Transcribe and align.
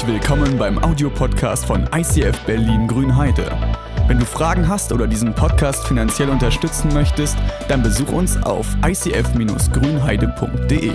Herzlich 0.00 0.22
willkommen 0.22 0.56
beim 0.56 0.82
Audiopodcast 0.82 1.66
von 1.66 1.86
ICF 1.94 2.46
Berlin 2.46 2.88
Grünheide. 2.88 3.52
Wenn 4.06 4.18
du 4.18 4.24
Fragen 4.24 4.66
hast 4.66 4.92
oder 4.92 5.06
diesen 5.06 5.34
Podcast 5.34 5.86
finanziell 5.86 6.30
unterstützen 6.30 6.90
möchtest, 6.94 7.36
dann 7.68 7.82
besuch 7.82 8.10
uns 8.10 8.42
auf 8.42 8.66
icf-grünheide.de. 8.82 10.92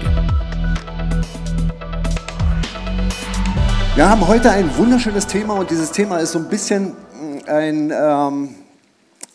Wir 3.95 4.09
haben 4.09 4.27
heute 4.27 4.49
ein 4.49 4.75
wunderschönes 4.75 5.27
Thema 5.27 5.53
und 5.53 5.69
dieses 5.69 5.91
Thema 5.91 6.17
ist 6.17 6.31
so 6.31 6.39
ein 6.39 6.49
bisschen 6.49 6.87
mm, 6.87 6.93
ein, 7.45 7.93
ähm, 7.95 8.55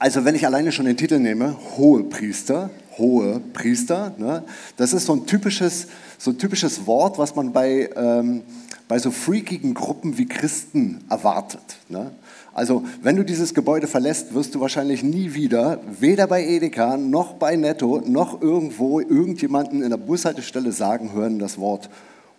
also 0.01 0.25
wenn 0.25 0.35
ich 0.35 0.45
alleine 0.45 0.73
schon 0.73 0.87
den 0.87 0.97
Titel 0.97 1.21
nehme, 1.21 1.55
hohe 1.77 2.03
Priester, 2.03 2.71
hohe 2.99 3.39
Priester, 3.53 4.15
ne? 4.19 4.43
das 4.77 4.93
ist 4.93 5.07
so 5.07 5.13
ein 5.13 5.27
typisches, 5.27 5.87
so 6.19 6.33
ein 6.33 6.39
typisches 6.39 6.89
Wort, 6.89 7.19
was 7.19 7.37
man 7.37 7.53
bei, 7.53 7.89
ähm, 7.95 8.43
bei 8.91 8.99
so 8.99 9.13
freakigen 9.13 9.73
Gruppen 9.73 10.19
wie 10.19 10.27
Christen 10.27 11.05
erwartet. 11.09 11.63
Ne? 11.89 12.11
Also 12.53 12.83
wenn 13.03 13.15
du 13.15 13.25
dieses 13.25 13.55
Gebäude 13.55 13.87
verlässt, 13.87 14.35
wirst 14.35 14.57
du 14.57 14.61
wahrscheinlich 14.61 15.05
nie 15.05 15.33
wieder, 15.33 15.79
weder 16.01 16.27
bei 16.27 16.45
Edeka 16.45 16.97
noch 16.97 17.35
bei 17.35 17.55
Netto 17.55 18.03
noch 18.05 18.43
irgendwo 18.43 18.99
irgendjemanden 18.99 19.85
in 19.85 19.91
der 19.91 19.97
Bushaltestelle 19.97 20.73
sagen 20.73 21.13
hören 21.13 21.39
das 21.39 21.57
Wort 21.59 21.89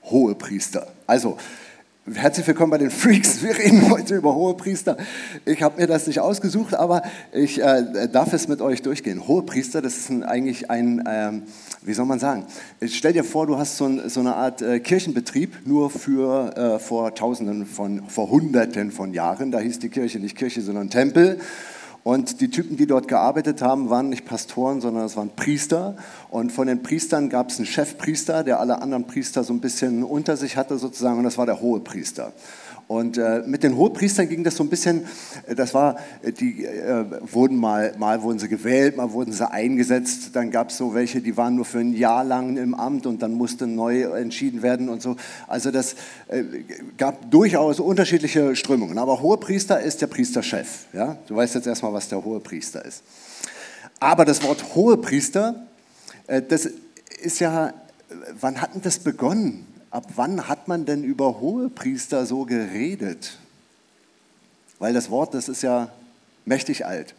hohe 0.03 0.35
Priester. 0.35 0.87
Also 1.07 1.37
Herzlich 2.07 2.47
willkommen 2.47 2.71
bei 2.71 2.79
den 2.79 2.89
Freaks. 2.89 3.43
Wir 3.43 3.55
reden 3.55 3.91
heute 3.91 4.15
über 4.15 4.33
hohe 4.33 4.55
Priester. 4.55 4.97
Ich 5.45 5.61
habe 5.61 5.79
mir 5.79 5.85
das 5.85 6.07
nicht 6.07 6.19
ausgesucht, 6.19 6.73
aber 6.73 7.03
ich 7.31 7.61
äh, 7.61 8.09
darf 8.11 8.33
es 8.33 8.47
mit 8.47 8.59
euch 8.59 8.81
durchgehen. 8.81 9.27
Hohe 9.27 9.43
Priester, 9.43 9.83
das 9.83 9.97
ist 9.97 10.09
ein, 10.09 10.23
eigentlich 10.23 10.71
ein, 10.71 11.03
ähm, 11.07 11.43
wie 11.83 11.93
soll 11.93 12.07
man 12.07 12.17
sagen? 12.17 12.47
Stell 12.87 13.13
dir 13.13 13.23
vor, 13.23 13.45
du 13.45 13.59
hast 13.59 13.77
so, 13.77 13.85
ein, 13.85 14.09
so 14.09 14.19
eine 14.19 14.33
Art 14.33 14.63
äh, 14.63 14.79
Kirchenbetrieb 14.79 15.67
nur 15.67 15.91
für 15.91 16.57
äh, 16.57 16.79
vor 16.79 17.13
Tausenden 17.13 17.67
von, 17.67 18.09
vor 18.09 18.31
Hunderten 18.31 18.89
von 18.89 19.13
Jahren. 19.13 19.51
Da 19.51 19.59
hieß 19.59 19.77
die 19.77 19.89
Kirche 19.89 20.17
nicht 20.17 20.35
Kirche, 20.35 20.61
sondern 20.63 20.89
Tempel. 20.89 21.39
Und 22.03 22.41
die 22.41 22.49
Typen, 22.49 22.77
die 22.77 22.87
dort 22.87 23.07
gearbeitet 23.07 23.61
haben, 23.61 23.89
waren 23.89 24.09
nicht 24.09 24.25
Pastoren, 24.25 24.81
sondern 24.81 25.05
es 25.05 25.15
waren 25.15 25.29
Priester. 25.35 25.95
Und 26.29 26.51
von 26.51 26.67
den 26.67 26.81
Priestern 26.81 27.29
gab 27.29 27.49
es 27.49 27.57
einen 27.57 27.67
Chefpriester, 27.67 28.43
der 28.43 28.59
alle 28.59 28.81
anderen 28.81 29.05
Priester 29.05 29.43
so 29.43 29.53
ein 29.53 29.59
bisschen 29.59 30.03
unter 30.03 30.35
sich 30.35 30.57
hatte 30.57 30.79
sozusagen, 30.79 31.19
und 31.19 31.25
das 31.25 31.37
war 31.37 31.45
der 31.45 31.61
Hohepriester. 31.61 32.33
Und 32.91 33.17
äh, 33.17 33.41
mit 33.45 33.63
den 33.63 33.77
Hohepriestern 33.77 34.27
ging 34.27 34.43
das 34.43 34.57
so 34.57 34.65
ein 34.65 34.69
bisschen, 34.69 35.05
äh, 35.47 35.55
das 35.55 35.73
war, 35.73 35.95
äh, 36.23 36.33
die 36.33 36.65
äh, 36.65 37.05
wurden 37.21 37.55
mal, 37.55 37.95
mal 37.97 38.21
wurden 38.21 38.37
sie 38.37 38.49
gewählt, 38.49 38.97
mal 38.97 39.13
wurden 39.13 39.31
sie 39.31 39.49
eingesetzt, 39.49 40.31
dann 40.35 40.51
gab 40.51 40.71
es 40.71 40.77
so 40.77 40.93
welche, 40.93 41.21
die 41.21 41.37
waren 41.37 41.55
nur 41.55 41.63
für 41.63 41.79
ein 41.79 41.93
Jahr 41.93 42.25
lang 42.25 42.57
im 42.57 42.75
Amt 42.75 43.05
und 43.05 43.21
dann 43.21 43.31
musste 43.31 43.65
neu 43.65 44.01
entschieden 44.01 44.61
werden 44.61 44.89
und 44.89 45.01
so. 45.01 45.15
Also 45.47 45.71
das 45.71 45.95
äh, 46.27 46.43
gab 46.97 47.31
durchaus 47.31 47.79
unterschiedliche 47.79 48.57
Strömungen. 48.57 48.97
Aber 48.97 49.21
Hohepriester 49.21 49.79
ist 49.79 50.01
der 50.01 50.07
Priesterchef. 50.07 50.87
Ja? 50.91 51.15
Du 51.27 51.37
weißt 51.37 51.55
jetzt 51.55 51.67
erstmal, 51.67 51.93
was 51.93 52.09
der 52.09 52.21
Hohepriester 52.25 52.83
ist. 52.83 53.03
Aber 54.01 54.25
das 54.25 54.43
Wort 54.43 54.75
Hohepriester, 54.75 55.65
äh, 56.27 56.41
das 56.41 56.67
ist 57.21 57.39
ja, 57.39 57.73
wann 58.37 58.61
hat 58.61 58.75
denn 58.75 58.81
das 58.81 58.99
begonnen? 58.99 59.70
Ab 59.91 60.07
wann 60.15 60.47
hat 60.47 60.67
man 60.67 60.85
denn 60.85 61.03
über 61.03 61.39
Hohepriester 61.39 62.25
so 62.25 62.45
geredet? 62.45 63.37
Weil 64.79 64.93
das 64.93 65.11
Wort, 65.11 65.33
das 65.33 65.47
ist 65.47 65.61
ja 65.61 65.91
mächtig 66.45 66.85
alt. 66.85 67.13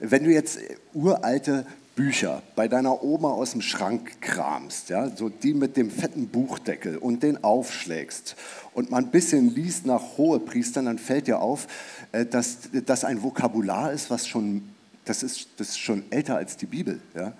Wenn 0.00 0.24
du 0.24 0.30
jetzt 0.30 0.58
uralte 0.92 1.64
Bücher 1.94 2.42
bei 2.54 2.68
deiner 2.68 3.02
Oma 3.02 3.30
aus 3.30 3.52
dem 3.52 3.62
Schrank 3.62 4.20
kramst, 4.20 4.90
ja, 4.90 5.08
so 5.08 5.30
die 5.30 5.54
mit 5.54 5.78
dem 5.78 5.90
fetten 5.90 6.28
Buchdeckel 6.28 6.98
und 6.98 7.22
den 7.22 7.42
aufschlägst 7.42 8.36
und 8.74 8.90
man 8.90 9.06
ein 9.06 9.10
bisschen 9.10 9.54
liest 9.54 9.86
nach 9.86 10.18
Hohepriestern, 10.18 10.84
dann 10.84 10.98
fällt 10.98 11.26
dir 11.26 11.40
auf, 11.40 11.66
äh, 12.12 12.26
dass 12.26 12.58
das 12.84 13.04
ein 13.04 13.22
Vokabular 13.22 13.92
ist, 13.92 14.10
was 14.10 14.26
schon, 14.26 14.68
das 15.06 15.22
ist, 15.22 15.48
das 15.56 15.70
ist 15.70 15.78
schon 15.78 16.04
älter 16.10 16.36
als 16.36 16.58
die 16.58 16.66
Bibel. 16.66 17.00
Ja. 17.14 17.32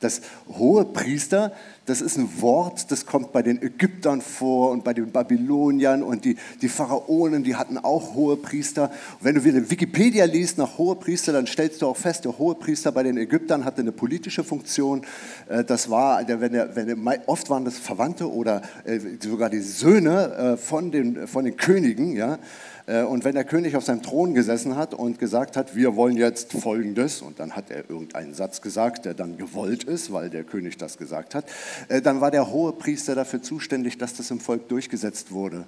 Das 0.00 0.20
hohe 0.48 0.84
Priester, 0.84 1.52
das 1.86 2.00
ist 2.00 2.16
ein 2.16 2.40
Wort, 2.40 2.90
das 2.90 3.06
kommt 3.06 3.32
bei 3.32 3.42
den 3.42 3.62
Ägyptern 3.62 4.20
vor 4.20 4.70
und 4.70 4.84
bei 4.84 4.94
den 4.94 5.10
Babyloniern 5.10 6.02
und 6.02 6.24
die, 6.24 6.36
die 6.62 6.68
Pharaonen, 6.68 7.44
die 7.44 7.56
hatten 7.56 7.78
auch 7.78 8.14
hohe 8.14 8.36
Priester. 8.36 8.84
Und 8.84 9.24
wenn 9.24 9.34
du 9.34 9.44
wieder 9.44 9.70
Wikipedia 9.70 10.24
liest 10.24 10.58
nach 10.58 10.78
hohe 10.78 10.96
Priester, 10.96 11.32
dann 11.32 11.46
stellst 11.46 11.82
du 11.82 11.86
auch 11.86 11.96
fest, 11.96 12.24
der 12.24 12.38
hohe 12.38 12.54
Priester 12.54 12.90
bei 12.92 13.02
den 13.02 13.16
Ägyptern 13.16 13.64
hatte 13.64 13.82
eine 13.82 13.92
politische 13.92 14.44
Funktion. 14.44 15.02
Äh, 15.48 15.64
das 15.64 15.90
war, 15.90 16.26
wenn 16.26 16.54
er, 16.54 16.74
wenn 16.74 16.88
er, 16.88 17.28
oft 17.28 17.50
waren 17.50 17.64
das 17.64 17.78
Verwandte 17.78 18.30
oder 18.30 18.62
äh, 18.84 18.98
sogar 19.20 19.50
die 19.50 19.60
Söhne 19.60 20.34
äh, 20.34 20.56
von 20.56 20.90
den, 20.90 21.26
von 21.26 21.44
den 21.44 21.56
Königen, 21.56 22.16
ja. 22.16 22.38
Äh, 22.86 23.02
und 23.02 23.24
wenn 23.24 23.34
der 23.34 23.44
König 23.44 23.76
auf 23.76 23.84
seinem 23.84 24.02
Thron 24.02 24.34
gesessen 24.34 24.76
hat 24.76 24.94
und 24.94 25.18
gesagt 25.18 25.56
hat, 25.56 25.74
wir 25.74 25.96
wollen 25.96 26.16
jetzt 26.16 26.52
Folgendes, 26.52 27.22
und 27.22 27.40
dann 27.40 27.56
hat 27.56 27.70
er 27.70 27.88
irgendeinen 27.88 28.34
Satz 28.34 28.60
gesagt, 28.60 29.04
der 29.04 29.14
dann 29.14 29.36
gewollt 29.38 29.84
ist, 29.84 30.12
weil 30.12 30.30
der 30.30 30.44
König 30.44 30.76
das 30.76 30.98
gesagt 30.98 31.34
hat, 31.34 31.46
äh, 31.88 32.02
dann 32.02 32.20
war 32.20 32.30
der 32.30 32.50
hohe 32.50 32.72
Priester 32.72 33.14
dafür 33.14 33.42
zuständig, 33.42 33.98
dass 33.98 34.14
das 34.14 34.30
im 34.30 34.40
Volk 34.40 34.68
durchgesetzt 34.68 35.32
wurde. 35.32 35.66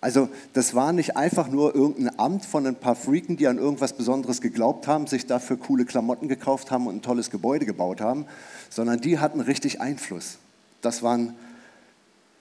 Also 0.00 0.28
das 0.52 0.74
war 0.74 0.92
nicht 0.92 1.16
einfach 1.16 1.48
nur 1.48 1.74
irgendein 1.74 2.20
Amt 2.20 2.44
von 2.44 2.64
ein 2.66 2.76
paar 2.76 2.94
Freaken, 2.94 3.36
die 3.36 3.48
an 3.48 3.58
irgendwas 3.58 3.94
Besonderes 3.94 4.40
geglaubt 4.40 4.86
haben, 4.86 5.08
sich 5.08 5.26
dafür 5.26 5.56
coole 5.56 5.84
Klamotten 5.84 6.28
gekauft 6.28 6.70
haben 6.70 6.86
und 6.86 6.96
ein 6.96 7.02
tolles 7.02 7.30
Gebäude 7.30 7.66
gebaut 7.66 8.00
haben, 8.00 8.26
sondern 8.70 9.00
die 9.00 9.18
hatten 9.18 9.40
richtig 9.40 9.80
Einfluss. 9.80 10.38
Das 10.82 11.02
waren 11.02 11.34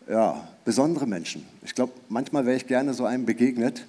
ja, 0.08 0.48
besondere 0.68 1.08
Menschen. 1.08 1.46
Ich 1.64 1.76
glaube, 1.76 1.94
manchmal 2.10 2.46
wäre 2.46 2.58
ich 2.58 2.68
gerne 2.68 2.94
so 2.94 3.06
einem 3.06 3.26
begegnet, 3.26 3.86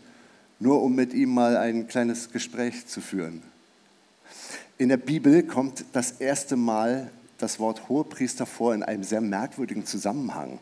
nur 0.61 0.81
um 0.81 0.95
mit 0.95 1.13
ihm 1.13 1.35
mal 1.35 1.57
ein 1.57 1.89
kleines 1.89 2.31
Gespräch 2.31 2.87
zu 2.87 3.01
führen. 3.01 3.43
In 4.79 4.89
der 4.89 4.97
Bibel 4.97 5.43
kommt 5.43 5.85
das 5.93 6.13
erste 6.13 6.55
Mal 6.55 7.11
das 7.39 7.59
Wort 7.59 7.89
Hohepriester 7.89 8.47
vor 8.47 8.75
in 8.75 8.85
einem 8.85 9.03
sehr 9.03 9.21
merkwürdigen 9.21 9.87
Zusammenhang. 9.87 10.61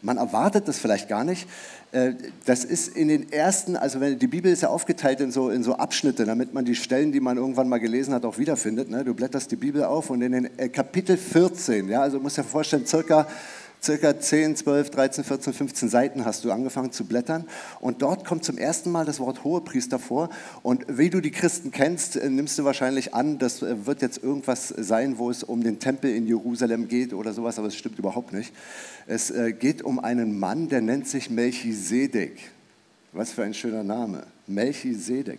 Man 0.00 0.16
erwartet 0.16 0.66
das 0.66 0.78
vielleicht 0.78 1.10
gar 1.10 1.24
nicht. 1.24 1.46
Äh, 1.92 2.14
das 2.46 2.64
ist 2.64 2.96
in 2.96 3.08
den 3.08 3.30
ersten, 3.30 3.76
also 3.76 4.00
die 4.00 4.26
Bibel 4.26 4.50
ist 4.50 4.62
ja 4.62 4.70
aufgeteilt 4.70 5.20
in 5.20 5.30
so, 5.30 5.50
in 5.50 5.62
so 5.62 5.76
Abschnitte, 5.76 6.24
damit 6.24 6.54
man 6.54 6.64
die 6.64 6.74
Stellen, 6.74 7.12
die 7.12 7.20
man 7.20 7.36
irgendwann 7.36 7.68
mal 7.68 7.80
gelesen 7.80 8.14
hat, 8.14 8.24
auch 8.24 8.38
wiederfindet. 8.38 8.88
Ne? 8.88 9.04
Du 9.04 9.12
blätterst 9.12 9.50
die 9.50 9.56
Bibel 9.56 9.84
auf 9.84 10.08
und 10.08 10.22
in 10.22 10.32
den 10.32 10.58
äh, 10.58 10.70
Kapitel 10.70 11.18
14, 11.18 11.90
ja, 11.90 12.00
also 12.00 12.18
musst 12.18 12.38
dir 12.38 12.44
vorstellen, 12.44 12.86
circa 12.86 13.26
circa 13.84 14.18
10, 14.18 14.56
12, 14.56 14.90
13, 14.90 15.24
14, 15.24 15.52
15 15.52 15.88
Seiten 15.88 16.24
hast 16.24 16.44
du 16.44 16.50
angefangen 16.50 16.90
zu 16.90 17.04
blättern. 17.04 17.44
Und 17.80 18.02
dort 18.02 18.24
kommt 18.24 18.44
zum 18.44 18.58
ersten 18.58 18.90
Mal 18.90 19.04
das 19.04 19.20
Wort 19.20 19.44
Hohepriester 19.44 19.98
vor. 19.98 20.30
Und 20.62 20.84
wie 20.88 21.10
du 21.10 21.20
die 21.20 21.30
Christen 21.30 21.70
kennst, 21.70 22.16
äh, 22.16 22.28
nimmst 22.28 22.58
du 22.58 22.64
wahrscheinlich 22.64 23.14
an, 23.14 23.38
das 23.38 23.62
äh, 23.62 23.86
wird 23.86 24.02
jetzt 24.02 24.22
irgendwas 24.22 24.68
sein, 24.68 25.18
wo 25.18 25.30
es 25.30 25.42
um 25.42 25.62
den 25.62 25.78
Tempel 25.78 26.14
in 26.14 26.26
Jerusalem 26.26 26.88
geht 26.88 27.12
oder 27.12 27.32
sowas, 27.32 27.58
aber 27.58 27.68
es 27.68 27.76
stimmt 27.76 27.98
überhaupt 27.98 28.32
nicht. 28.32 28.52
Es 29.06 29.30
äh, 29.30 29.52
geht 29.52 29.82
um 29.82 29.98
einen 29.98 30.38
Mann, 30.38 30.68
der 30.68 30.80
nennt 30.80 31.06
sich 31.06 31.30
Melchisedek. 31.30 32.50
Was 33.12 33.32
für 33.32 33.44
ein 33.44 33.54
schöner 33.54 33.84
Name. 33.84 34.24
Melchisedek. 34.46 35.38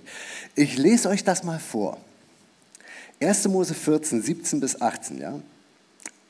Ich 0.55 0.77
lese 0.77 1.09
euch 1.09 1.23
das 1.23 1.43
mal 1.43 1.59
vor. 1.59 1.97
1. 3.21 3.47
Mose 3.47 3.73
14, 3.73 4.21
17 4.21 4.59
bis 4.59 4.81
18, 4.81 5.19
ja. 5.19 5.39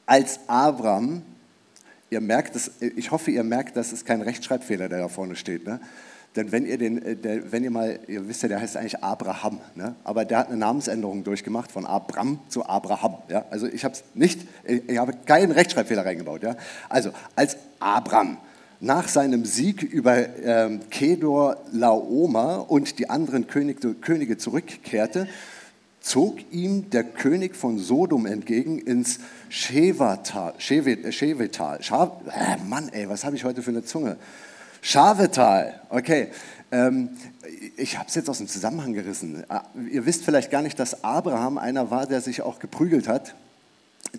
Als 0.06 0.40
Abraham 0.47 1.24
ihr 2.10 2.22
merkt, 2.22 2.56
das, 2.56 2.72
ich 2.80 3.12
hoffe, 3.12 3.32
ihr 3.32 3.44
merkt, 3.44 3.78
das 3.78 3.94
ist 3.94 4.06
kein 4.06 4.22
Rechtschreibfehler, 4.22 4.90
der 4.90 5.00
da 5.00 5.08
vorne 5.08 5.36
steht. 5.36 5.66
Ne? 5.66 5.80
Denn 6.36 6.52
wenn 6.52 6.66
ihr, 6.66 6.78
den, 6.78 7.02
äh, 7.02 7.16
der, 7.16 7.52
wenn 7.52 7.64
ihr 7.64 7.72
mal, 7.72 8.00
ihr 8.08 8.28
wisst 8.28 8.44
ja, 8.44 8.50
der 8.50 8.62
heißt 8.62 8.78
eigentlich 8.78 9.04
Abraham, 9.04 9.60
ne? 9.76 9.96
aber 10.04 10.26
der 10.26 10.40
hat 10.40 10.48
eine 10.48 10.58
Namensänderung 10.58 11.24
durchgemacht 11.24 11.72
von 11.72 11.86
Abram 11.86 12.40
zu 12.50 12.66
Abraham. 12.66 13.18
Ja? 13.30 13.46
Also 13.50 13.68
ich 13.68 13.85
habe 13.85 13.96
nicht, 14.14 14.41
ich 14.66 14.97
habe 14.97 15.14
keinen 15.26 15.52
Rechtschreibfehler 15.52 16.06
reingebaut. 16.06 16.44
Ja? 16.44 16.56
Also 16.90 17.12
als 17.35 17.58
Abram 17.79 18.38
nach 18.82 19.08
seinem 19.08 19.46
Sieg 19.46 19.82
über 19.82 20.38
ähm, 20.44 20.82
Kedor 20.90 21.58
Laoma 21.72 22.58
und 22.58 23.00
die 23.00 23.09
anderen 23.09 23.47
Könige, 23.47 23.94
Könige 23.94 24.38
zurückkehrte, 24.38 25.28
zog 26.05 26.37
ihm 26.52 26.91
der 26.91 27.03
König 27.03 27.55
von 27.55 27.79
Sodom 27.79 28.28
entgegen 28.28 28.78
ins 28.78 29.19
Schevetal. 29.49 30.53
Schevetal. 30.59 31.81
Scha 31.81 32.22
äh, 32.28 32.63
Mann, 32.63 32.90
ey, 32.90 33.09
was 33.09 33.25
habe 33.25 33.35
ich 33.35 33.43
heute 33.43 33.63
für 33.63 33.72
eine 33.72 33.84
Zunge? 33.84 34.17
Schavetal, 34.81 35.81
okay. 35.90 36.28
Ähm, 36.72 37.09
ich 37.75 37.97
habe 37.97 38.07
es 38.07 38.13
jetzt 38.13 38.29
aus 38.29 38.37
dem 38.37 38.47
Zusammenhang 38.47 38.93
gerissen. 38.93 39.43
Ah, 39.49 39.63
ihr 39.91 40.05
wisst 40.05 40.23
vielleicht 40.23 40.52
gar 40.52 40.61
nicht, 40.61 40.79
dass 40.79 41.03
Abraham 41.03 41.57
einer 41.57 41.90
war, 41.90 42.05
der 42.05 42.22
sich 42.22 42.43
auch 42.43 42.59
geprügelt 42.59 43.07
hat. 43.07 43.34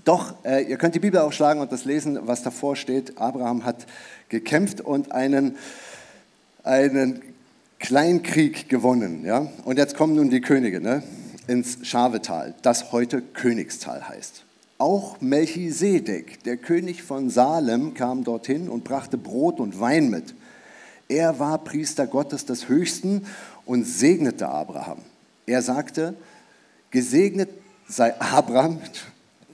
Doch, 0.05 0.35
äh, 0.45 0.65
ihr 0.65 0.79
könnt 0.79 0.97
die 0.97 1.01
Bibel 1.01 1.21
aufschlagen 1.21 1.63
und 1.63 1.71
das 1.71 1.85
lesen, 1.85 2.19
was 2.23 2.43
davor 2.43 2.75
steht. 2.75 3.17
Abraham 3.19 3.65
hat 3.65 3.87
gekämpft 4.29 4.81
und 4.81 5.13
einen, 5.13 5.55
einen 6.65 7.23
Kleinkrieg 7.79 8.69
gewonnen. 8.69 9.25
Ja? 9.25 9.47
Und 9.65 9.79
jetzt 9.79 9.97
kommen 9.97 10.17
nun 10.17 10.31
die 10.31 10.41
Könige. 10.41 10.81
Ne? 10.81 11.05
Ins 11.47 11.79
Schavetal, 11.83 12.55
das 12.63 12.93
heute 12.93 13.23
Königstal 13.23 14.09
heißt. 14.09 14.45
Auch 14.79 15.21
Melchisedek, 15.21 16.43
der 16.45 16.57
König 16.57 17.03
von 17.03 17.31
Salem, 17.31 17.95
kam 17.95 18.25
dorthin 18.25 18.69
und 18.69 18.85
brachte 18.85 19.17
Brot 19.17 19.59
und 19.59 19.81
Wein 19.81 20.11
mit. 20.11 20.35
Er 21.09 21.39
war 21.39 21.59
Priester 21.59 22.07
Gottes 22.07 22.45
des 22.45 22.69
Höchsten 22.69 23.27
und 23.65 23.85
segnete 23.85 24.49
Abraham. 24.49 24.99
Er 25.47 25.63
sagte, 25.63 26.15
gesegnet 26.91 27.49
sei 27.89 28.21
Abraham, 28.21 28.81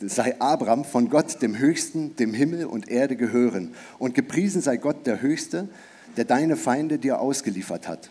sei 0.01 0.41
Abraham 0.41 0.85
von 0.85 1.09
Gott, 1.11 1.41
dem 1.43 1.57
Höchsten, 1.59 2.17
dem 2.17 2.35
Himmel 2.35 2.65
und 2.67 2.89
Erde 2.89 3.15
gehören. 3.15 3.75
Und 3.99 4.15
gepriesen 4.15 4.63
sei 4.63 4.77
Gott 4.77 5.07
der 5.07 5.21
Höchste, 5.21 5.69
der 6.17 6.25
deine 6.25 6.57
Feinde 6.57 6.99
dir 6.99 7.21
ausgeliefert 7.21 7.87
hat. 7.87 8.11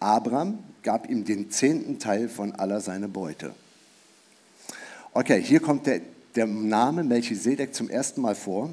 Abraham 0.00 0.58
gab 0.84 1.10
ihm 1.10 1.24
den 1.24 1.50
zehnten 1.50 1.98
Teil 1.98 2.28
von 2.28 2.52
aller 2.52 2.80
seiner 2.80 3.08
Beute. 3.08 3.52
Okay, 5.12 5.42
hier 5.42 5.60
kommt 5.60 5.86
der, 5.86 6.02
der 6.36 6.46
Name 6.46 7.02
Melchisedek 7.02 7.74
zum 7.74 7.90
ersten 7.90 8.20
Mal 8.20 8.34
vor. 8.36 8.70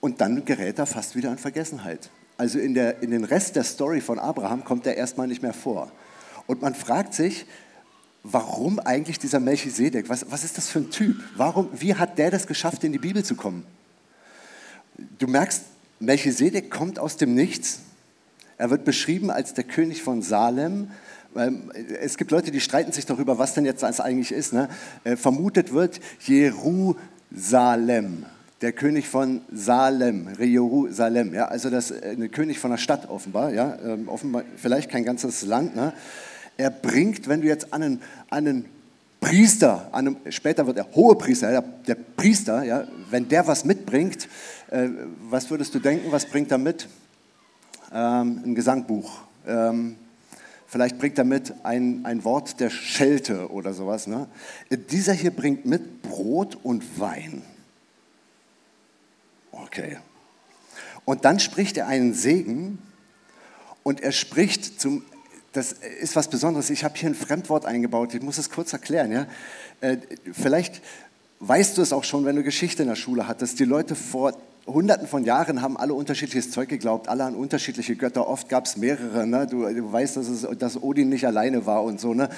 Und 0.00 0.20
dann 0.20 0.44
gerät 0.44 0.78
er 0.78 0.86
fast 0.86 1.16
wieder 1.16 1.32
in 1.32 1.38
Vergessenheit. 1.38 2.10
Also 2.36 2.58
in, 2.58 2.74
der, 2.74 3.02
in 3.02 3.10
den 3.10 3.24
Rest 3.24 3.56
der 3.56 3.64
Story 3.64 4.00
von 4.00 4.18
Abraham 4.18 4.64
kommt 4.64 4.86
er 4.86 4.96
erstmal 4.96 5.26
nicht 5.26 5.42
mehr 5.42 5.54
vor. 5.54 5.90
Und 6.46 6.60
man 6.60 6.74
fragt 6.74 7.14
sich, 7.14 7.46
warum 8.22 8.78
eigentlich 8.78 9.18
dieser 9.18 9.40
Melchisedek? 9.40 10.08
Was, 10.10 10.30
was 10.30 10.44
ist 10.44 10.58
das 10.58 10.68
für 10.68 10.80
ein 10.80 10.90
Typ? 10.90 11.16
Warum, 11.36 11.70
wie 11.72 11.94
hat 11.94 12.18
der 12.18 12.30
das 12.30 12.46
geschafft, 12.46 12.84
in 12.84 12.92
die 12.92 12.98
Bibel 12.98 13.24
zu 13.24 13.36
kommen? 13.36 13.64
Du 15.18 15.26
merkst, 15.26 15.62
Melchisedek 16.00 16.70
kommt 16.70 16.98
aus 16.98 17.16
dem 17.16 17.34
Nichts. 17.34 17.80
Er 18.58 18.70
wird 18.70 18.84
beschrieben 18.84 19.30
als 19.30 19.54
der 19.54 19.64
König 19.64 20.02
von 20.02 20.22
Salem. 20.22 20.90
Es 22.00 22.16
gibt 22.16 22.30
Leute, 22.30 22.50
die 22.50 22.60
streiten 22.60 22.92
sich 22.92 23.06
darüber, 23.06 23.38
was 23.38 23.54
denn 23.54 23.64
jetzt 23.64 23.82
das 23.82 24.00
eigentlich 24.00 24.30
ist. 24.30 24.52
Ne? 24.52 24.68
Äh, 25.02 25.16
vermutet 25.16 25.72
wird 25.72 26.00
Jerusalem, 26.20 26.96
der 28.60 28.72
König 28.72 29.08
von 29.08 29.40
Salem, 29.52 30.28
Jerusalem. 30.38 31.34
Ja? 31.34 31.46
Also 31.46 31.70
das 31.70 31.90
äh, 31.90 32.10
ein 32.16 32.30
König 32.30 32.60
von 32.60 32.70
einer 32.70 32.78
Stadt 32.78 33.10
offenbar, 33.10 33.52
ja? 33.52 33.76
Ähm, 33.84 34.08
offenbar 34.08 34.44
vielleicht 34.56 34.90
kein 34.90 35.04
ganzes 35.04 35.42
Land. 35.44 35.74
Ne? 35.74 35.92
Er 36.56 36.70
bringt, 36.70 37.28
wenn 37.28 37.40
du 37.40 37.48
jetzt 37.48 37.72
an 37.72 37.82
einen, 37.82 38.02
einen 38.30 38.66
Priester, 39.18 39.88
einem, 39.92 40.18
später 40.28 40.66
wird 40.66 40.76
er 40.76 40.86
hohe 40.94 41.16
Priester, 41.16 41.50
der, 41.50 41.62
der 41.62 41.94
Priester, 41.94 42.62
ja, 42.62 42.84
wenn 43.10 43.26
der 43.26 43.46
was 43.46 43.64
mitbringt, 43.64 44.28
äh, 44.70 44.88
was 45.28 45.50
würdest 45.50 45.74
du 45.74 45.80
denken, 45.80 46.12
was 46.12 46.26
bringt 46.26 46.52
er 46.52 46.58
mit? 46.58 46.86
Ähm, 47.92 48.42
ein 48.44 48.54
Gesangbuch. 48.54 49.20
Ähm, 49.46 49.96
vielleicht 50.66 50.98
bringt 50.98 51.18
er 51.18 51.24
mit 51.24 51.52
ein, 51.62 52.04
ein 52.04 52.24
Wort 52.24 52.60
der 52.60 52.70
Schelte 52.70 53.50
oder 53.50 53.74
sowas. 53.74 54.06
Ne? 54.06 54.28
Dieser 54.70 55.12
hier 55.12 55.30
bringt 55.30 55.66
mit 55.66 56.02
Brot 56.02 56.56
und 56.62 57.00
Wein. 57.00 57.42
Okay. 59.52 59.98
Und 61.04 61.24
dann 61.24 61.38
spricht 61.38 61.76
er 61.76 61.86
einen 61.86 62.14
Segen 62.14 62.78
und 63.82 64.00
er 64.00 64.12
spricht 64.12 64.80
zum 64.80 65.04
das 65.54 65.72
ist 65.72 66.16
was 66.16 66.28
Besonderes. 66.28 66.68
Ich 66.68 66.82
habe 66.82 66.98
hier 66.98 67.08
ein 67.08 67.14
Fremdwort 67.14 67.64
eingebaut, 67.64 68.12
ich 68.12 68.22
muss 68.22 68.38
es 68.38 68.50
kurz 68.50 68.72
erklären. 68.72 69.12
Ja? 69.12 69.26
Äh, 69.80 69.98
vielleicht 70.32 70.82
weißt 71.38 71.78
du 71.78 71.82
es 71.82 71.92
auch 71.92 72.04
schon, 72.04 72.24
wenn 72.24 72.36
du 72.36 72.42
Geschichte 72.42 72.82
in 72.82 72.88
der 72.88 72.96
Schule 72.96 73.28
hattest. 73.28 73.60
Die 73.60 73.64
Leute 73.64 73.94
vor 73.94 74.36
Hunderten 74.66 75.06
von 75.06 75.24
Jahren 75.24 75.60
haben 75.60 75.76
alle 75.76 75.94
unterschiedliches 75.94 76.50
Zeug 76.50 76.68
geglaubt, 76.68 77.08
alle 77.08 77.24
an 77.24 77.34
unterschiedliche 77.34 77.96
Götter. 77.96 78.26
Oft 78.26 78.48
gab 78.48 78.64
es 78.64 78.76
mehrere. 78.76 79.26
Ne? 79.26 79.46
Du, 79.46 79.62
du, 79.62 79.92
weißt, 79.92 80.16
dass, 80.16 80.28
es, 80.28 80.46
dass 80.58 80.82
Odin 80.82 81.10
nicht 81.10 81.26
alleine 81.26 81.66
war 81.66 81.84
und 81.84 82.00
so. 82.00 82.14
Ne? 82.14 82.30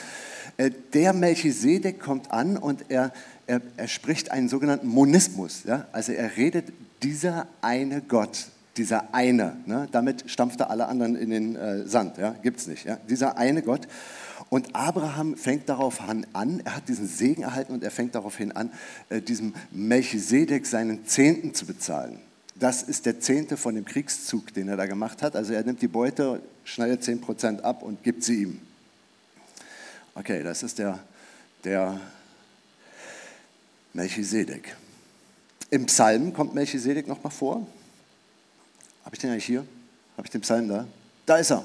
Äh, 0.56 0.70
der 0.93 1.12
Melchisedek 1.12 2.00
kommt 2.00 2.32
an 2.32 2.56
und 2.56 2.87
er, 2.88 3.12
er, 3.46 3.61
er 3.76 3.88
spricht 3.88 4.32
einen 4.32 4.49
sogenannten 4.49 4.88
Monismus. 4.88 5.64
Ja? 5.64 5.87
Also 5.93 6.12
er 6.12 6.37
redet 6.37 6.73
dieser 7.02 7.46
eine 7.61 8.00
Gott 8.00 8.46
dieser 8.76 9.14
eine, 9.14 9.56
ne, 9.67 9.88
damit 9.90 10.31
stampft 10.31 10.61
er 10.61 10.70
alle 10.70 10.87
anderen 10.87 11.17
in 11.17 11.31
den 11.31 11.56
äh, 11.56 11.87
Sand, 11.87 12.19
ja, 12.19 12.34
gibt 12.43 12.61
es 12.61 12.67
nicht. 12.67 12.84
Ja, 12.84 12.99
dieser 13.08 13.38
eine 13.38 13.62
Gott. 13.62 13.88
Und 14.48 14.75
Abraham 14.76 15.37
fängt 15.37 15.69
darauf 15.69 16.00
an, 16.00 16.25
er 16.64 16.76
hat 16.76 16.88
diesen 16.88 17.08
Segen 17.08 17.43
erhalten 17.43 17.72
und 17.72 17.82
er 17.82 17.90
fängt 17.90 18.14
daraufhin 18.14 18.52
an, 18.52 18.70
äh, 19.08 19.20
diesem 19.20 19.54
Melchisedek 19.72 20.66
seinen 20.66 21.06
Zehnten 21.06 21.52
zu 21.52 21.66
bezahlen. 21.66 22.20
Das 22.54 22.82
ist 22.82 23.06
der 23.06 23.20
Zehnte 23.20 23.56
von 23.56 23.75
dem 23.75 23.84
Kriegszug, 23.84 24.54
den 24.54 24.69
er 24.69 24.76
da 24.76 24.87
gemacht 24.87 25.20
hat. 25.20 25.37
Also 25.37 25.52
er 25.52 25.62
nimmt 25.62 25.82
die 25.82 25.88
Beute, 25.88 26.40
schneidet 26.64 27.02
10% 27.02 27.60
ab 27.60 27.82
und 27.82 28.02
gibt 28.02 28.22
sie 28.22 28.43
ihm. 28.43 28.60
Okay, 30.14 30.43
das 30.43 30.62
ist 30.62 30.78
der, 30.78 31.00
der 31.64 32.00
Melchisedek. 33.92 34.75
Im 35.70 35.87
Psalm 35.87 36.32
kommt 36.32 36.54
Melchisedek 36.54 37.08
nochmal 37.08 37.32
vor. 37.32 37.66
Habe 39.04 39.14
ich 39.14 39.20
den 39.20 39.31
eigentlich 39.31 39.44
hier? 39.44 39.66
Habe 40.16 40.26
ich 40.26 40.31
den 40.31 40.40
Psalm 40.40 40.69
da? 40.69 40.87
Da 41.26 41.37
ist 41.37 41.50
er. 41.50 41.64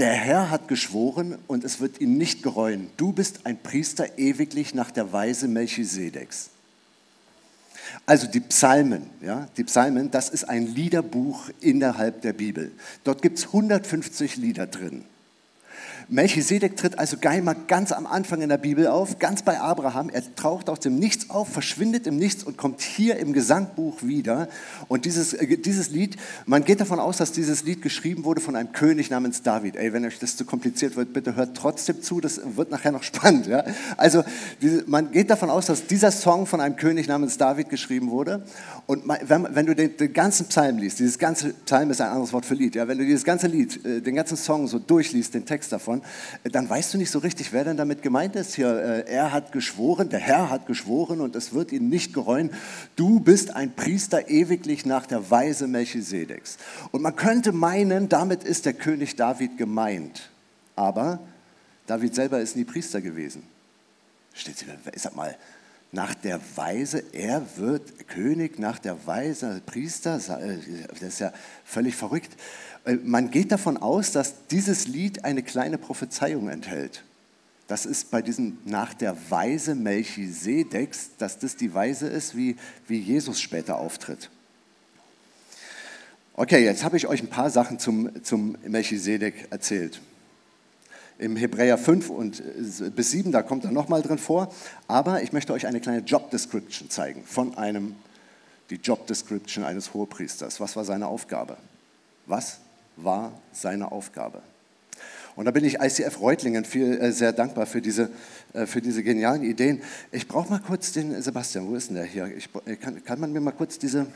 Der 0.00 0.14
Herr 0.14 0.48
hat 0.48 0.66
geschworen 0.66 1.36
und 1.46 1.62
es 1.62 1.78
wird 1.78 2.00
ihn 2.00 2.16
nicht 2.16 2.42
gereuen. 2.42 2.88
Du 2.96 3.12
bist 3.12 3.40
ein 3.44 3.58
Priester 3.58 4.18
ewiglich 4.18 4.72
nach 4.74 4.90
der 4.90 5.12
Weise 5.12 5.46
Melchisedeks. 5.46 6.48
Also 8.06 8.26
die 8.26 8.40
Psalmen, 8.40 9.10
ja, 9.20 9.46
die 9.58 9.64
Psalmen, 9.64 10.10
das 10.10 10.30
ist 10.30 10.44
ein 10.44 10.74
Liederbuch 10.74 11.50
innerhalb 11.60 12.22
der 12.22 12.32
Bibel. 12.32 12.72
Dort 13.04 13.20
gibt 13.20 13.40
es 13.40 13.48
150 13.48 14.36
Lieder 14.36 14.66
drin. 14.66 15.04
Melchisedek 16.08 16.76
tritt 16.76 16.98
also 16.98 17.16
mal 17.42 17.56
ganz 17.66 17.92
am 17.92 18.06
Anfang 18.06 18.42
in 18.42 18.48
der 18.48 18.58
Bibel 18.58 18.86
auf, 18.86 19.18
ganz 19.18 19.42
bei 19.42 19.60
Abraham. 19.60 20.10
Er 20.10 20.22
taucht 20.34 20.68
aus 20.68 20.80
dem 20.80 20.96
Nichts 20.96 21.30
auf, 21.30 21.48
verschwindet 21.48 22.06
im 22.06 22.16
Nichts 22.16 22.42
und 22.44 22.56
kommt 22.56 22.80
hier 22.80 23.16
im 23.18 23.32
Gesangbuch 23.32 24.02
wieder. 24.02 24.48
Und 24.88 25.04
dieses, 25.04 25.34
äh, 25.34 25.56
dieses 25.56 25.90
Lied, 25.90 26.16
man 26.46 26.64
geht 26.64 26.80
davon 26.80 26.98
aus, 26.98 27.18
dass 27.18 27.32
dieses 27.32 27.64
Lied 27.64 27.82
geschrieben 27.82 28.24
wurde 28.24 28.40
von 28.40 28.56
einem 28.56 28.72
König 28.72 29.10
namens 29.10 29.42
David. 29.42 29.76
Ey, 29.76 29.92
wenn 29.92 30.04
euch 30.04 30.18
das 30.18 30.36
zu 30.36 30.44
kompliziert 30.44 30.96
wird, 30.96 31.12
bitte 31.12 31.36
hört 31.36 31.56
trotzdem 31.56 32.02
zu, 32.02 32.20
das 32.20 32.40
wird 32.56 32.70
nachher 32.70 32.92
noch 32.92 33.02
spannend. 33.02 33.46
Ja? 33.46 33.64
Also 33.96 34.24
man 34.86 35.12
geht 35.12 35.30
davon 35.30 35.50
aus, 35.50 35.66
dass 35.66 35.86
dieser 35.86 36.10
Song 36.10 36.46
von 36.46 36.60
einem 36.60 36.76
König 36.76 37.08
namens 37.08 37.38
David 37.38 37.68
geschrieben 37.68 38.10
wurde. 38.10 38.44
Und 38.90 39.04
wenn, 39.06 39.54
wenn 39.54 39.66
du 39.66 39.76
den, 39.76 39.96
den, 39.96 40.12
ganzen 40.12 40.46
Psalm 40.48 40.78
liest, 40.78 40.98
dieses 40.98 41.16
ganze 41.16 41.52
Psalm 41.52 41.92
ist 41.92 42.00
ein 42.00 42.08
anderes 42.08 42.32
Wort 42.32 42.44
für 42.44 42.54
Lied, 42.54 42.74
ja? 42.74 42.88
wenn 42.88 42.98
du 42.98 43.04
dieses 43.04 43.22
ganze 43.22 43.46
Lied, 43.46 43.86
äh, 43.86 44.00
den 44.00 44.16
ganzen 44.16 44.36
Song 44.36 44.66
so 44.66 44.80
durchliest, 44.80 45.32
den 45.32 45.46
Text 45.46 45.70
davon, 45.70 46.02
dann 46.42 46.68
weißt 46.68 46.92
du 46.92 46.98
nicht 46.98 47.12
so 47.12 47.20
richtig, 47.20 47.52
wer 47.52 47.62
denn 47.62 47.76
damit 47.76 48.02
gemeint 48.02 48.34
ist 48.34 48.56
hier. 48.56 48.66
Äh, 48.66 49.08
er 49.08 49.30
hat 49.30 49.52
geschworen, 49.52 50.08
der 50.08 50.18
Herr 50.18 50.50
hat 50.50 50.66
geschworen 50.66 51.20
und 51.20 51.36
es 51.36 51.54
wird 51.54 51.70
ihn 51.70 51.88
nicht 51.88 52.12
gereuen. 52.12 52.50
Du 52.96 53.20
bist 53.20 53.54
ein 53.54 53.76
Priester 53.76 54.28
ewiglich 54.28 54.84
nach 54.84 55.06
der 55.06 55.30
Weise 55.30 55.68
Melchisedeks. 55.68 56.58
Und 56.90 57.02
man 57.02 57.14
könnte 57.14 57.52
meinen, 57.52 58.08
damit 58.08 58.42
ist 58.42 58.66
der 58.66 58.72
König 58.72 59.14
David 59.14 59.56
gemeint. 59.56 60.30
Aber 60.74 61.20
David 61.86 62.16
selber 62.16 62.40
ist 62.40 62.56
nie 62.56 62.64
Priester 62.64 63.00
gewesen. 63.00 63.44
Steht 64.34 64.58
sie, 64.58 64.66
sag 64.96 65.14
mal, 65.14 65.36
nach 65.92 66.14
der 66.14 66.40
Weise, 66.54 67.02
er 67.12 67.44
wird 67.56 68.08
König 68.08 68.58
nach 68.58 68.78
der 68.78 69.06
Weise, 69.06 69.60
Priester, 69.66 70.16
äh, 70.40 70.58
das 70.88 71.02
ist 71.02 71.18
ja 71.20 71.32
völlig 71.64 71.96
verrückt. 71.96 72.30
Äh, 72.84 72.96
man 73.02 73.30
geht 73.30 73.50
davon 73.50 73.76
aus, 73.76 74.12
dass 74.12 74.46
dieses 74.48 74.86
Lied 74.86 75.24
eine 75.24 75.42
kleine 75.42 75.78
Prophezeiung 75.78 76.48
enthält. 76.48 77.02
Das 77.66 77.86
ist 77.86 78.10
bei 78.10 78.20
diesem 78.20 78.58
nach 78.64 78.94
der 78.94 79.16
Weise 79.28 79.74
Melchisedeks, 79.74 81.10
dass 81.18 81.38
das 81.38 81.56
die 81.56 81.72
Weise 81.72 82.08
ist, 82.08 82.36
wie, 82.36 82.56
wie 82.88 82.98
Jesus 82.98 83.40
später 83.40 83.76
auftritt. 83.76 84.30
Okay, 86.34 86.64
jetzt 86.64 86.84
habe 86.84 86.96
ich 86.96 87.06
euch 87.06 87.22
ein 87.22 87.28
paar 87.28 87.50
Sachen 87.50 87.78
zum, 87.78 88.24
zum 88.24 88.56
Melchisedek 88.66 89.48
erzählt. 89.50 90.00
Im 91.20 91.36
Hebräer 91.36 91.78
5 91.78 92.10
und 92.10 92.40
äh, 92.40 92.90
bis 92.90 93.12
7, 93.12 93.30
da 93.30 93.42
kommt 93.42 93.64
er 93.64 93.70
nochmal 93.70 94.02
drin 94.02 94.18
vor. 94.18 94.52
Aber 94.88 95.22
ich 95.22 95.32
möchte 95.32 95.52
euch 95.52 95.66
eine 95.66 95.80
kleine 95.80 96.00
Job 96.00 96.30
Description 96.30 96.90
zeigen 96.90 97.24
von 97.24 97.56
einem, 97.56 97.94
die 98.70 98.76
Job 98.76 99.06
Description 99.06 99.64
eines 99.64 99.94
Hohepriesters. 99.94 100.60
Was 100.60 100.76
war 100.76 100.84
seine 100.84 101.06
Aufgabe? 101.06 101.56
Was 102.26 102.58
war 103.04 103.32
seine 103.52 103.92
Aufgabe. 103.92 104.42
Und 105.36 105.44
da 105.44 105.52
bin 105.52 105.64
ich 105.64 105.80
ICF 105.80 106.20
Reutlingen 106.20 106.64
viel, 106.64 107.00
äh, 107.00 107.12
sehr 107.12 107.32
dankbar 107.32 107.66
für 107.66 107.80
diese, 107.80 108.10
äh, 108.52 108.66
für 108.66 108.80
diese 108.80 109.02
genialen 109.02 109.42
Ideen. 109.42 109.80
Ich 110.12 110.26
brauche 110.26 110.50
mal 110.50 110.58
kurz 110.58 110.92
den 110.92 111.20
Sebastian, 111.22 111.68
wo 111.68 111.76
ist 111.76 111.88
denn 111.88 111.96
der 111.96 112.04
hier? 112.04 112.26
Ich, 112.36 112.48
äh, 112.66 112.76
kann, 112.76 113.02
kann 113.04 113.20
man 113.20 113.32
mir 113.32 113.40
mal 113.40 113.52
kurz 113.52 113.78
diese. 113.78 114.06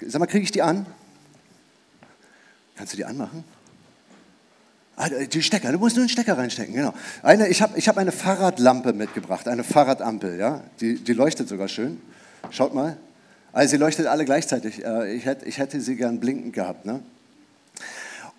Sag 0.00 0.20
mal, 0.20 0.26
kriege 0.26 0.44
ich 0.44 0.52
die 0.52 0.62
an? 0.62 0.86
Kannst 2.76 2.92
du 2.92 2.96
die 2.96 3.04
anmachen? 3.04 3.44
Ah, 4.96 5.08
die 5.08 5.42
Stecker, 5.42 5.72
du 5.72 5.78
musst 5.78 5.96
nur 5.96 6.02
einen 6.02 6.10
Stecker 6.10 6.36
reinstecken, 6.36 6.74
genau. 6.74 6.92
Eine, 7.22 7.48
ich 7.48 7.62
habe 7.62 7.78
ich 7.78 7.88
hab 7.88 7.96
eine 7.96 8.12
Fahrradlampe 8.12 8.92
mitgebracht, 8.92 9.48
eine 9.48 9.64
Fahrradampel, 9.64 10.38
ja? 10.38 10.62
die, 10.80 11.02
die 11.02 11.14
leuchtet 11.14 11.48
sogar 11.48 11.68
schön. 11.68 11.98
Schaut 12.50 12.74
mal, 12.74 12.96
also 13.52 13.70
sie 13.70 13.76
leuchtet 13.78 14.06
alle 14.06 14.24
gleichzeitig. 14.24 14.84
Äh, 14.84 15.14
ich 15.14 15.24
hätte, 15.24 15.46
ich 15.46 15.58
hätte 15.58 15.80
sie 15.80 15.96
gern 15.96 16.20
blinkend 16.20 16.52
gehabt. 16.52 16.84
Ne? 16.84 17.00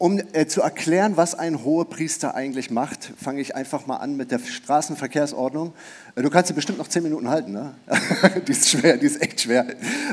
Um 0.03 0.19
äh, 0.33 0.47
zu 0.47 0.61
erklären, 0.61 1.15
was 1.15 1.33
ein 1.33 1.63
Hohepriester 1.63 2.35
eigentlich 2.35 2.69
macht, 2.69 3.13
fange 3.15 3.39
ich 3.39 3.55
einfach 3.55 3.87
mal 3.87 3.95
an 3.95 4.17
mit 4.17 4.31
der 4.31 4.39
Straßenverkehrsordnung. 4.39 5.71
Äh, 6.15 6.23
du 6.23 6.29
kannst 6.29 6.49
sie 6.49 6.53
bestimmt 6.53 6.77
noch 6.77 6.89
zehn 6.89 7.03
Minuten 7.03 7.29
halten, 7.29 7.53
ne? 7.53 7.73
die 8.45 8.51
ist 8.51 8.67
schwer, 8.67 8.97
die 8.97 9.05
ist 9.05 9.21
echt 9.21 9.39
schwer. 9.39 9.65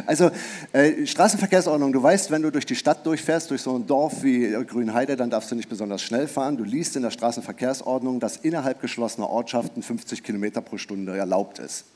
Also 0.06 0.30
äh, 0.73 1.04
Straßenverkehrsordnung, 1.04 1.92
du 1.92 2.00
weißt, 2.00 2.30
wenn 2.30 2.42
du 2.42 2.52
durch 2.52 2.66
die 2.66 2.76
Stadt 2.76 3.04
durchfährst, 3.04 3.50
durch 3.50 3.62
so 3.62 3.75
ein 3.75 3.88
Dorf 3.88 4.23
wie 4.23 4.52
Grünheide, 4.64 5.16
dann 5.16 5.28
darfst 5.28 5.50
du 5.50 5.56
nicht 5.56 5.68
besonders 5.68 6.02
schnell 6.02 6.28
fahren. 6.28 6.56
Du 6.56 6.62
liest 6.62 6.94
in 6.94 7.02
der 7.02 7.11
Straßenverkehrsordnung, 7.11 8.20
dass 8.20 8.37
innerhalb 8.37 8.80
geschlossener 8.80 9.28
Ortschaften 9.28 9.82
50 9.82 10.23
Kilometer 10.23 10.61
pro 10.61 10.78
Stunde 10.78 11.16
erlaubt 11.16 11.59
ist. 11.59 11.87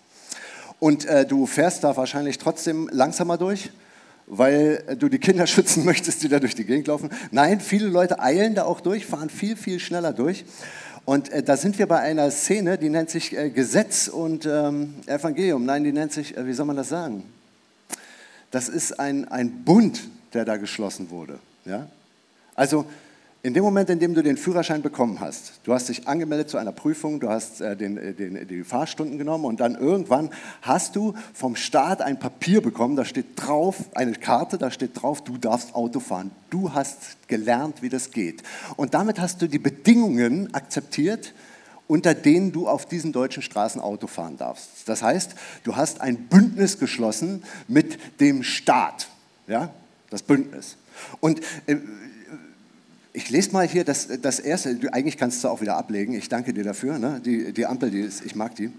Und 0.81 1.05
äh, 1.05 1.25
du 1.25 1.47
fährst 1.47 1.85
da 1.85 1.97
wahrscheinlich 1.97 2.39
trotzdem 2.39 2.89
langsamer 2.91 3.39
durch 3.39 3.71
weil 4.26 4.97
du 4.99 5.09
die 5.09 5.19
Kinder 5.19 5.47
schützen 5.49 5.85
möchtest, 5.85 6.23
die 6.23 6.28
da 6.28 6.40
durch 6.40 6.54
die 6.54 6.64
Gegend 6.64 6.88
laufen. 6.88 7.11
Nein, 7.31 7.61
viele 7.61 7.88
Leute 7.88 8.21
eilen 8.21 8.54
da 8.54 8.64
auch 8.64 8.81
durch, 8.81 9.07
fahren 9.07 9.31
viel, 9.31 9.57
viel 9.57 9.81
schneller 9.81 10.12
durch. 10.12 10.45
Und 11.04 11.31
äh, 11.31 11.43
da 11.43 11.57
sind 11.57 11.78
wir 11.78 11.87
bei 11.87 12.00
einer 12.00 12.31
Szene, 12.31 12.78
die 12.78 12.88
nennt 12.88 13.11
sich 13.11 13.37
äh, 13.37 13.50
Gesetz 13.50 14.09
und 14.09 14.47
ähm, 14.47 14.95
Evangelium. 15.07 15.64
Nein, 15.64 15.85
die 15.85 15.93
nennt 15.93 16.12
sich, 16.12 16.37
äh, 16.37 16.47
wie 16.47 16.54
soll 16.54 16.66
man 16.66 16.76
das 16.76 16.88
sagen? 16.88 17.25
Das 18.50 18.69
ist 18.69 18.99
ein, 18.99 19.28
ein 19.28 19.64
Bund, 19.64 20.09
der 20.33 20.45
da 20.45 20.57
geschlossen 20.57 21.11
wurde. 21.11 21.38
Ja? 21.64 21.88
Also 22.54 22.87
in 23.45 23.53
dem 23.53 23.63
Moment, 23.63 23.91
in 23.91 23.99
dem 23.99 24.15
du 24.15 24.23
den 24.23 24.39
Führerschein 24.39 24.81
bekommen 24.81 25.21
hast, 25.21 25.61
du 25.65 25.75
hast 25.75 25.91
dich 25.91 26.09
angemeldet 26.09 26.49
zu 26.49 26.57
einer 26.57 26.73
Prüfung, 26.73 27.21
du 27.21 27.29
hast 27.29 27.61
äh, 27.61 27.77
den, 27.77 27.99
äh, 27.99 28.15
den, 28.15 28.49
die 28.49 28.65
Fahrstunden 28.65 29.19
genommen 29.19 29.45
und 29.45 29.61
dann 29.61 29.75
irgendwann 29.75 30.31
hast 30.63 30.97
du 30.97 31.13
vom 31.35 31.55
Staat 31.55 32.01
ein 32.01 32.19
Papier 32.19 32.63
bekommen, 32.63 32.97
da 32.97 33.05
steht 33.05 33.27
drauf, 33.37 33.77
eine 33.95 34.13
Karte, 34.13 34.57
da 34.57 34.71
steht 34.71 35.03
drauf, 35.03 35.23
du 35.23 35.37
darfst 35.37 35.75
Auto 35.75 36.01
fahren. 36.01 36.31
Du 36.49 36.73
hast 36.73 37.29
gelernt, 37.29 37.83
wie 37.83 37.91
das 37.91 38.13
geht. 38.13 38.43
Und 38.77 38.95
damit 38.95 39.21
hast 39.21 39.43
du 39.43 39.47
die 39.47 39.59
Bedingungen 39.59 40.55
akzeptiert, 40.55 41.35
unter 41.87 42.15
denen 42.15 42.51
du 42.51 42.67
auf 42.67 42.87
diesen 42.87 43.13
deutschen 43.13 43.43
Straßen 43.43 43.79
Auto 43.79 44.07
fahren 44.07 44.39
darfst. 44.39 44.71
Das 44.87 45.03
heißt, 45.03 45.35
du 45.65 45.77
hast 45.77 46.01
ein 46.01 46.17
Bündnis 46.29 46.79
geschlossen 46.79 47.43
mit 47.69 48.21
dem 48.21 48.43
Staat. 48.43 49.09
Ja, 49.47 49.69
das 50.09 50.23
Bündnis. 50.23 50.79
Und 51.21 51.41
äh, 51.67 51.77
ich 53.16 53.30
lese 53.30 53.52
mal 53.52 53.66
hier 53.66 53.85
das, 53.85 54.09
das 54.21 54.40
erste, 54.40 54.76
eigentlich 54.92 55.16
kannst 55.16 55.42
du 55.44 55.49
auch 55.49 55.61
wieder 55.61 55.76
ablegen, 55.76 56.14
ich 56.14 56.28
danke 56.28 56.52
dir 56.52 56.64
dafür, 56.64 56.99
ne? 56.99 57.21
die, 57.25 57.52
die 57.52 57.64
Ampel, 57.64 57.90
die 57.90 58.00
ist, 58.00 58.25
ich 58.26 58.35
mag 58.35 58.56
die. 58.56 58.73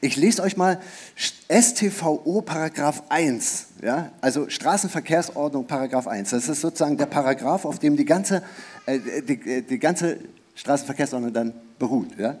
Ich 0.00 0.14
lese 0.14 0.40
euch 0.42 0.56
mal 0.56 0.80
STVO 1.50 2.42
Paragraph 2.42 3.02
1, 3.08 3.66
ja? 3.82 4.12
also 4.20 4.48
Straßenverkehrsordnung 4.48 5.66
Paragraph 5.66 6.06
1. 6.06 6.30
Das 6.30 6.48
ist 6.48 6.60
sozusagen 6.60 6.96
der 6.96 7.06
Paragraph, 7.06 7.64
auf 7.64 7.80
dem 7.80 7.96
die 7.96 8.04
ganze, 8.04 8.44
äh, 8.86 9.00
die, 9.22 9.62
die 9.62 9.78
ganze 9.80 10.18
Straßenverkehrsordnung 10.54 11.32
dann 11.32 11.54
beruht. 11.80 12.16
Ja? 12.16 12.38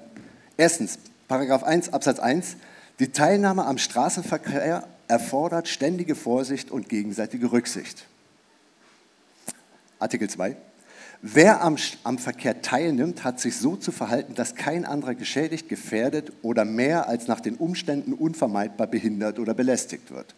Erstens, 0.56 1.00
Paragraph 1.26 1.64
1 1.64 1.92
Absatz 1.92 2.20
1, 2.20 2.56
die 3.00 3.08
Teilnahme 3.08 3.66
am 3.66 3.78
Straßenverkehr 3.78 4.86
erfordert 5.08 5.66
ständige 5.66 6.14
Vorsicht 6.14 6.70
und 6.70 6.88
gegenseitige 6.88 7.50
Rücksicht. 7.50 8.06
Artikel 9.98 10.30
2. 10.30 10.56
Wer 11.20 11.62
am, 11.62 11.76
am, 12.04 12.18
Verkehr 12.18 12.62
teilnimmt, 12.62 13.24
hat 13.24 13.40
sich 13.40 13.56
so 13.56 13.74
zu 13.74 13.90
verhalten, 13.90 14.34
dass 14.34 14.54
kein 14.54 14.84
anderer 14.84 15.14
geschädigt, 15.14 15.68
gefährdet 15.68 16.32
oder 16.42 16.64
mehr 16.64 17.08
als 17.08 17.26
nach 17.26 17.40
den 17.40 17.56
Umständen 17.56 18.12
unvermeidbar 18.12 18.86
behindert 18.86 19.40
oder 19.40 19.52
belästigt 19.52 20.12
wird. 20.12 20.34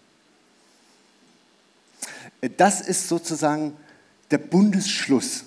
Das 2.57 2.81
ist 2.81 3.09
sozusagen 3.09 3.75
der 4.31 4.39
Bundesschluss, 4.39 5.45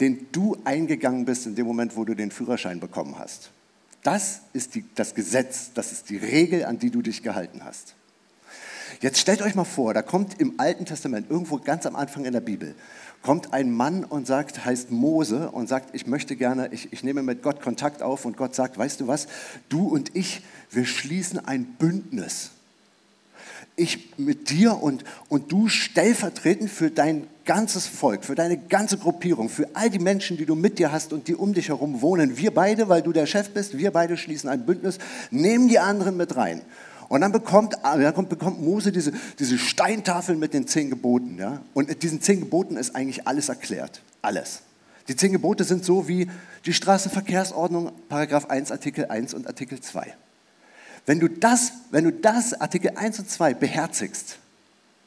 den 0.00 0.26
du 0.32 0.58
eingegangen 0.64 1.24
bist 1.24 1.46
in 1.46 1.54
dem 1.54 1.66
Moment, 1.66 1.96
wo 1.96 2.04
du 2.04 2.14
den 2.14 2.30
Führerschein 2.30 2.80
bekommen 2.80 3.18
hast. 3.18 3.50
Das 4.02 4.42
ist 4.52 4.74
die, 4.74 4.84
das 4.94 5.14
Gesetz, 5.14 5.72
das 5.72 5.90
ist 5.90 6.10
die 6.10 6.18
Regel, 6.18 6.66
an 6.66 6.78
die 6.78 6.90
du 6.90 7.00
dich 7.00 7.22
gehalten 7.22 7.64
hast. 7.64 7.94
Jetzt 9.00 9.18
stellt 9.18 9.42
euch 9.42 9.54
mal 9.54 9.64
vor, 9.64 9.94
da 9.94 10.02
kommt 10.02 10.40
im 10.40 10.58
Alten 10.58 10.84
Testament, 10.84 11.30
irgendwo 11.30 11.58
ganz 11.58 11.86
am 11.86 11.96
Anfang 11.96 12.24
in 12.24 12.32
der 12.32 12.40
Bibel, 12.40 12.74
kommt 13.22 13.52
ein 13.52 13.72
Mann 13.72 14.04
und 14.04 14.26
sagt, 14.26 14.64
heißt 14.64 14.90
Mose 14.90 15.50
und 15.50 15.68
sagt, 15.68 15.94
ich 15.94 16.06
möchte 16.06 16.36
gerne, 16.36 16.68
ich, 16.72 16.92
ich 16.92 17.02
nehme 17.02 17.22
mit 17.22 17.42
Gott 17.42 17.60
Kontakt 17.60 18.02
auf 18.02 18.24
und 18.24 18.36
Gott 18.36 18.54
sagt, 18.54 18.78
weißt 18.78 19.00
du 19.00 19.06
was, 19.06 19.26
du 19.68 19.88
und 19.88 20.14
ich, 20.14 20.42
wir 20.70 20.84
schließen 20.84 21.44
ein 21.44 21.64
Bündnis. 21.64 22.50
Ich 23.74 24.16
mit 24.16 24.48
dir 24.50 24.82
und, 24.82 25.04
und 25.28 25.52
du 25.52 25.68
stellvertretend 25.68 26.70
für 26.70 26.90
dein 26.90 27.26
ganzes 27.44 27.86
Volk, 27.86 28.24
für 28.24 28.34
deine 28.34 28.56
ganze 28.56 28.96
Gruppierung, 28.96 29.48
für 29.48 29.68
all 29.74 29.90
die 29.90 29.98
Menschen, 29.98 30.36
die 30.36 30.46
du 30.46 30.54
mit 30.54 30.78
dir 30.78 30.92
hast 30.92 31.12
und 31.12 31.28
die 31.28 31.34
um 31.34 31.52
dich 31.52 31.68
herum 31.68 32.00
wohnen. 32.00 32.38
Wir 32.38 32.52
beide, 32.52 32.88
weil 32.88 33.02
du 33.02 33.12
der 33.12 33.26
Chef 33.26 33.50
bist, 33.50 33.76
wir 33.76 33.90
beide 33.90 34.16
schließen 34.16 34.48
ein 34.48 34.64
Bündnis, 34.64 34.98
nehmen 35.30 35.68
die 35.68 35.78
anderen 35.78 36.16
mit 36.16 36.36
rein. 36.36 36.62
Und 37.08 37.20
dann 37.20 37.32
bekommt, 37.32 37.74
dann 37.82 38.28
bekommt 38.28 38.60
Mose 38.60 38.90
diese, 38.90 39.12
diese 39.38 39.58
Steintafel 39.58 40.36
mit 40.36 40.54
den 40.54 40.66
zehn 40.66 40.90
Geboten. 40.90 41.38
Ja? 41.38 41.62
Und 41.74 41.88
in 41.88 41.98
diesen 41.98 42.20
zehn 42.20 42.40
Geboten 42.40 42.76
ist 42.76 42.96
eigentlich 42.96 43.26
alles 43.26 43.48
erklärt. 43.48 44.02
Alles. 44.22 44.62
Die 45.08 45.14
zehn 45.14 45.32
Gebote 45.32 45.64
sind 45.64 45.84
so 45.84 46.08
wie 46.08 46.28
die 46.64 46.72
Straßenverkehrsordnung, 46.72 47.92
Paragraph 48.08 48.46
1, 48.46 48.72
Artikel 48.72 49.06
1 49.06 49.34
und 49.34 49.46
Artikel 49.46 49.80
2. 49.80 50.14
Wenn 51.06 51.20
du 51.20 51.28
das, 51.28 51.72
wenn 51.92 52.04
du 52.04 52.12
das, 52.12 52.60
Artikel 52.60 52.90
1 52.96 53.20
und 53.20 53.30
2, 53.30 53.54
beherzigst, 53.54 54.38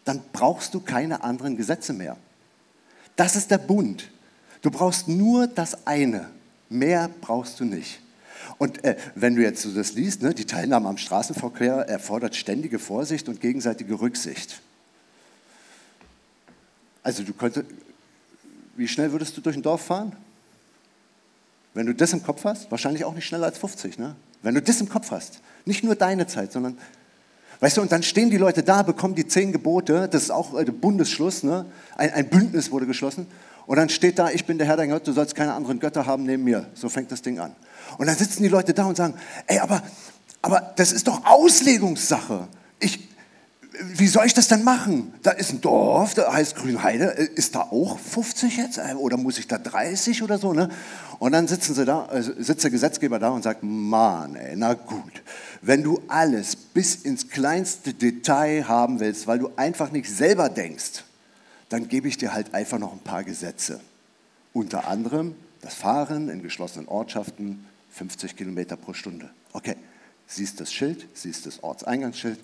dann 0.06 0.22
brauchst 0.32 0.74
du 0.74 0.80
keine 0.80 1.24
anderen 1.24 1.58
Gesetze 1.58 1.92
mehr. 1.92 2.16
Das 3.18 3.36
ist 3.36 3.52
der 3.52 3.58
Bund. 3.58 4.10
Du 4.62 4.72
brauchst 4.72 5.10
nur 5.10 5.48
das 5.48 5.86
eine. 5.86 6.30
Mehr 6.70 7.10
brauchst 7.22 7.60
du 7.60 7.66
nicht. 7.66 8.00
Und 8.60 8.84
äh, 8.84 8.98
wenn 9.16 9.36
du 9.36 9.42
jetzt 9.42 9.62
so 9.64 9.74
das 9.74 9.94
liest, 9.94 10.22
ne, 10.22 10.34
die 10.34 10.46
Teilnahme 10.46 10.90
am 10.90 10.98
Straßenverkehr 10.98 11.76
erfordert 11.88 12.36
ständige 12.36 12.78
Vorsicht 12.78 13.30
und 13.30 13.40
gegenseitige 13.42 14.00
Rücksicht. 14.00 14.62
Also 17.02 17.24
du 17.24 17.34
könntest, 17.34 17.66
wie 18.76 18.88
schnell 18.88 19.14
würdest 19.14 19.36
du 19.38 19.42
durch 19.42 19.56
ein 19.56 19.62
Dorf 19.62 19.86
fahren? 19.86 20.14
Wenn 21.74 21.86
du 21.86 21.96
das 21.96 22.12
im 22.12 22.22
Kopf 22.22 22.44
hast, 22.44 22.70
wahrscheinlich 22.70 23.06
auch 23.06 23.16
nicht 23.16 23.26
schneller 23.26 23.46
als 23.46 23.58
50. 23.58 23.98
Ne? 23.98 24.18
Wenn 24.42 24.56
du 24.56 24.62
das 24.62 24.82
im 24.82 24.90
Kopf 24.90 25.10
hast, 25.12 25.40
nicht 25.64 25.86
nur 25.86 25.96
deine 25.96 26.28
Zeit, 26.28 26.52
sondern, 26.52 26.78
weißt 27.62 27.78
du, 27.78 27.82
und 27.82 27.94
dann 27.94 28.04
stehen 28.04 28.30
die 28.30 28.38
Leute 28.38 28.62
da, 28.62 28.84
bekommen 28.84 29.16
die 29.16 29.26
zehn 29.26 29.54
Gebote, 29.54 30.10
das 30.10 30.24
ist 30.24 30.32
auch 30.32 30.60
äh, 30.60 30.66
Bundesschluss, 30.66 31.44
ne? 31.44 31.66
ein, 31.96 32.12
ein 32.12 32.30
Bündnis 32.30 32.72
wurde 32.72 32.88
geschlossen, 32.88 33.26
und 33.70 33.76
dann 33.76 33.90
steht 33.90 34.18
da, 34.18 34.32
ich 34.32 34.46
bin 34.46 34.58
der 34.58 34.66
Herr 34.66 34.78
dein 34.78 34.90
Gott, 34.90 35.06
du 35.06 35.12
sollst 35.12 35.36
keine 35.36 35.54
anderen 35.54 35.80
Götter 35.80 36.08
haben 36.08 36.24
neben 36.24 36.44
mir. 36.44 36.66
So 36.74 36.90
fängt 36.90 37.12
das 37.12 37.22
Ding 37.22 37.38
an. 37.38 37.56
Und 38.00 38.08
dann 38.08 38.16
sitzen 38.16 38.42
die 38.42 38.50
Leute 38.50 38.74
da 38.74 38.86
und 38.86 38.98
sagen, 38.98 39.14
ey, 39.46 39.60
aber, 39.60 39.84
aber 40.42 40.74
das 40.76 40.92
ist 40.92 41.08
doch 41.08 41.24
Auslegungssache. 41.24 42.48
Ich, 42.80 43.08
wie 43.84 44.08
soll 44.08 44.26
ich 44.26 44.34
das 44.34 44.48
denn 44.48 44.64
machen? 44.64 45.14
Da 45.22 45.30
ist 45.30 45.52
ein 45.52 45.62
Dorf, 45.62 46.16
da 46.16 46.34
heißt 46.34 46.56
Grünheide. 46.56 47.06
Ist 47.36 47.54
da 47.54 47.62
auch 47.62 48.00
50 48.00 48.58
jetzt? 48.58 48.80
Oder 48.98 49.18
muss 49.18 49.38
ich 49.38 49.48
da 49.48 49.60
30 49.60 50.24
oder 50.24 50.40
so? 50.40 50.52
Ne? 50.52 50.70
Und 51.20 51.34
dann 51.34 51.48
sitzen 51.48 51.76
sie 51.76 51.86
da, 51.86 52.08
äh, 52.12 52.24
sitzt 52.24 52.64
der 52.64 52.72
Gesetzgeber 52.72 53.20
da 53.20 53.30
und 53.30 53.44
sagt, 53.44 53.62
Mann, 53.62 54.36
ey, 54.36 54.56
na 54.58 54.74
gut, 54.74 55.22
wenn 55.62 55.84
du 55.84 56.02
alles 56.08 56.56
bis 56.56 56.96
ins 56.96 57.30
kleinste 57.30 57.94
Detail 57.94 58.68
haben 58.68 59.00
willst, 59.00 59.28
weil 59.28 59.38
du 59.38 59.52
einfach 59.58 59.92
nicht 59.92 60.10
selber 60.10 60.50
denkst, 60.50 61.04
dann 61.70 61.88
gebe 61.88 62.08
ich 62.08 62.18
dir 62.18 62.34
halt 62.34 62.54
einfach 62.54 62.80
noch 62.80 62.92
ein 62.92 63.00
paar 63.00 63.24
Gesetze. 63.24 63.80
Unter 64.54 64.88
anderem 64.88 65.36
das 65.62 65.76
Fahren 65.76 66.30
in 66.30 66.42
geschlossenen 66.42 66.88
Ortschaften 66.88 67.66
50 67.92 68.36
Kilometer 68.36 68.76
pro 68.76 68.94
Stunde. 68.94 69.30
Okay, 69.54 69.76
siehst 70.28 70.60
das 70.60 70.72
Schild, 70.72 71.08
siehst 71.14 71.46
das 71.46 71.64
Ortseingangsschild, 71.64 72.40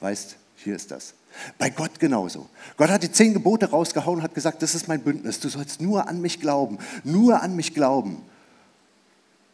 weißt, 0.00 0.36
hier 0.56 0.76
ist 0.76 0.90
das. 0.90 1.14
Bei 1.56 1.70
Gott 1.70 2.00
genauso. 2.00 2.48
Gott 2.76 2.90
hat 2.90 3.02
die 3.02 3.12
zehn 3.12 3.32
Gebote 3.32 3.70
rausgehauen 3.70 4.18
und 4.18 4.22
hat 4.22 4.34
gesagt, 4.34 4.62
das 4.62 4.74
ist 4.74 4.88
mein 4.88 5.02
Bündnis. 5.02 5.40
Du 5.40 5.48
sollst 5.48 5.80
nur 5.80 6.08
an 6.08 6.20
mich 6.20 6.40
glauben, 6.40 6.78
nur 7.04 7.42
an 7.42 7.54
mich 7.54 7.74
glauben. 7.74 8.22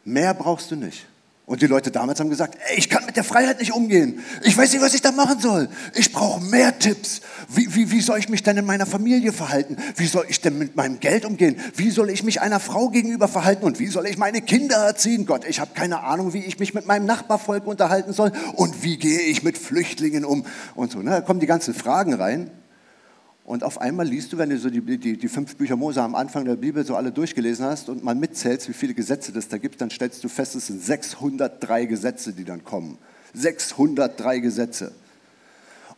Mehr 0.03 0.33
brauchst 0.33 0.71
du 0.71 0.75
nicht. 0.75 1.05
Und 1.47 1.61
die 1.61 1.67
Leute 1.67 1.91
damals 1.91 2.19
haben 2.19 2.31
gesagt, 2.31 2.57
ey, 2.69 2.79
ich 2.79 2.89
kann 2.89 3.05
mit 3.05 3.15
der 3.15 3.23
Freiheit 3.23 3.59
nicht 3.59 3.71
umgehen. 3.71 4.19
Ich 4.41 4.57
weiß 4.57 4.73
nicht, 4.73 4.81
was 4.81 4.95
ich 4.95 5.01
da 5.01 5.11
machen 5.11 5.39
soll. 5.39 5.69
Ich 5.93 6.11
brauche 6.11 6.43
mehr 6.43 6.79
Tipps. 6.79 7.21
Wie, 7.49 7.75
wie, 7.75 7.91
wie 7.91 8.01
soll 8.01 8.17
ich 8.17 8.29
mich 8.29 8.41
denn 8.41 8.57
in 8.57 8.65
meiner 8.65 8.87
Familie 8.87 9.31
verhalten? 9.31 9.77
Wie 9.95 10.07
soll 10.07 10.25
ich 10.27 10.41
denn 10.41 10.57
mit 10.57 10.75
meinem 10.75 10.99
Geld 10.99 11.23
umgehen? 11.23 11.57
Wie 11.75 11.91
soll 11.91 12.09
ich 12.09 12.23
mich 12.23 12.41
einer 12.41 12.59
Frau 12.59 12.89
gegenüber 12.89 13.27
verhalten? 13.27 13.63
Und 13.63 13.77
wie 13.77 13.87
soll 13.87 14.07
ich 14.07 14.17
meine 14.17 14.41
Kinder 14.41 14.77
erziehen? 14.77 15.27
Gott, 15.27 15.45
ich 15.47 15.59
habe 15.59 15.69
keine 15.75 16.01
Ahnung, 16.01 16.33
wie 16.33 16.43
ich 16.43 16.57
mich 16.57 16.73
mit 16.73 16.87
meinem 16.87 17.05
Nachbarvolk 17.05 17.67
unterhalten 17.67 18.11
soll. 18.11 18.31
Und 18.55 18.81
wie 18.81 18.97
gehe 18.97 19.21
ich 19.21 19.43
mit 19.43 19.59
Flüchtlingen 19.59 20.25
um? 20.25 20.47
Und 20.73 20.93
so, 20.93 20.99
ne? 21.03 21.11
da 21.11 21.21
kommen 21.21 21.39
die 21.39 21.45
ganzen 21.45 21.75
Fragen 21.75 22.15
rein. 22.15 22.49
Und 23.45 23.63
auf 23.63 23.79
einmal 23.79 24.07
liest 24.07 24.33
du, 24.33 24.39
wenn 24.39 24.49
du 24.49 24.57
so 24.57 24.71
die, 24.71 24.81
die, 24.81 25.17
die, 25.17 25.27
fünf 25.27 25.55
Bücher 25.55 25.75
Mose 25.75 26.01
am 26.01 26.15
Anfang 26.15 26.45
der 26.45 26.55
Bibel 26.55 26.83
so 26.83 26.95
alle 26.95 27.11
durchgelesen 27.11 27.63
hast 27.63 27.89
und 27.89 28.03
mal 28.03 28.15
mitzählst, 28.15 28.67
wie 28.67 28.73
viele 28.73 28.95
Gesetze 28.95 29.31
das 29.31 29.47
da 29.47 29.59
gibt, 29.59 29.79
dann 29.81 29.91
stellst 29.91 30.23
du 30.23 30.29
fest, 30.29 30.55
es 30.55 30.67
sind 30.67 30.81
603 30.81 31.85
Gesetze, 31.85 32.33
die 32.33 32.43
dann 32.43 32.63
kommen. 32.63 32.97
603 33.35 34.39
Gesetze. 34.39 34.93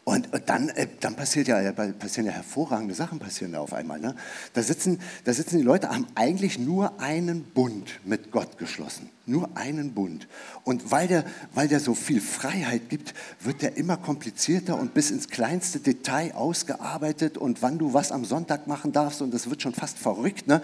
Und, 0.04 0.30
dann, 0.46 0.70
äh, 0.70 0.88
dann 1.00 1.16
passiert 1.16 1.48
ja, 1.48 1.72
passieren 1.72 2.28
ja 2.28 2.34
hervorragende 2.34 2.94
Sachen 2.94 3.20
passieren 3.20 3.54
da 3.54 3.60
auf 3.60 3.74
einmal. 3.74 4.00
Ne? 4.00 4.16
Da, 4.54 4.62
sitzen, 4.62 5.00
da 5.24 5.34
sitzen 5.34 5.58
die 5.58 5.64
Leute, 5.64 5.90
haben 5.90 6.08
eigentlich 6.16 6.60
nur 6.60 7.00
einen 7.00 7.44
Bund 7.44 8.02
mit 8.04 8.32
Gott 8.32 8.58
geschlossen. 8.58 9.10
Nur 9.30 9.50
einen 9.56 9.94
Bund. 9.94 10.28
Und 10.64 10.90
weil 10.90 11.10
der, 11.10 11.26
weil 11.54 11.68
der 11.68 11.82
so 11.82 11.94
viel 11.94 12.22
Freiheit 12.22 12.90
gibt, 12.90 13.14
wird 13.42 13.62
der 13.62 13.76
immer 13.76 13.98
komplizierter 13.98 14.80
und 14.80 14.94
bis 14.94 15.12
ins 15.12 15.28
kleinste 15.28 15.80
Detail 15.80 16.34
ausgearbeitet 16.34 17.38
und 17.38 17.62
wann 17.62 17.78
du 17.78 17.94
was 17.94 18.14
am 18.14 18.24
Sonntag 18.24 18.68
machen 18.68 18.94
darfst 18.94 19.22
und 19.22 19.34
das 19.34 19.50
wird 19.50 19.62
schon 19.62 19.74
fast 19.74 20.00
verrückt. 20.00 20.48
Ne? 20.48 20.62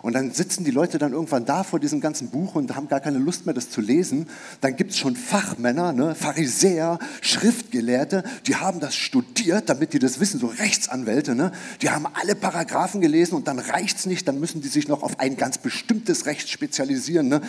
Und 0.00 0.14
dann 0.14 0.32
sitzen 0.32 0.64
die 0.64 0.70
Leute 0.70 0.96
dann 0.96 1.12
irgendwann 1.12 1.44
da 1.44 1.62
vor 1.62 1.78
diesem 1.78 2.00
ganzen 2.00 2.30
Buch 2.30 2.54
und 2.54 2.74
haben 2.74 2.88
gar 2.88 3.00
keine 3.00 3.18
Lust 3.18 3.44
mehr, 3.44 3.54
das 3.54 3.68
zu 3.68 3.82
lesen. 3.82 4.28
Dann 4.62 4.76
gibt 4.76 4.92
es 4.92 4.96
schon 4.96 5.14
Fachmänner, 5.14 5.92
ne? 5.92 6.14
Pharisäer, 6.14 6.98
Schriftgelehrte, 7.20 8.24
die 8.46 8.56
haben 8.56 8.80
das 8.80 8.94
studiert, 8.94 9.68
damit 9.68 9.92
die 9.92 9.98
das 9.98 10.20
wissen, 10.20 10.40
so 10.40 10.46
Rechtsanwälte. 10.46 11.34
Ne? 11.34 11.52
Die 11.82 11.90
haben 11.90 12.06
alle 12.14 12.34
Paragraphen 12.34 13.00
gelesen 13.00 13.34
und 13.34 13.46
dann 13.46 13.58
reicht 13.58 13.98
es 13.98 14.06
nicht, 14.06 14.26
dann 14.26 14.40
müssen 14.40 14.62
die 14.62 14.68
sich 14.68 14.88
noch 14.88 15.02
auf 15.02 15.20
ein 15.20 15.36
ganz 15.36 15.58
bestimmtes 15.58 16.26
Recht 16.26 16.48
spezialisieren. 16.48 17.28
Ne? 17.28 17.40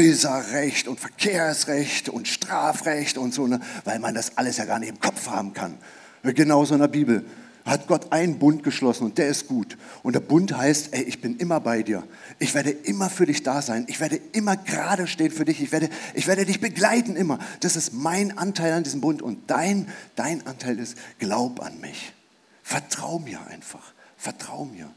Häuserrecht 0.00 0.88
und 0.88 0.98
Verkehrsrecht 0.98 2.08
und 2.08 2.26
Strafrecht 2.26 3.18
und 3.18 3.34
so, 3.34 3.46
ne? 3.46 3.60
weil 3.84 3.98
man 3.98 4.14
das 4.14 4.38
alles 4.38 4.56
ja 4.56 4.64
gar 4.64 4.78
nicht 4.78 4.88
im 4.88 5.00
Kopf 5.00 5.28
haben 5.28 5.52
kann. 5.52 5.76
Genauso 6.22 6.74
in 6.74 6.80
der 6.80 6.88
Bibel 6.88 7.24
hat 7.66 7.86
Gott 7.86 8.10
einen 8.10 8.38
Bund 8.38 8.62
geschlossen 8.62 9.04
und 9.04 9.18
der 9.18 9.28
ist 9.28 9.46
gut. 9.46 9.76
Und 10.02 10.14
der 10.14 10.20
Bund 10.20 10.56
heißt, 10.56 10.94
ey, 10.94 11.02
ich 11.02 11.20
bin 11.20 11.36
immer 11.36 11.60
bei 11.60 11.82
dir. 11.82 12.02
Ich 12.38 12.54
werde 12.54 12.70
immer 12.70 13.10
für 13.10 13.26
dich 13.26 13.42
da 13.42 13.60
sein. 13.60 13.84
Ich 13.88 14.00
werde 14.00 14.18
immer 14.32 14.56
gerade 14.56 15.06
stehen 15.06 15.30
für 15.30 15.44
dich. 15.44 15.60
Ich 15.60 15.70
werde, 15.70 15.90
ich 16.14 16.26
werde 16.26 16.46
dich 16.46 16.60
begleiten 16.60 17.14
immer. 17.14 17.38
Das 17.60 17.76
ist 17.76 17.92
mein 17.92 18.38
Anteil 18.38 18.72
an 18.72 18.84
diesem 18.84 19.02
Bund. 19.02 19.20
Und 19.20 19.50
dein, 19.50 19.86
dein 20.16 20.46
Anteil 20.46 20.78
ist, 20.78 20.96
glaub 21.18 21.60
an 21.60 21.78
mich. 21.80 22.14
Vertrau 22.62 23.18
mir 23.18 23.46
einfach. 23.48 23.92
Vertrau 24.16 24.64
mir. 24.64 24.90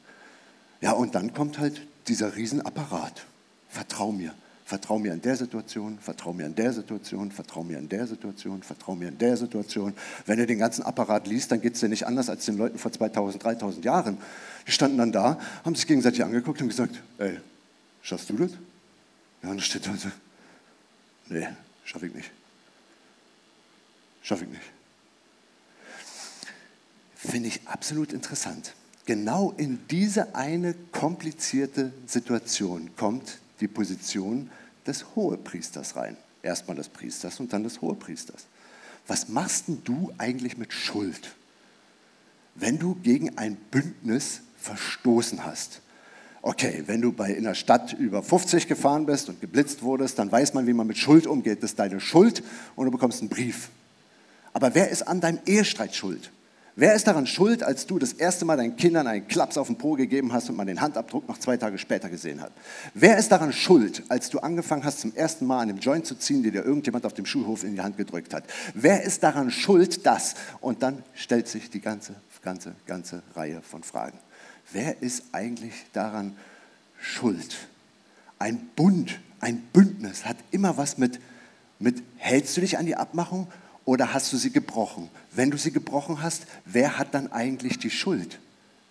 Ja, 0.79 0.93
und 0.93 1.15
dann 1.15 1.33
kommt 1.33 1.59
halt 1.59 1.85
dieser 2.07 2.35
Riesenapparat. 2.37 3.25
Vertrau 3.67 4.13
mir. 4.13 4.33
Vertrau 4.73 4.97
mir 4.97 5.13
in 5.13 5.21
der 5.21 5.35
Situation, 5.35 5.99
vertrau 5.99 6.33
mir 6.33 6.47
in 6.47 6.55
der 6.55 6.73
Situation, 6.73 7.31
vertrau 7.31 7.63
mir 7.63 7.77
in 7.77 7.87
der 7.87 8.07
Situation, 8.07 8.63
vertrau 8.63 8.95
mir 8.95 9.09
in 9.09 9.19
der 9.19 9.37
Situation. 9.37 9.93
Wenn 10.25 10.39
du 10.39 10.47
den 10.47 10.57
ganzen 10.57 10.81
Apparat 10.81 11.27
liest, 11.27 11.51
dann 11.51 11.61
geht 11.61 11.75
es 11.75 11.81
dir 11.81 11.89
nicht 11.89 12.07
anders 12.07 12.27
als 12.27 12.45
den 12.45 12.57
Leuten 12.57 12.79
vor 12.79 12.91
2000, 12.91 13.43
3000 13.43 13.85
Jahren. 13.85 14.17
Die 14.65 14.71
standen 14.71 14.97
dann 14.97 15.11
da, 15.11 15.39
haben 15.63 15.75
sich 15.75 15.85
gegenseitig 15.85 16.23
angeguckt 16.23 16.59
und 16.59 16.69
gesagt, 16.69 16.99
ey, 17.19 17.39
schaffst 18.01 18.31
du 18.31 18.33
das? 18.35 18.49
Ja, 19.43 19.51
und 19.51 19.57
dann 19.57 19.59
steht 19.59 19.85
da, 19.85 19.91
nee, 21.29 21.47
schaff 21.83 22.01
ich 22.01 22.15
nicht. 22.15 22.31
Schaff 24.23 24.41
ich 24.41 24.49
nicht. 24.49 24.71
Finde 27.15 27.47
ich 27.47 27.67
absolut 27.67 28.11
interessant. 28.11 28.73
Genau 29.05 29.53
in 29.55 29.81
diese 29.91 30.33
eine 30.33 30.73
komplizierte 30.91 31.93
Situation 32.07 32.89
kommt 32.95 33.37
die 33.59 33.67
Position 33.67 34.49
des 34.87 35.15
Hohepriesters 35.15 35.95
rein. 35.95 36.17
Erstmal 36.41 36.75
des 36.75 36.89
Priesters 36.89 37.39
und 37.39 37.53
dann 37.53 37.63
des 37.63 37.81
Hohepriesters. 37.81 38.45
Was 39.07 39.29
machst 39.29 39.67
denn 39.67 39.81
du 39.83 40.13
eigentlich 40.17 40.57
mit 40.57 40.73
Schuld, 40.73 41.35
wenn 42.55 42.79
du 42.79 42.95
gegen 42.95 43.37
ein 43.37 43.55
Bündnis 43.55 44.41
verstoßen 44.57 45.45
hast? 45.45 45.81
Okay, 46.41 46.83
wenn 46.87 47.01
du 47.01 47.13
bei 47.13 47.31
in 47.31 47.45
der 47.45 47.53
Stadt 47.53 47.93
über 47.93 48.21
50 48.21 48.67
gefahren 48.67 49.05
bist 49.05 49.29
und 49.29 49.39
geblitzt 49.39 49.81
wurdest, 49.81 50.19
dann 50.19 50.29
weiß 50.29 50.53
man, 50.53 50.67
wie 50.67 50.73
man 50.73 50.87
mit 50.87 50.97
Schuld 50.97 51.25
umgeht. 51.25 51.63
Das 51.63 51.71
ist 51.71 51.79
deine 51.79 52.01
Schuld 52.01 52.43
und 52.75 52.85
du 52.85 52.91
bekommst 52.91 53.21
einen 53.21 53.29
Brief. 53.29 53.69
Aber 54.51 54.75
wer 54.75 54.89
ist 54.89 55.03
an 55.03 55.21
deinem 55.21 55.39
Ehestreit 55.45 55.95
schuld? 55.95 56.31
Wer 56.75 56.95
ist 56.95 57.05
daran 57.05 57.27
schuld, 57.27 57.61
als 57.61 57.85
du 57.85 57.99
das 57.99 58.13
erste 58.13 58.45
Mal 58.45 58.57
deinen 58.57 58.75
Kindern 58.75 59.05
einen 59.05 59.27
Klaps 59.27 59.57
auf 59.57 59.67
den 59.67 59.77
Po 59.77 59.93
gegeben 59.93 60.33
hast 60.33 60.49
und 60.49 60.55
man 60.55 60.65
den 60.65 60.81
Handabdruck 60.81 61.27
noch 61.27 61.37
zwei 61.37 61.55
Tage 61.55 61.77
später 61.77 62.09
gesehen 62.09 62.41
hat? 62.41 62.51
Wer 62.95 63.17
ist 63.19 63.31
daran 63.31 63.53
schuld, 63.53 64.01
als 64.09 64.31
du 64.31 64.39
angefangen 64.39 64.83
hast, 64.83 65.01
zum 65.01 65.13
ersten 65.13 65.45
Mal 65.45 65.59
an 65.59 65.67
dem 65.67 65.77
Joint 65.77 66.07
zu 66.07 66.15
ziehen, 66.15 66.41
den 66.41 66.51
dir 66.51 66.65
irgendjemand 66.65 67.05
auf 67.05 67.13
dem 67.13 67.27
Schulhof 67.27 67.63
in 67.63 67.75
die 67.75 67.81
Hand 67.81 67.97
gedrückt 67.97 68.33
hat? 68.33 68.45
Wer 68.73 69.03
ist 69.03 69.21
daran 69.21 69.51
schuld, 69.51 70.03
das? 70.07 70.33
Und 70.61 70.81
dann 70.81 71.03
stellt 71.13 71.47
sich 71.47 71.69
die 71.69 71.79
ganze, 71.79 72.15
ganze, 72.41 72.73
ganze 72.87 73.21
Reihe 73.35 73.61
von 73.61 73.83
Fragen. 73.83 74.17
Wer 74.71 74.99
ist 75.03 75.25
eigentlich 75.31 75.73
daran 75.93 76.35
schuld? 76.99 77.55
Ein 78.39 78.57
Bund, 78.75 79.19
ein 79.41 79.61
Bündnis 79.73 80.25
hat 80.25 80.37
immer 80.49 80.75
was 80.75 80.97
mit, 80.97 81.19
mit 81.77 82.01
hältst 82.17 82.57
du 82.57 82.61
dich 82.61 82.79
an 82.79 82.87
die 82.87 82.95
Abmachung 82.95 83.47
oder 83.85 84.13
hast 84.13 84.31
du 84.31 84.37
sie 84.37 84.51
gebrochen? 84.51 85.09
Wenn 85.31 85.51
du 85.51 85.57
sie 85.57 85.71
gebrochen 85.71 86.21
hast, 86.21 86.43
wer 86.65 86.97
hat 86.97 87.13
dann 87.13 87.31
eigentlich 87.31 87.79
die 87.79 87.89
Schuld? 87.89 88.39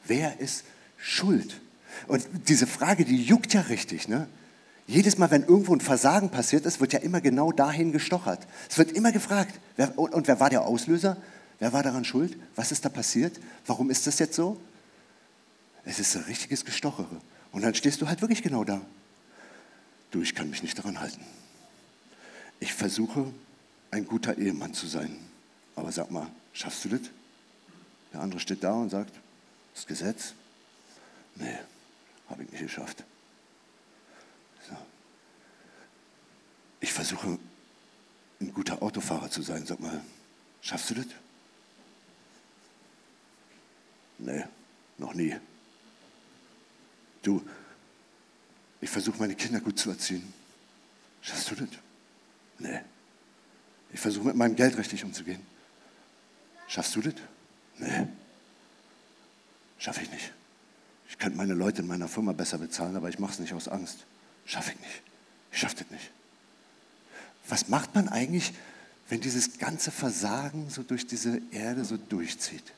Wer 0.04 0.40
ist 0.40 0.64
schuld? 0.96 1.60
Und 2.08 2.26
diese 2.48 2.66
Frage, 2.66 3.04
die 3.04 3.22
juckt 3.22 3.54
ja 3.54 3.62
richtig. 3.62 4.08
Ne? 4.08 4.28
Jedes 4.86 5.18
Mal, 5.18 5.30
wenn 5.30 5.42
irgendwo 5.42 5.74
ein 5.74 5.80
Versagen 5.80 6.30
passiert 6.30 6.66
ist, 6.66 6.80
wird 6.80 6.92
ja 6.92 6.98
immer 6.98 7.20
genau 7.20 7.52
dahin 7.52 7.92
gestochert. 7.92 8.46
Es 8.68 8.78
wird 8.78 8.92
immer 8.92 9.12
gefragt, 9.12 9.58
wer, 9.76 9.96
und, 9.98 10.12
und 10.12 10.28
wer 10.28 10.40
war 10.40 10.50
der 10.50 10.62
Auslöser? 10.62 11.16
Wer 11.58 11.72
war 11.72 11.82
daran 11.82 12.04
schuld? 12.04 12.36
Was 12.56 12.72
ist 12.72 12.84
da 12.84 12.88
passiert? 12.88 13.38
Warum 13.66 13.90
ist 13.90 14.06
das 14.06 14.18
jetzt 14.18 14.34
so? 14.34 14.60
Es 15.84 15.98
ist 15.98 16.16
ein 16.16 16.24
richtiges 16.24 16.64
Gestochere. 16.64 17.20
Und 17.52 17.62
dann 17.62 17.74
stehst 17.74 18.00
du 18.00 18.08
halt 18.08 18.20
wirklich 18.20 18.42
genau 18.42 18.64
da. 18.64 18.80
Du, 20.10 20.22
ich 20.22 20.34
kann 20.34 20.50
mich 20.50 20.62
nicht 20.62 20.78
daran 20.78 21.00
halten. 21.00 21.20
Ich 22.60 22.74
versuche 22.74 23.32
ein 23.92 24.06
guter 24.06 24.36
Ehemann 24.36 24.74
zu 24.74 24.88
sein. 24.88 25.16
Aber 25.76 25.92
sag 25.92 26.10
mal, 26.10 26.28
schaffst 26.52 26.84
du 26.84 26.88
das? 26.88 27.02
Der 28.12 28.20
andere 28.20 28.40
steht 28.40 28.64
da 28.64 28.72
und 28.72 28.90
sagt, 28.90 29.14
das 29.74 29.86
Gesetz? 29.86 30.34
Nee, 31.36 31.58
habe 32.28 32.42
ich 32.42 32.50
nicht 32.50 32.62
geschafft. 32.62 33.04
So. 34.68 34.76
Ich 36.80 36.92
versuche 36.92 37.38
ein 38.40 38.52
guter 38.52 38.82
Autofahrer 38.82 39.30
zu 39.30 39.42
sein. 39.42 39.64
Sag 39.66 39.78
mal, 39.80 40.02
schaffst 40.60 40.90
du 40.90 40.94
das? 40.94 41.06
Nee, 44.18 44.44
noch 44.98 45.14
nie. 45.14 45.36
Du, 47.22 47.42
ich 48.80 48.90
versuche 48.90 49.18
meine 49.18 49.34
Kinder 49.34 49.60
gut 49.60 49.78
zu 49.78 49.90
erziehen. 49.90 50.32
Schaffst 51.20 51.50
du 51.50 51.54
das? 51.56 51.68
Nee. 52.58 52.80
Ich 53.92 54.00
versuche 54.00 54.28
mit 54.28 54.36
meinem 54.36 54.56
Geld 54.56 54.76
richtig 54.78 55.04
umzugehen. 55.04 55.40
Schaffst 56.66 56.96
du 56.96 57.02
das? 57.02 57.14
Nee. 57.78 58.06
Schaffe 59.78 60.02
ich 60.02 60.10
nicht. 60.10 60.32
Ich 61.08 61.18
könnte 61.18 61.36
meine 61.36 61.54
Leute 61.54 61.82
in 61.82 61.88
meiner 61.88 62.08
Firma 62.08 62.32
besser 62.32 62.58
bezahlen, 62.58 62.96
aber 62.96 63.08
ich 63.08 63.18
mache 63.18 63.32
es 63.32 63.38
nicht 63.38 63.52
aus 63.52 63.68
Angst. 63.68 64.06
Schaffe 64.46 64.72
ich 64.72 64.80
nicht. 64.80 65.02
Ich 65.52 65.58
schaffe 65.58 65.76
das 65.76 65.90
nicht. 65.90 66.10
Was 67.48 67.68
macht 67.68 67.94
man 67.94 68.08
eigentlich, 68.08 68.52
wenn 69.08 69.20
dieses 69.20 69.58
ganze 69.58 69.90
Versagen 69.90 70.70
so 70.70 70.82
durch 70.82 71.06
diese 71.06 71.42
Erde 71.50 71.84
so 71.84 71.96
durchzieht? 71.96 72.72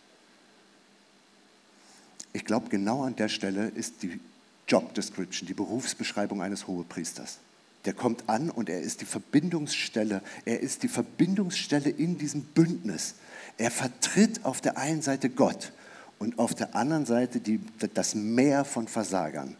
Ich 2.32 2.44
glaube, 2.44 2.68
genau 2.68 3.04
an 3.04 3.14
der 3.14 3.28
Stelle 3.28 3.68
ist 3.68 4.02
die 4.02 4.18
Job 4.66 4.94
Description, 4.94 5.46
die 5.46 5.54
Berufsbeschreibung 5.54 6.42
eines 6.42 6.66
Hohepriesters 6.66 7.38
der 7.84 7.92
kommt 7.92 8.28
an 8.28 8.50
und 8.50 8.68
er 8.68 8.80
ist 8.80 9.00
die 9.00 9.06
Verbindungsstelle. 9.06 10.22
Er 10.44 10.60
ist 10.60 10.82
die 10.82 10.88
Verbindungsstelle 10.88 11.90
in 11.90 12.18
diesem 12.18 12.42
Bündnis. 12.42 13.16
Er 13.58 13.70
vertritt 13.70 14.44
auf 14.44 14.60
der 14.60 14.78
einen 14.78 15.02
Seite 15.02 15.30
Gott 15.30 15.72
und 16.18 16.38
auf 16.38 16.54
der 16.54 16.74
anderen 16.74 17.06
Seite 17.06 17.40
die, 17.40 17.60
das 17.92 18.14
Meer 18.14 18.64
von 18.64 18.88
Versagern. 18.88 19.56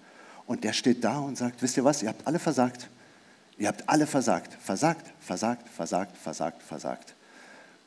Und 0.47 0.65
der 0.65 0.73
steht 0.73 1.05
da 1.05 1.19
und 1.19 1.37
sagt, 1.37 1.63
wisst 1.63 1.77
ihr 1.77 1.85
was, 1.85 2.03
ihr 2.03 2.09
habt 2.09 2.27
alle 2.27 2.39
versagt. 2.39 2.89
Ihr 3.57 3.69
habt 3.69 3.89
alle 3.89 4.07
versagt. 4.07 4.57
Versagt, 4.61 5.07
versagt, 5.21 5.69
versagt, 5.69 6.17
versagt, 6.17 6.63
versagt. 6.63 7.15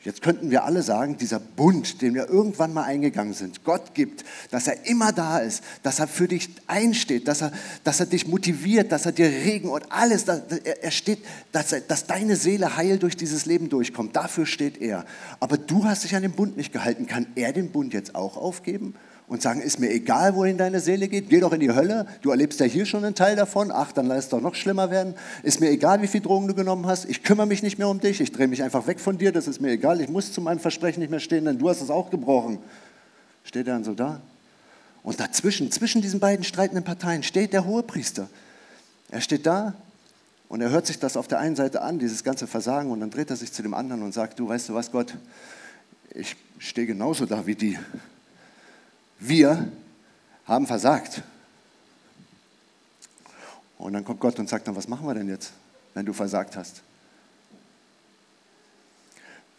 Jetzt 0.04 0.22
könnten 0.22 0.52
wir 0.52 0.64
alle 0.64 0.84
sagen, 0.84 1.18
dieser 1.18 1.40
Bund, 1.40 2.02
den 2.02 2.14
wir 2.14 2.30
irgendwann 2.30 2.72
mal 2.72 2.84
eingegangen 2.84 3.34
sind, 3.34 3.64
Gott 3.64 3.96
gibt, 3.96 4.24
dass 4.52 4.68
er 4.68 4.86
immer 4.86 5.12
da 5.12 5.40
ist, 5.40 5.64
dass 5.82 6.00
er 6.00 6.08
für 6.08 6.28
dich 6.28 6.50
einsteht, 6.68 7.28
dass 7.28 7.42
er, 7.42 7.52
dass 7.84 8.00
er 8.00 8.06
dich 8.06 8.28
motiviert, 8.28 8.92
dass 8.92 9.08
er 9.08 9.12
dir 9.12 9.28
Regen 9.28 9.70
und 9.70 9.92
alles, 9.92 10.24
dass, 10.26 10.44
er 10.50 10.92
steht, 10.92 11.20
dass, 11.52 11.72
er, 11.72 11.82
dass 11.82 12.06
deine 12.06 12.36
Seele 12.36 12.78
heil 12.78 13.00
durch 13.00 13.18
dieses 13.18 13.46
Leben 13.48 13.70
durchkommt. 13.70 14.16
Dafür 14.16 14.46
steht 14.46 14.80
er. 14.80 15.04
Aber 15.40 15.58
du 15.58 15.84
hast 15.86 16.04
dich 16.04 16.16
an 16.16 16.22
den 16.22 16.34
Bund 16.34 16.58
nicht 16.58 16.72
gehalten. 16.72 17.08
Kann 17.08 17.26
er 17.36 17.52
den 17.52 17.72
Bund 17.72 17.94
jetzt 17.94 18.14
auch 18.14 18.38
aufgeben? 18.38 18.94
Und 19.28 19.42
sagen, 19.42 19.62
ist 19.62 19.80
mir 19.80 19.92
egal, 19.92 20.36
wohin 20.36 20.58
deine 20.58 20.80
Seele 20.80 21.10
geht, 21.10 21.30
geh 21.30 21.42
doch 21.42 21.52
in 21.52 21.60
die 21.60 21.74
Hölle, 21.74 22.08
du 22.22 22.32
erlebst 22.32 22.62
ja 22.62 22.66
hier 22.66 22.86
schon 22.86 23.04
einen 23.04 23.14
Teil 23.16 23.36
davon, 23.36 23.72
ach, 23.72 23.92
dann 23.92 24.06
lass 24.06 24.26
es 24.26 24.30
doch 24.30 24.40
noch 24.40 24.56
schlimmer 24.56 24.90
werden, 24.90 25.16
ist 25.44 25.60
mir 25.60 25.70
egal, 25.70 26.02
wie 26.02 26.08
viel 26.08 26.22
Drogen 26.22 26.48
du 26.48 26.54
genommen 26.54 26.88
hast, 26.88 27.06
ich 27.06 27.24
kümmere 27.24 27.46
mich 27.46 27.62
nicht 27.62 27.78
mehr 27.78 27.90
um 27.90 28.00
dich, 28.00 28.22
ich 28.22 28.32
drehe 28.32 28.48
mich 28.48 28.64
einfach 28.64 28.88
weg 28.88 29.02
von 29.02 29.18
dir, 29.18 29.34
das 29.34 29.48
ist 29.48 29.60
mir 29.60 29.72
egal, 29.72 30.00
ich 30.00 30.08
muss 30.08 30.32
zu 30.32 30.40
meinem 30.40 30.60
Versprechen 30.60 31.02
nicht 31.02 31.10
mehr 31.10 31.20
stehen, 31.20 31.44
denn 31.44 31.58
du 31.58 31.70
hast 31.70 31.82
es 31.82 31.90
auch 31.90 32.10
gebrochen. 32.10 32.60
Steht 33.44 33.68
er 33.68 33.74
dann 33.74 33.84
so 33.84 33.94
da? 33.94 34.22
Und 35.04 35.20
dazwischen, 35.20 35.72
zwischen 35.72 36.02
diesen 36.02 36.20
beiden 36.20 36.46
streitenden 36.46 36.84
Parteien, 36.84 37.24
steht 37.24 37.54
der 37.54 37.66
Hohepriester. 37.66 38.30
Er 39.10 39.22
steht 39.22 39.46
da 39.46 39.74
und 40.48 40.62
er 40.62 40.70
hört 40.70 40.88
sich 40.88 41.00
das 41.00 41.18
auf 41.18 41.28
der 41.28 41.40
einen 41.40 41.56
Seite 41.58 41.82
an, 41.82 42.00
dieses 42.00 42.24
ganze 42.24 42.48
Versagen, 42.48 42.92
und 42.92 43.02
dann 43.02 43.10
dreht 43.10 43.30
er 43.30 43.36
sich 43.36 43.52
zu 43.52 43.62
dem 43.62 43.74
anderen 43.74 44.04
und 44.04 44.14
sagt, 44.14 44.40
du 44.40 44.48
weißt 44.48 44.70
du 44.70 44.74
was, 44.74 44.92
Gott, 44.92 45.16
ich 46.14 46.38
stehe 46.60 46.88
genauso 46.88 47.26
da 47.26 47.46
wie 47.46 47.56
die. 47.56 47.78
Wir 49.20 49.72
haben 50.46 50.68
versagt. 50.68 51.24
Und 53.78 53.94
dann 53.94 54.04
kommt 54.04 54.20
Gott 54.20 54.40
und 54.40 54.50
sagt 54.50 54.68
dann, 54.68 54.76
was 54.76 54.88
machen 54.88 55.06
wir 55.06 55.14
denn 55.14 55.30
jetzt, 55.30 55.52
wenn 55.94 56.06
du 56.06 56.14
versagt 56.14 56.56
hast? 56.56 56.82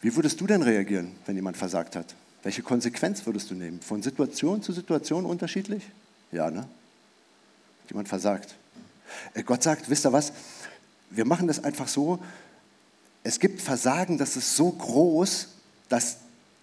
Wie 0.00 0.14
würdest 0.14 0.40
du 0.40 0.46
denn 0.46 0.62
reagieren, 0.62 1.12
wenn 1.26 1.36
jemand 1.36 1.56
versagt 1.56 1.96
hat? 1.96 2.14
Welche 2.42 2.62
Konsequenz 2.62 3.26
würdest 3.26 3.50
du 3.50 3.54
nehmen? 3.54 3.80
Von 3.80 4.02
Situation 4.02 4.62
zu 4.62 4.72
Situation 4.72 5.24
unterschiedlich? 5.24 5.84
Ja, 6.30 6.50
ne? 6.50 6.68
Jemand 7.88 8.08
versagt. 8.08 8.54
Äh, 9.34 9.42
Gott 9.42 9.62
sagt, 9.62 9.90
wisst 9.90 10.06
ihr 10.06 10.12
was? 10.12 10.32
Wir 11.10 11.24
machen 11.24 11.48
das 11.48 11.64
einfach 11.64 11.88
so. 11.88 12.18
Es 13.24 13.40
gibt 13.40 13.60
Versagen, 13.60 14.18
das 14.18 14.36
ist 14.36 14.56
so 14.56 14.70
groß, 14.70 15.48
dass, 15.88 16.18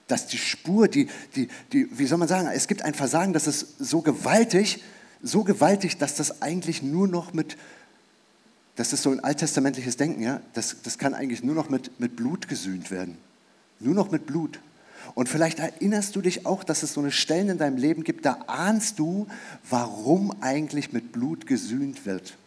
dass 0.07 0.27
die 0.27 0.37
Spur, 0.37 0.87
die, 0.87 1.07
die, 1.35 1.47
die, 1.71 1.87
wie 1.97 2.05
soll 2.05 2.17
man 2.17 2.27
sagen, 2.27 2.47
es 2.53 2.67
gibt 2.67 2.83
ein 2.83 2.93
Versagen, 2.93 3.33
das 3.33 3.47
ist 3.47 3.79
so 3.79 4.01
gewaltig, 4.01 4.83
so 5.21 5.43
gewaltig, 5.43 5.97
dass 5.97 6.15
das 6.15 6.41
eigentlich 6.41 6.83
nur 6.83 7.07
noch 7.07 7.33
mit, 7.33 7.57
das 8.75 8.93
ist 8.93 9.03
so 9.03 9.11
ein 9.11 9.19
alttestamentliches 9.19 9.97
Denken, 9.97 10.21
ja, 10.21 10.41
das, 10.53 10.77
das 10.83 10.97
kann 10.97 11.13
eigentlich 11.13 11.43
nur 11.43 11.55
noch 11.55 11.69
mit, 11.69 11.99
mit 11.99 12.15
Blut 12.15 12.47
gesühnt 12.47 12.91
werden. 12.91 13.17
Nur 13.79 13.95
noch 13.95 14.11
mit 14.11 14.25
Blut. 14.25 14.59
Und 15.13 15.29
vielleicht 15.29 15.59
erinnerst 15.59 16.15
du 16.15 16.21
dich 16.21 16.45
auch, 16.45 16.63
dass 16.63 16.83
es 16.83 16.93
so 16.93 17.01
eine 17.01 17.11
Stellen 17.11 17.49
in 17.49 17.57
deinem 17.57 17.77
Leben 17.77 18.03
gibt, 18.03 18.25
da 18.25 18.39
ahnst 18.47 18.99
du, 18.99 19.27
warum 19.69 20.31
eigentlich 20.41 20.93
mit 20.93 21.11
Blut 21.11 21.45
gesühnt 21.45 22.05
wird. 22.05 22.37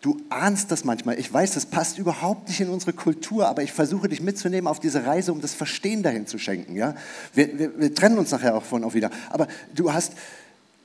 Du 0.00 0.20
ahnst 0.28 0.70
das 0.70 0.84
manchmal. 0.84 1.18
Ich 1.18 1.32
weiß, 1.32 1.54
das 1.54 1.66
passt 1.66 1.98
überhaupt 1.98 2.48
nicht 2.48 2.60
in 2.60 2.68
unsere 2.68 2.92
Kultur, 2.92 3.48
aber 3.48 3.64
ich 3.64 3.72
versuche 3.72 4.08
dich 4.08 4.20
mitzunehmen 4.20 4.68
auf 4.68 4.78
diese 4.78 5.04
Reise, 5.04 5.32
um 5.32 5.40
das 5.40 5.54
Verstehen 5.54 6.04
dahin 6.04 6.26
zu 6.26 6.38
schenken. 6.38 6.76
Ja? 6.76 6.94
Wir, 7.34 7.58
wir, 7.58 7.80
wir 7.80 7.94
trennen 7.94 8.16
uns 8.16 8.30
nachher 8.30 8.54
auch 8.54 8.62
von 8.62 8.84
auch 8.84 8.94
wieder. 8.94 9.10
Aber 9.30 9.48
du 9.74 9.92
hast, 9.92 10.12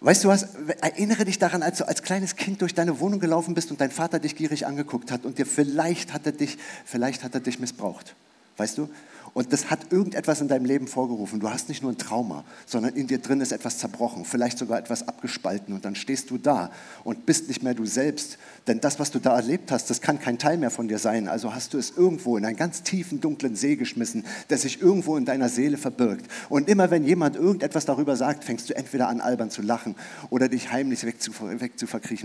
weißt 0.02 0.24
du 0.24 0.30
was, 0.30 0.48
erinnere 0.82 1.26
dich 1.26 1.38
daran, 1.38 1.62
als 1.62 1.78
du 1.78 1.88
als 1.88 2.02
kleines 2.02 2.36
Kind 2.36 2.62
durch 2.64 2.74
deine 2.74 3.00
Wohnung 3.00 3.20
gelaufen 3.20 3.54
bist 3.54 3.70
und 3.70 3.80
dein 3.80 3.92
Vater 3.92 4.18
dich 4.18 4.36
gierig 4.36 4.66
angeguckt 4.66 5.12
hat 5.12 5.26
und 5.26 5.38
dir 5.38 5.46
vielleicht 5.46 6.12
hat 6.12 6.26
er 6.26 6.32
dich, 6.32 6.58
vielleicht 6.84 7.24
hat 7.24 7.36
er 7.36 7.42
dich 7.42 7.60
missbraucht. 7.60 8.16
Weißt 8.58 8.80
du? 8.80 8.90
Und 9.34 9.52
das 9.52 9.72
hat 9.72 9.92
irgendetwas 9.92 10.42
in 10.42 10.48
deinem 10.48 10.66
Leben 10.66 10.88
vorgerufen. 10.88 11.40
Du 11.40 11.50
hast 11.50 11.68
nicht 11.68 11.82
nur 11.82 11.92
ein 11.92 11.98
Trauma, 11.98 12.44
sondern 12.68 12.94
in 12.94 13.08
dir 13.08 13.18
drin 13.18 13.42
ist 13.42 13.52
etwas 13.52 13.80
zerbrochen, 13.80 14.26
vielleicht 14.26 14.60
sogar 14.60 14.78
etwas 14.78 15.08
abgespalten. 15.08 15.74
Und 15.74 15.86
dann 15.86 15.96
stehst 15.96 16.30
du 16.30 16.38
da 16.38 16.72
und 17.04 17.26
bist 17.26 17.48
nicht 17.48 17.64
mehr 17.64 17.74
du 17.74 17.86
selbst. 17.86 18.38
Denn 18.68 18.80
das, 18.80 19.00
was 19.00 19.10
du 19.10 19.18
da 19.18 19.36
erlebt 19.36 19.72
hast, 19.72 19.90
das 19.90 20.02
kann 20.02 20.20
kein 20.20 20.38
Teil 20.38 20.58
mehr 20.58 20.70
von 20.70 20.88
dir 20.88 21.00
sein. 21.00 21.28
Also 21.28 21.56
hast 21.56 21.74
du 21.74 21.80
es 21.80 21.92
irgendwo 21.98 22.38
in 22.38 22.46
einen 22.46 22.58
ganz 22.58 22.84
tiefen, 22.84 23.22
dunklen 23.22 23.56
See 23.56 23.76
geschmissen, 23.76 24.24
der 24.52 24.60
sich 24.60 24.82
irgendwo 24.82 25.18
in 25.18 25.26
deiner 25.26 25.50
Seele 25.50 25.78
verbirgt. 25.78 26.28
Und 26.50 26.70
immer 26.70 26.92
wenn 26.92 27.04
jemand 27.04 27.36
irgendetwas 27.36 27.86
darüber 27.86 28.16
sagt, 28.16 28.44
fängst 28.44 28.70
du 28.70 28.76
entweder 28.76 29.08
an, 29.08 29.20
albern 29.20 29.50
zu 29.50 29.64
lachen 29.64 29.96
oder 30.30 30.48
dich 30.48 30.72
heimlich 30.72 31.04
weg 31.06 31.22
zu, 31.22 31.32
weg 31.60 31.74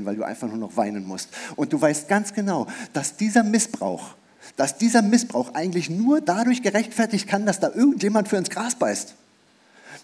weil 0.05 0.16
du 0.16 0.25
einfach 0.25 0.49
nur 0.49 0.59
noch 0.59 0.77
weinen 0.77 1.07
musst. 1.07 1.31
Und 1.57 1.73
du 1.73 1.81
weißt 1.81 2.07
ganz 2.09 2.35
genau, 2.35 2.66
dass 2.92 3.16
dieser 3.16 3.42
Missbrauch, 3.42 4.14
dass 4.57 4.79
dieser 4.79 5.03
Missbrauch 5.03 5.55
eigentlich 5.55 5.91
nur 5.91 6.21
dadurch 6.21 6.63
gerechtfertigt 6.63 7.29
kann, 7.29 7.47
dass 7.47 7.61
da 7.61 7.71
irgendjemand 7.73 8.29
für 8.29 8.37
ins 8.37 8.51
Gras 8.51 8.75
beißt. 8.75 9.15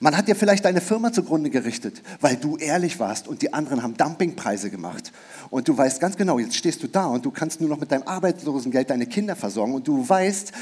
Man 0.00 0.16
hat 0.16 0.28
dir 0.28 0.34
vielleicht 0.34 0.64
deine 0.64 0.80
Firma 0.80 1.12
zugrunde 1.12 1.50
gerichtet, 1.50 2.02
weil 2.20 2.36
du 2.36 2.56
ehrlich 2.56 2.98
warst 2.98 3.28
und 3.28 3.42
die 3.42 3.52
anderen 3.52 3.82
haben 3.82 3.96
Dumpingpreise 3.96 4.70
gemacht. 4.70 5.12
Und 5.50 5.68
du 5.68 5.76
weißt 5.76 6.00
ganz 6.00 6.16
genau, 6.16 6.38
jetzt 6.38 6.56
stehst 6.56 6.82
du 6.82 6.88
da 6.88 7.06
und 7.06 7.24
du 7.24 7.30
kannst 7.30 7.60
nur 7.60 7.70
noch 7.70 7.78
mit 7.78 7.92
deinem 7.92 8.02
Arbeitslosengeld 8.02 8.90
deine 8.90 9.06
Kinder 9.06 9.36
versorgen 9.36 9.74
und 9.74 9.86
du 9.86 10.06
weißt, 10.06 10.52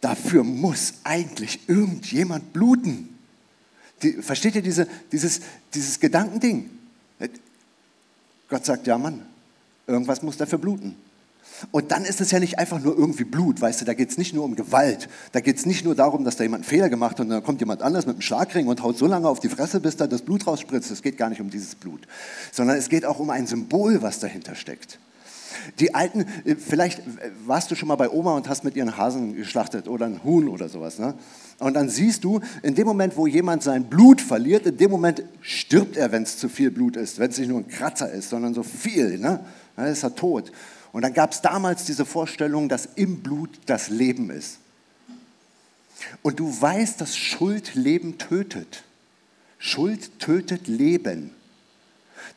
dafür 0.00 0.44
muss 0.44 0.94
eigentlich 1.04 1.60
irgendjemand 1.68 2.52
bluten. 2.52 3.18
Die, 4.02 4.12
versteht 4.22 4.54
ihr 4.54 4.62
diese, 4.62 4.86
dieses, 5.10 5.40
dieses 5.74 5.98
Gedankending? 5.98 6.70
Gott 8.48 8.64
sagt, 8.64 8.86
ja 8.86 8.98
Mann, 8.98 9.22
irgendwas 9.86 10.22
muss 10.22 10.36
dafür 10.36 10.58
bluten. 10.58 10.94
Und 11.70 11.92
dann 11.92 12.04
ist 12.04 12.20
es 12.20 12.30
ja 12.30 12.40
nicht 12.40 12.58
einfach 12.58 12.80
nur 12.80 12.96
irgendwie 12.96 13.24
Blut, 13.24 13.60
weißt 13.60 13.80
du, 13.80 13.84
da 13.84 13.94
geht 13.94 14.10
es 14.10 14.18
nicht 14.18 14.34
nur 14.34 14.44
um 14.44 14.56
Gewalt, 14.56 15.08
da 15.32 15.40
geht 15.40 15.56
es 15.56 15.66
nicht 15.66 15.84
nur 15.84 15.94
darum, 15.94 16.24
dass 16.24 16.36
da 16.36 16.44
jemand 16.44 16.64
einen 16.64 16.68
Fehler 16.68 16.88
gemacht 16.88 17.12
hat 17.12 17.20
und 17.20 17.30
dann 17.30 17.42
kommt 17.42 17.60
jemand 17.60 17.82
anders 17.82 18.06
mit 18.06 18.16
einem 18.16 18.22
Schlagring 18.22 18.66
und 18.66 18.82
haut 18.82 18.98
so 18.98 19.06
lange 19.06 19.28
auf 19.28 19.40
die 19.40 19.48
Fresse, 19.48 19.80
bis 19.80 19.96
da 19.96 20.06
das 20.06 20.22
Blut 20.22 20.46
rausspritzt. 20.46 20.90
Es 20.90 21.02
geht 21.02 21.16
gar 21.16 21.28
nicht 21.28 21.40
um 21.40 21.50
dieses 21.50 21.74
Blut, 21.74 22.00
sondern 22.50 22.76
es 22.76 22.88
geht 22.88 23.04
auch 23.04 23.18
um 23.18 23.30
ein 23.30 23.46
Symbol, 23.46 24.02
was 24.02 24.18
dahinter 24.18 24.54
steckt. 24.54 24.98
Die 25.78 25.94
alten, 25.94 26.26
äh, 26.44 26.56
vielleicht 26.56 27.00
äh, 27.00 27.30
warst 27.46 27.70
du 27.70 27.74
schon 27.74 27.88
mal 27.88 27.96
bei 27.96 28.10
Oma 28.10 28.36
und 28.36 28.48
hast 28.48 28.64
mit 28.64 28.76
ihren 28.76 28.96
Hasen 28.96 29.36
geschlachtet 29.36 29.88
oder 29.88 30.06
ein 30.06 30.24
Huhn 30.24 30.48
oder 30.48 30.68
sowas. 30.68 30.98
Ne? 30.98 31.14
Und 31.58 31.74
dann 31.74 31.88
siehst 31.88 32.24
du, 32.24 32.40
in 32.62 32.74
dem 32.74 32.86
Moment, 32.86 33.16
wo 33.16 33.26
jemand 33.26 33.62
sein 33.62 33.84
Blut 33.84 34.20
verliert, 34.20 34.66
in 34.66 34.76
dem 34.76 34.90
Moment 34.90 35.22
stirbt 35.40 35.96
er, 35.96 36.12
wenn 36.12 36.24
es 36.24 36.38
zu 36.38 36.48
viel 36.48 36.70
Blut 36.70 36.96
ist, 36.96 37.18
wenn 37.18 37.30
es 37.30 37.38
nicht 37.38 37.48
nur 37.48 37.58
ein 37.58 37.68
Kratzer 37.68 38.10
ist, 38.10 38.30
sondern 38.30 38.54
so 38.54 38.62
viel. 38.62 39.18
Ne? 39.18 39.40
Dann 39.76 39.86
ist 39.86 40.02
er 40.02 40.14
tot. 40.14 40.52
Und 40.92 41.02
dann 41.02 41.14
gab 41.14 41.32
es 41.32 41.40
damals 41.40 41.84
diese 41.84 42.04
Vorstellung, 42.04 42.68
dass 42.68 42.86
im 42.96 43.22
Blut 43.22 43.58
das 43.66 43.88
Leben 43.88 44.30
ist. 44.30 44.58
Und 46.22 46.38
du 46.38 46.60
weißt, 46.60 47.00
dass 47.00 47.16
Schuld 47.16 47.74
Leben 47.74 48.18
tötet. 48.18 48.84
Schuld 49.58 50.18
tötet 50.18 50.68
Leben. 50.68 51.30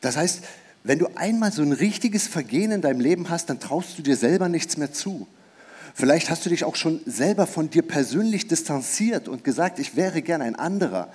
Das 0.00 0.16
heißt, 0.16 0.42
wenn 0.84 0.98
du 0.98 1.08
einmal 1.16 1.52
so 1.52 1.62
ein 1.62 1.72
richtiges 1.72 2.28
Vergehen 2.28 2.70
in 2.70 2.80
deinem 2.80 3.00
Leben 3.00 3.28
hast, 3.28 3.50
dann 3.50 3.60
traust 3.60 3.98
du 3.98 4.02
dir 4.02 4.16
selber 4.16 4.48
nichts 4.48 4.76
mehr 4.76 4.92
zu. 4.92 5.26
Vielleicht 5.94 6.30
hast 6.30 6.44
du 6.46 6.50
dich 6.50 6.64
auch 6.64 6.76
schon 6.76 7.00
selber 7.06 7.46
von 7.46 7.70
dir 7.70 7.82
persönlich 7.82 8.46
distanziert 8.46 9.28
und 9.28 9.44
gesagt, 9.44 9.78
ich 9.78 9.96
wäre 9.96 10.22
gern 10.22 10.42
ein 10.42 10.54
anderer, 10.54 11.12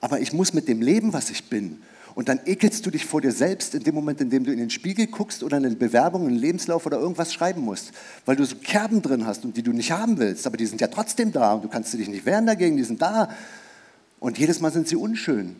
aber 0.00 0.20
ich 0.20 0.32
muss 0.32 0.52
mit 0.52 0.68
dem 0.68 0.82
Leben, 0.82 1.12
was 1.12 1.30
ich 1.30 1.48
bin, 1.48 1.82
und 2.14 2.28
dann 2.28 2.40
ekelst 2.46 2.86
du 2.86 2.90
dich 2.90 3.04
vor 3.06 3.20
dir 3.20 3.32
selbst 3.32 3.74
in 3.74 3.82
dem 3.82 3.94
Moment, 3.94 4.20
in 4.20 4.30
dem 4.30 4.44
du 4.44 4.52
in 4.52 4.58
den 4.58 4.70
Spiegel 4.70 5.08
guckst 5.08 5.42
oder 5.42 5.56
eine 5.56 5.70
Bewerbung, 5.70 6.26
einen 6.26 6.36
Lebenslauf 6.36 6.86
oder 6.86 6.98
irgendwas 6.98 7.32
schreiben 7.32 7.62
musst, 7.62 7.90
weil 8.24 8.36
du 8.36 8.44
so 8.44 8.56
Kerben 8.56 9.02
drin 9.02 9.26
hast 9.26 9.44
und 9.44 9.56
die 9.56 9.62
du 9.62 9.72
nicht 9.72 9.90
haben 9.90 10.18
willst, 10.18 10.46
aber 10.46 10.56
die 10.56 10.66
sind 10.66 10.80
ja 10.80 10.86
trotzdem 10.86 11.32
da 11.32 11.54
und 11.54 11.64
du 11.64 11.68
kannst 11.68 11.92
dich 11.92 12.08
nicht 12.08 12.24
wehren 12.24 12.46
dagegen, 12.46 12.76
die 12.76 12.84
sind 12.84 13.02
da. 13.02 13.30
Und 14.20 14.38
jedes 14.38 14.60
Mal 14.60 14.72
sind 14.72 14.88
sie 14.88 14.96
unschön. 14.96 15.56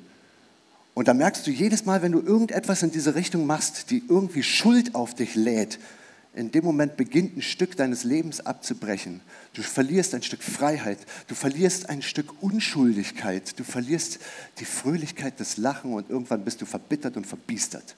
Und 0.95 1.09
da 1.09 1.15
merkst 1.15 1.45
du 1.47 1.51
jedes 1.51 1.85
Mal, 1.87 2.03
wenn 2.03 2.13
du 2.13 2.21
irgendetwas 2.21 2.83
in 2.85 2.93
diese 2.93 3.17
Richtung 3.17 3.47
machst, 3.47 3.91
die 3.91 4.05
irgendwie 4.09 4.45
Schuld 4.45 4.95
auf 4.95 5.15
dich 5.15 5.35
lädt, 5.35 5.81
in 6.35 6.51
dem 6.51 6.65
Moment 6.65 6.97
beginnt 6.97 7.37
ein 7.37 7.43
Stück 7.43 7.77
deines 7.77 8.03
Lebens 8.03 8.41
abzubrechen. 8.41 9.21
Du 9.53 9.63
verlierst 9.63 10.15
ein 10.15 10.23
Stück 10.23 10.43
Freiheit, 10.43 10.99
du 11.29 11.35
verlierst 11.35 11.89
ein 11.89 12.03
Stück 12.03 12.43
Unschuldigkeit, 12.43 13.59
du 13.59 13.63
verlierst 13.63 14.19
die 14.59 14.65
Fröhlichkeit 14.65 15.39
des 15.39 15.57
Lachen 15.59 15.93
und 15.93 16.11
irgendwann 16.11 16.45
bist 16.45 16.61
du 16.61 16.67
verbittert 16.67 17.17
und 17.17 17.27
verbiestert. 17.27 17.95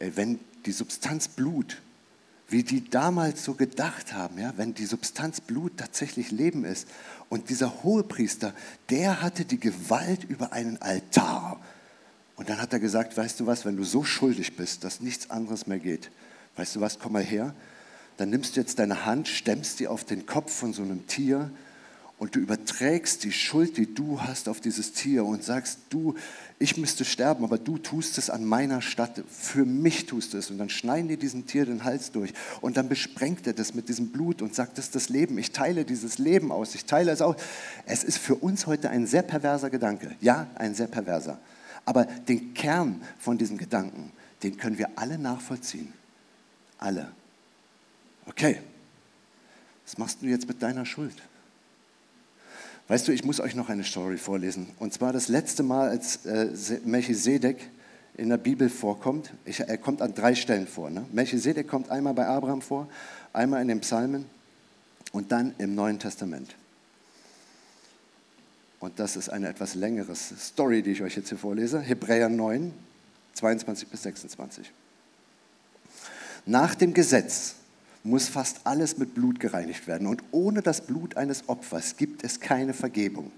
Wenn 0.00 0.40
die 0.66 0.72
Substanz 0.72 1.28
Blut, 1.28 1.80
wie 2.48 2.64
die 2.64 2.90
damals 2.90 3.44
so 3.44 3.54
gedacht 3.54 4.12
haben, 4.12 4.38
ja, 4.38 4.52
wenn 4.56 4.74
die 4.74 4.86
Substanz 4.86 5.40
Blut 5.40 5.76
tatsächlich 5.76 6.32
Leben 6.32 6.64
ist 6.64 6.88
und 7.28 7.50
dieser 7.50 7.84
Hohepriester, 7.84 8.52
der 8.88 9.22
hatte 9.22 9.44
die 9.44 9.60
Gewalt 9.60 10.24
über 10.24 10.52
einen 10.52 10.82
Altar 10.82 11.60
und 12.40 12.48
dann 12.48 12.58
hat 12.58 12.72
er 12.72 12.80
gesagt, 12.80 13.18
weißt 13.18 13.38
du 13.38 13.46
was, 13.46 13.66
wenn 13.66 13.76
du 13.76 13.84
so 13.84 14.02
schuldig 14.02 14.56
bist, 14.56 14.82
dass 14.82 15.02
nichts 15.02 15.28
anderes 15.28 15.66
mehr 15.66 15.78
geht, 15.78 16.10
weißt 16.56 16.74
du 16.74 16.80
was, 16.80 16.98
komm 16.98 17.12
mal 17.12 17.22
her, 17.22 17.54
dann 18.16 18.30
nimmst 18.30 18.56
du 18.56 18.60
jetzt 18.60 18.78
deine 18.78 19.04
Hand, 19.04 19.28
stemmst 19.28 19.78
die 19.78 19.86
auf 19.88 20.04
den 20.04 20.24
Kopf 20.24 20.50
von 20.50 20.72
so 20.72 20.80
einem 20.80 21.06
Tier 21.06 21.50
und 22.16 22.34
du 22.34 22.40
überträgst 22.40 23.24
die 23.24 23.32
Schuld, 23.32 23.76
die 23.76 23.94
du 23.94 24.22
hast, 24.22 24.48
auf 24.48 24.58
dieses 24.58 24.94
Tier 24.94 25.26
und 25.26 25.44
sagst, 25.44 25.80
du, 25.90 26.14
ich 26.58 26.78
müsste 26.78 27.04
sterben, 27.04 27.44
aber 27.44 27.58
du 27.58 27.76
tust 27.76 28.16
es 28.16 28.30
an 28.30 28.46
meiner 28.46 28.80
Stadt, 28.80 29.22
für 29.28 29.66
mich 29.66 30.06
tust 30.06 30.32
es. 30.32 30.50
Und 30.50 30.56
dann 30.56 30.70
schneiden 30.70 31.08
die 31.08 31.18
diesem 31.18 31.44
Tier 31.46 31.66
den 31.66 31.84
Hals 31.84 32.10
durch 32.10 32.32
und 32.62 32.78
dann 32.78 32.88
besprengt 32.88 33.46
er 33.46 33.52
das 33.52 33.74
mit 33.74 33.90
diesem 33.90 34.12
Blut 34.12 34.40
und 34.40 34.54
sagt, 34.54 34.78
das 34.78 34.86
ist 34.86 34.94
das 34.94 35.10
Leben, 35.10 35.36
ich 35.36 35.52
teile 35.52 35.84
dieses 35.84 36.16
Leben 36.16 36.52
aus, 36.52 36.74
ich 36.74 36.86
teile 36.86 37.12
es 37.12 37.20
aus. 37.20 37.36
Es 37.84 38.02
ist 38.02 38.16
für 38.16 38.36
uns 38.36 38.66
heute 38.66 38.88
ein 38.88 39.06
sehr 39.06 39.22
perverser 39.22 39.68
Gedanke, 39.68 40.16
ja, 40.22 40.46
ein 40.54 40.74
sehr 40.74 40.86
perverser. 40.86 41.38
Aber 41.84 42.04
den 42.04 42.54
Kern 42.54 43.02
von 43.18 43.38
diesem 43.38 43.58
Gedanken, 43.58 44.12
den 44.42 44.56
können 44.56 44.78
wir 44.78 44.90
alle 44.96 45.18
nachvollziehen. 45.18 45.92
Alle. 46.78 47.10
Okay, 48.26 48.60
was 49.84 49.98
machst 49.98 50.22
du 50.22 50.26
jetzt 50.26 50.46
mit 50.46 50.62
deiner 50.62 50.86
Schuld? 50.86 51.20
Weißt 52.88 53.06
du, 53.06 53.12
ich 53.12 53.24
muss 53.24 53.40
euch 53.40 53.54
noch 53.54 53.68
eine 53.68 53.84
Story 53.84 54.18
vorlesen. 54.18 54.68
Und 54.78 54.92
zwar 54.92 55.12
das 55.12 55.28
letzte 55.28 55.62
Mal, 55.62 55.88
als 55.88 56.26
äh, 56.26 56.50
Melchisedek 56.84 57.68
in 58.16 58.28
der 58.28 58.36
Bibel 58.36 58.68
vorkommt. 58.68 59.32
Ich, 59.44 59.60
er 59.60 59.78
kommt 59.78 60.02
an 60.02 60.14
drei 60.14 60.34
Stellen 60.34 60.66
vor. 60.66 60.90
Ne? 60.90 61.04
Melchisedek 61.12 61.68
kommt 61.68 61.90
einmal 61.90 62.14
bei 62.14 62.26
Abraham 62.26 62.62
vor, 62.62 62.88
einmal 63.32 63.62
in 63.62 63.68
den 63.68 63.80
Psalmen 63.80 64.26
und 65.12 65.32
dann 65.32 65.54
im 65.58 65.74
Neuen 65.74 65.98
Testament. 65.98 66.54
Und 68.80 68.98
das 68.98 69.16
ist 69.16 69.28
eine 69.28 69.48
etwas 69.48 69.74
längere 69.74 70.14
Story, 70.16 70.82
die 70.82 70.92
ich 70.92 71.02
euch 71.02 71.14
jetzt 71.14 71.28
hier 71.28 71.38
vorlese. 71.38 71.80
Hebräer 71.80 72.30
9, 72.30 72.72
22 73.34 73.88
bis 73.88 74.02
26. 74.02 74.72
Nach 76.46 76.74
dem 76.74 76.94
Gesetz 76.94 77.56
muss 78.02 78.28
fast 78.28 78.60
alles 78.64 78.96
mit 78.96 79.14
Blut 79.14 79.38
gereinigt 79.38 79.86
werden. 79.86 80.06
Und 80.06 80.22
ohne 80.30 80.62
das 80.62 80.80
Blut 80.80 81.18
eines 81.18 81.48
Opfers 81.48 81.98
gibt 81.98 82.24
es 82.24 82.40
keine 82.40 82.72
Vergebung. 82.72 83.30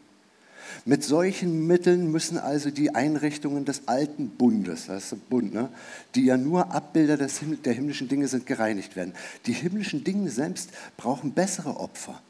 Mit 0.85 1.03
solchen 1.03 1.67
Mitteln 1.67 2.11
müssen 2.11 2.39
also 2.39 2.71
die 2.71 2.95
Einrichtungen 2.95 3.65
des 3.65 3.89
alten 3.89 4.31
Bundes, 4.31 4.87
das 4.87 5.07
ist 5.07 5.13
ein 5.13 5.23
Bund, 5.29 5.53
ne, 5.53 5.69
die 6.15 6.25
ja 6.25 6.37
nur 6.37 6.73
Abbilder 6.73 7.17
des, 7.17 7.41
der 7.65 7.73
himmlischen 7.73 8.09
Dinge 8.09 8.27
sind, 8.29 8.47
gereinigt 8.47 8.97
werden. 8.97 9.13
Die 9.47 9.53
himmlischen 9.53 10.05
Dinge 10.05 10.31
selbst 10.31 10.71
brauchen 10.97 11.33
bessere 11.33 11.77
Opfer. 11.77 12.23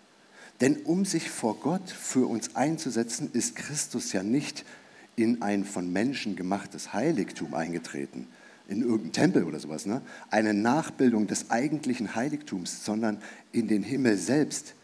Denn 0.63 0.77
um 0.85 1.05
sich 1.05 1.29
vor 1.29 1.57
Gott 1.59 1.91
für 1.91 2.29
uns 2.29 2.55
einzusetzen, 2.55 3.31
ist 3.33 3.57
Christus 3.57 4.13
ja 4.13 4.23
nicht 4.23 4.65
in 5.17 5.43
ein 5.43 5.65
von 5.65 5.93
Menschen 5.93 6.37
gemachtes 6.37 6.93
Heiligtum 6.93 7.53
eingetreten, 7.53 8.29
in 8.69 8.83
irgendeinen 8.83 9.13
Tempel 9.13 9.43
oder 9.43 9.59
sowas, 9.59 9.87
ne? 9.87 10.03
eine 10.31 10.55
Nachbildung 10.55 11.27
des 11.27 11.51
eigentlichen 11.51 12.15
Heiligtums, 12.15 12.85
sondern 12.85 13.19
in 13.51 13.67
den 13.67 13.83
Himmel 13.83 14.17
selbst. 14.17 14.75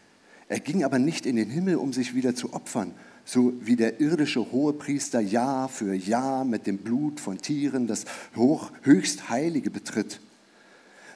Er 0.49 0.59
ging 0.59 0.83
aber 0.83 0.99
nicht 0.99 1.25
in 1.25 1.37
den 1.37 1.49
Himmel, 1.49 1.77
um 1.77 1.93
sich 1.93 2.13
wieder 2.13 2.35
zu 2.35 2.51
opfern, 2.51 2.93
so 3.23 3.53
wie 3.61 3.77
der 3.77 4.01
irdische 4.01 4.51
Hohepriester 4.51 5.21
Jahr 5.21 5.69
für 5.69 5.93
Jahr 5.93 6.43
mit 6.43 6.67
dem 6.67 6.79
Blut 6.79 7.21
von 7.21 7.37
Tieren 7.37 7.87
das 7.87 8.03
hoch, 8.35 8.73
höchst 8.81 9.29
Heilige 9.29 9.71
betritt. 9.71 10.19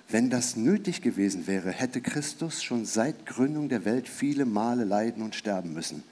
Wenn 0.09 0.29
das 0.29 0.55
nötig 0.55 1.01
gewesen 1.01 1.47
wäre, 1.47 1.71
hätte 1.71 2.01
Christus 2.01 2.63
schon 2.63 2.85
seit 2.85 3.25
Gründung 3.25 3.69
der 3.69 3.85
Welt 3.85 4.07
viele 4.07 4.45
Male 4.45 4.83
leiden 4.83 5.23
und 5.23 5.35
sterben 5.35 5.73
müssen. 5.73 6.03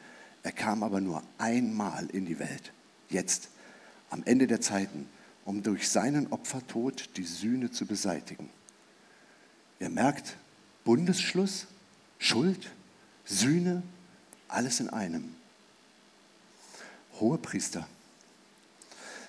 Er 0.44 0.52
kam 0.52 0.84
aber 0.84 1.02
nur 1.02 1.22
einmal 1.38 2.08
in 2.10 2.26
die 2.26 2.40
Welt, 2.40 2.74
jetzt, 3.10 3.50
am 4.10 4.24
Ende 4.26 4.48
der 4.48 4.60
Zeiten, 4.62 5.08
um 5.46 5.62
durch 5.62 5.90
seinen 5.90 6.32
Opfertod 6.32 7.10
die 7.18 7.26
Sühne 7.26 7.72
zu 7.72 7.86
beseitigen. 7.86 8.50
Ihr 9.80 9.90
merkt, 9.90 10.36
Bundesschluss, 10.84 11.68
Schuld, 12.18 12.72
Sühne, 13.26 13.84
alles 14.48 14.80
in 14.80 14.90
einem. 14.90 15.36
Hohepriester. 17.20 17.88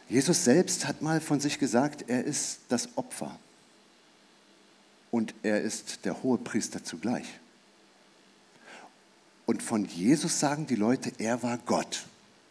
Jesus 0.09 0.45
selbst 0.45 0.87
hat 0.87 1.03
mal 1.03 1.21
von 1.21 1.41
sich 1.41 1.59
gesagt, 1.59 2.07
er 2.09 2.25
ist 2.25 2.61
das 2.69 2.97
Opfer 2.97 3.39
und 5.13 5.35
er 5.43 5.61
ist 5.61 6.05
der 6.05 6.25
Hohepriester 6.25 6.83
zugleich. 6.83 7.27
Und 9.47 9.63
von 9.63 9.85
Jesus 9.85 10.41
sagen 10.41 10.67
die 10.67 10.75
Leute, 10.75 11.13
er 11.19 11.43
war 11.43 11.59
Gott. 11.59 12.07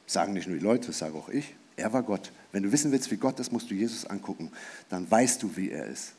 Sagen 0.06 0.34
nicht 0.34 0.47
nur 0.47 0.58
die 0.58 0.63
Leute, 0.63 0.88
das 0.88 1.00
sage 1.00 1.15
auch 1.15 1.28
ich. 1.28 1.56
Er 1.76 1.91
war 1.91 2.04
Gott. 2.04 2.32
Wenn 2.52 2.63
du 2.63 2.71
wissen 2.71 2.91
willst, 2.91 3.10
wie 3.10 3.17
Gott 3.17 3.39
ist, 3.39 3.52
musst 3.52 3.71
du 3.71 3.74
Jesus 3.74 4.06
angucken. 4.06 4.52
Dann 4.89 5.10
weißt 5.10 5.41
du, 5.41 5.58
wie 5.58 5.71
er 5.71 5.86
ist. 5.88 6.13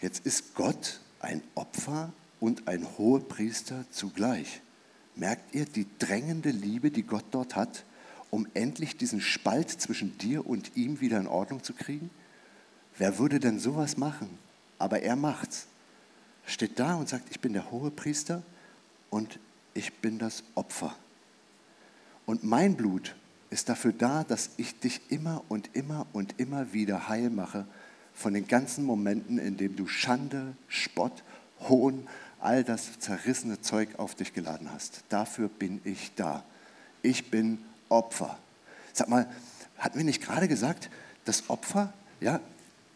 Jetzt 0.00 0.26
ist 0.26 0.54
Gott 0.54 1.00
ein 1.20 1.40
Opfer 1.54 2.12
und 2.40 2.66
ein 2.66 2.86
Hohepriester 2.98 3.84
zugleich. 3.90 4.60
Merkt 5.14 5.54
ihr 5.54 5.66
die 5.66 5.86
drängende 6.00 6.50
Liebe, 6.50 6.90
die 6.90 7.04
Gott 7.04 7.26
dort 7.30 7.54
hat, 7.54 7.84
um 8.30 8.48
endlich 8.54 8.96
diesen 8.96 9.20
Spalt 9.20 9.70
zwischen 9.70 10.18
dir 10.18 10.44
und 10.46 10.76
ihm 10.76 11.00
wieder 11.00 11.20
in 11.20 11.28
Ordnung 11.28 11.62
zu 11.62 11.74
kriegen? 11.74 12.10
Wer 12.96 13.18
würde 13.18 13.40
denn 13.40 13.58
sowas 13.58 13.96
machen? 13.96 14.38
Aber 14.78 15.02
er 15.02 15.16
macht's. 15.16 15.66
Steht 16.46 16.78
da 16.78 16.94
und 16.94 17.08
sagt, 17.08 17.24
ich 17.30 17.40
bin 17.40 17.52
der 17.52 17.70
hohe 17.70 17.90
Priester 17.90 18.42
und 19.10 19.38
ich 19.72 19.92
bin 19.94 20.18
das 20.18 20.44
Opfer. 20.54 20.94
Und 22.26 22.44
mein 22.44 22.76
Blut 22.76 23.14
ist 23.50 23.68
dafür 23.68 23.92
da, 23.92 24.24
dass 24.24 24.50
ich 24.56 24.78
dich 24.78 25.00
immer 25.10 25.42
und 25.48 25.70
immer 25.74 26.06
und 26.12 26.38
immer 26.38 26.72
wieder 26.72 27.08
heil 27.08 27.30
mache 27.30 27.66
von 28.14 28.34
den 28.34 28.46
ganzen 28.46 28.84
Momenten, 28.84 29.38
in 29.38 29.56
denen 29.56 29.76
du 29.76 29.86
Schande, 29.86 30.54
Spott, 30.68 31.24
Hohn, 31.68 32.06
all 32.40 32.62
das 32.62 32.98
zerrissene 32.98 33.60
Zeug 33.60 33.88
auf 33.98 34.14
dich 34.14 34.34
geladen 34.34 34.70
hast. 34.72 35.04
Dafür 35.08 35.48
bin 35.48 35.80
ich 35.84 36.12
da. 36.14 36.44
Ich 37.02 37.30
bin 37.30 37.58
Opfer. 37.88 38.38
Sag 38.92 39.08
mal, 39.08 39.28
hatten 39.78 39.98
wir 39.98 40.04
nicht 40.04 40.22
gerade 40.22 40.46
gesagt, 40.46 40.90
das 41.24 41.48
Opfer, 41.48 41.92
ja, 42.20 42.40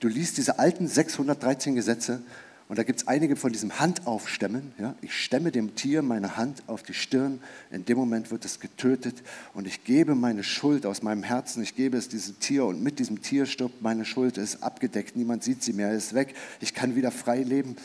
du 0.00 0.08
liest 0.08 0.36
diese 0.36 0.58
alten 0.58 0.88
613 0.88 1.74
Gesetze 1.74 2.22
und 2.68 2.78
da 2.78 2.82
gibt 2.82 3.00
es 3.00 3.08
einige 3.08 3.34
von 3.34 3.50
diesem 3.50 3.80
Handaufstemmen. 3.80 4.72
Ja? 4.78 4.94
Ich 5.00 5.14
stemme 5.14 5.50
dem 5.50 5.74
Tier 5.74 6.02
meine 6.02 6.36
Hand 6.36 6.62
auf 6.66 6.82
die 6.82 6.92
Stirn. 6.92 7.40
In 7.70 7.86
dem 7.86 7.96
Moment 7.96 8.30
wird 8.30 8.44
es 8.44 8.60
getötet 8.60 9.22
und 9.54 9.66
ich 9.66 9.84
gebe 9.84 10.14
meine 10.14 10.44
Schuld 10.44 10.84
aus 10.84 11.02
meinem 11.02 11.22
Herzen. 11.22 11.62
Ich 11.62 11.74
gebe 11.76 11.96
es 11.96 12.10
diesem 12.10 12.38
Tier 12.40 12.66
und 12.66 12.82
mit 12.82 12.98
diesem 12.98 13.22
Tier 13.22 13.46
stirbt 13.46 13.80
meine 13.80 14.04
Schuld. 14.04 14.36
Ist 14.36 14.62
abgedeckt. 14.62 15.16
Niemand 15.16 15.44
sieht 15.44 15.62
sie 15.62 15.72
mehr. 15.72 15.92
Es 15.92 16.08
ist 16.08 16.14
weg. 16.14 16.34
Ich 16.60 16.74
kann 16.74 16.94
wieder 16.94 17.10
frei 17.10 17.42
leben. 17.42 17.76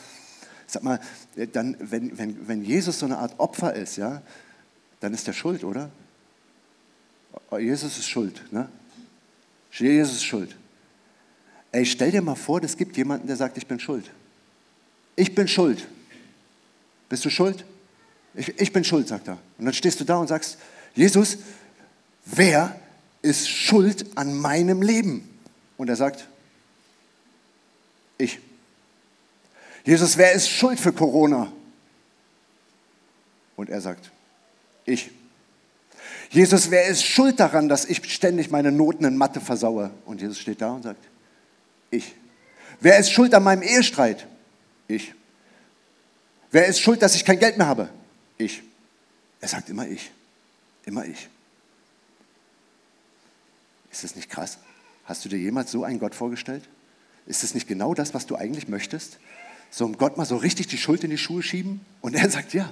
Sag 0.67 0.83
mal, 0.83 0.99
äh, 1.37 1.47
dann, 1.47 1.77
wenn, 1.79 2.17
wenn, 2.17 2.47
wenn 2.47 2.63
Jesus 2.65 2.99
so 2.99 3.05
eine 3.05 3.19
Art 3.19 3.39
Opfer 3.39 3.73
ist, 3.73 3.95
ja, 3.95 4.21
dann 4.99 5.13
ist 5.13 5.27
er 5.27 5.33
schuld, 5.33 5.63
oder? 5.63 5.91
Oh, 7.51 7.57
Jesus 7.57 7.97
ist 7.97 8.09
schuld, 8.09 8.43
ne? 8.51 8.67
Jesus 9.71 10.15
ist 10.15 10.23
schuld. 10.23 10.55
Ey, 11.73 11.87
stell 11.87 12.11
dir 12.11 12.21
mal 12.21 12.35
vor, 12.35 12.63
es 12.63 12.77
gibt 12.77 12.95
jemanden, 12.97 13.25
der 13.25 13.35
sagt, 13.35 13.57
ich 13.57 13.65
bin 13.65 13.79
schuld. 13.79 14.09
Ich 15.15 15.33
bin 15.33 15.47
schuld. 15.47 15.87
Bist 17.09 17.25
du 17.25 17.31
schuld? 17.31 17.65
Ich, 18.35 18.59
ich 18.59 18.71
bin 18.71 18.83
schuld, 18.83 19.07
sagt 19.07 19.27
er. 19.27 19.39
Und 19.57 19.65
dann 19.65 19.73
stehst 19.73 19.99
du 19.99 20.03
da 20.03 20.17
und 20.17 20.27
sagst, 20.27 20.59
Jesus, 20.93 21.39
wer 22.25 22.79
ist 23.23 23.49
schuld 23.49 24.05
an 24.15 24.35
meinem 24.35 24.83
Leben? 24.83 25.27
Und 25.75 25.89
er 25.89 25.95
sagt, 25.95 26.27
ich. 28.19 28.39
Jesus, 29.83 30.15
wer 30.15 30.31
ist 30.33 30.49
schuld 30.49 30.79
für 30.79 30.93
Corona? 30.93 31.51
Und 33.55 33.71
er 33.71 33.81
sagt, 33.81 34.11
ich. 34.85 35.09
Jesus, 36.29 36.69
wer 36.69 36.85
ist 36.85 37.03
schuld 37.03 37.39
daran, 37.39 37.67
dass 37.67 37.85
ich 37.85 38.13
ständig 38.13 38.51
meine 38.51 38.71
Noten 38.71 39.05
in 39.05 39.17
Mathe 39.17 39.41
versaue? 39.41 39.89
Und 40.05 40.21
Jesus 40.21 40.37
steht 40.37 40.61
da 40.61 40.71
und 40.73 40.83
sagt, 40.83 41.03
ich. 41.93 42.15
Wer 42.79 42.97
ist 42.99 43.11
schuld 43.11 43.33
an 43.33 43.43
meinem 43.43 43.61
Ehestreit? 43.61 44.27
Ich. 44.87 45.13
Wer 46.51 46.65
ist 46.67 46.79
schuld, 46.79 47.01
dass 47.01 47.15
ich 47.15 47.25
kein 47.25 47.39
Geld 47.39 47.57
mehr 47.57 47.67
habe? 47.67 47.89
Ich. 48.37 48.61
Er 49.39 49.47
sagt 49.47 49.69
immer 49.69 49.87
ich. 49.87 50.11
Immer 50.85 51.05
ich. 51.05 51.29
Ist 53.91 54.03
das 54.03 54.15
nicht 54.15 54.29
krass? 54.29 54.57
Hast 55.05 55.23
du 55.23 55.29
dir 55.29 55.37
jemals 55.37 55.71
so 55.71 55.83
einen 55.83 55.99
Gott 55.99 56.15
vorgestellt? 56.15 56.63
Ist 57.25 57.43
das 57.43 57.53
nicht 57.53 57.67
genau 57.67 57.93
das, 57.93 58.13
was 58.13 58.25
du 58.25 58.35
eigentlich 58.35 58.67
möchtest? 58.67 59.17
so 59.73 59.85
um 59.85 59.97
Gott 59.97 60.17
mal 60.17 60.25
so 60.25 60.37
richtig 60.37 60.67
die 60.67 60.77
Schuld 60.77 61.03
in 61.03 61.09
die 61.09 61.17
Schuhe 61.17 61.41
schieben? 61.41 61.81
Und 62.01 62.13
er 62.13 62.29
sagt, 62.29 62.53
ja, 62.53 62.71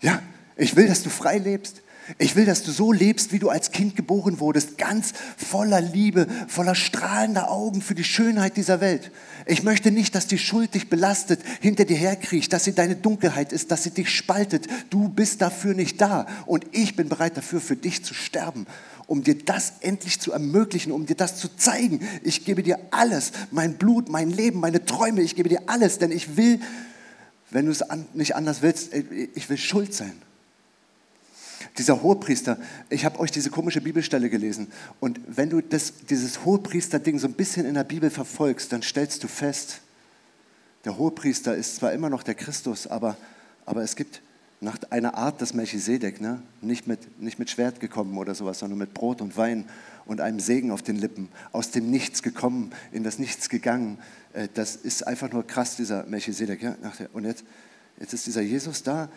ja, 0.00 0.20
ich 0.56 0.74
will, 0.74 0.88
dass 0.88 1.02
du 1.02 1.10
frei 1.10 1.38
lebst. 1.38 1.82
Ich 2.18 2.36
will, 2.36 2.44
dass 2.44 2.62
du 2.62 2.70
so 2.70 2.92
lebst, 2.92 3.32
wie 3.32 3.38
du 3.38 3.48
als 3.48 3.72
Kind 3.72 3.96
geboren 3.96 4.38
wurdest, 4.38 4.78
ganz 4.78 5.12
voller 5.36 5.80
Liebe, 5.80 6.28
voller 6.46 6.74
strahlender 6.76 7.50
Augen 7.50 7.82
für 7.82 7.96
die 7.96 8.04
Schönheit 8.04 8.56
dieser 8.56 8.80
Welt. 8.80 9.10
Ich 9.44 9.64
möchte 9.64 9.90
nicht, 9.90 10.14
dass 10.14 10.26
die 10.26 10.38
Schuld 10.38 10.74
dich 10.74 10.88
belastet, 10.88 11.40
hinter 11.60 11.84
dir 11.84 11.96
herkriecht, 11.96 12.52
dass 12.52 12.64
sie 12.64 12.74
deine 12.74 12.94
Dunkelheit 12.94 13.52
ist, 13.52 13.70
dass 13.70 13.82
sie 13.82 13.90
dich 13.90 14.10
spaltet. 14.10 14.68
Du 14.90 15.08
bist 15.08 15.42
dafür 15.42 15.74
nicht 15.74 16.00
da 16.00 16.26
und 16.46 16.64
ich 16.72 16.94
bin 16.94 17.08
bereit 17.08 17.36
dafür, 17.36 17.60
für 17.60 17.76
dich 17.76 18.04
zu 18.04 18.14
sterben 18.14 18.66
um 19.08 19.22
dir 19.22 19.38
das 19.38 19.74
endlich 19.80 20.20
zu 20.20 20.32
ermöglichen, 20.32 20.90
um 20.92 21.06
dir 21.06 21.14
das 21.14 21.36
zu 21.36 21.54
zeigen. 21.56 22.00
Ich 22.22 22.44
gebe 22.44 22.64
dir 22.64 22.78
alles, 22.90 23.30
mein 23.50 23.74
Blut, 23.74 24.08
mein 24.08 24.30
Leben, 24.30 24.58
meine 24.60 24.84
Träume, 24.84 25.22
ich 25.22 25.36
gebe 25.36 25.48
dir 25.48 25.62
alles, 25.66 25.98
denn 25.98 26.10
ich 26.10 26.36
will, 26.36 26.60
wenn 27.50 27.66
du 27.66 27.72
es 27.72 27.84
nicht 28.14 28.34
anders 28.34 28.62
willst, 28.62 28.92
äh, 28.92 29.04
ich 29.34 29.48
will 29.48 29.58
schuld 29.58 29.94
sein. 29.94 30.25
Dieser 31.78 32.02
Hohepriester, 32.02 32.58
ich 32.88 33.04
habe 33.04 33.18
euch 33.18 33.30
diese 33.30 33.50
komische 33.50 33.80
Bibelstelle 33.80 34.30
gelesen 34.30 34.68
und 35.00 35.20
wenn 35.26 35.50
du 35.50 35.60
das, 35.60 35.92
dieses 36.08 36.44
Hohepriester-Ding 36.44 37.18
so 37.18 37.26
ein 37.26 37.34
bisschen 37.34 37.66
in 37.66 37.74
der 37.74 37.84
Bibel 37.84 38.10
verfolgst, 38.10 38.72
dann 38.72 38.82
stellst 38.82 39.22
du 39.22 39.28
fest, 39.28 39.80
der 40.84 40.96
Hohepriester 40.98 41.54
ist 41.56 41.76
zwar 41.76 41.92
immer 41.92 42.08
noch 42.08 42.22
der 42.22 42.34
Christus, 42.34 42.86
aber, 42.86 43.16
aber 43.64 43.82
es 43.82 43.96
gibt 43.96 44.22
nach 44.60 44.78
einer 44.90 45.14
Art 45.14 45.40
des 45.40 45.52
Melchisedek, 45.52 46.20
ne? 46.20 46.40
nicht, 46.60 46.86
mit, 46.86 47.20
nicht 47.20 47.38
mit 47.38 47.50
Schwert 47.50 47.80
gekommen 47.80 48.16
oder 48.16 48.34
sowas, 48.34 48.60
sondern 48.60 48.78
mit 48.78 48.94
Brot 48.94 49.20
und 49.20 49.36
Wein 49.36 49.66
und 50.06 50.20
einem 50.20 50.40
Segen 50.40 50.70
auf 50.70 50.82
den 50.82 50.96
Lippen, 50.96 51.28
aus 51.52 51.70
dem 51.70 51.90
Nichts 51.90 52.22
gekommen, 52.22 52.70
in 52.92 53.04
das 53.04 53.18
Nichts 53.18 53.48
gegangen. 53.48 53.98
Äh, 54.32 54.48
das 54.54 54.76
ist 54.76 55.06
einfach 55.06 55.30
nur 55.30 55.46
krass, 55.46 55.76
dieser 55.76 56.04
Melchisedek. 56.06 56.62
Ja? 56.62 56.76
Und 57.12 57.24
jetzt, 57.24 57.44
jetzt 58.00 58.14
ist 58.14 58.26
dieser 58.26 58.40
Jesus 58.40 58.82
da 58.82 59.08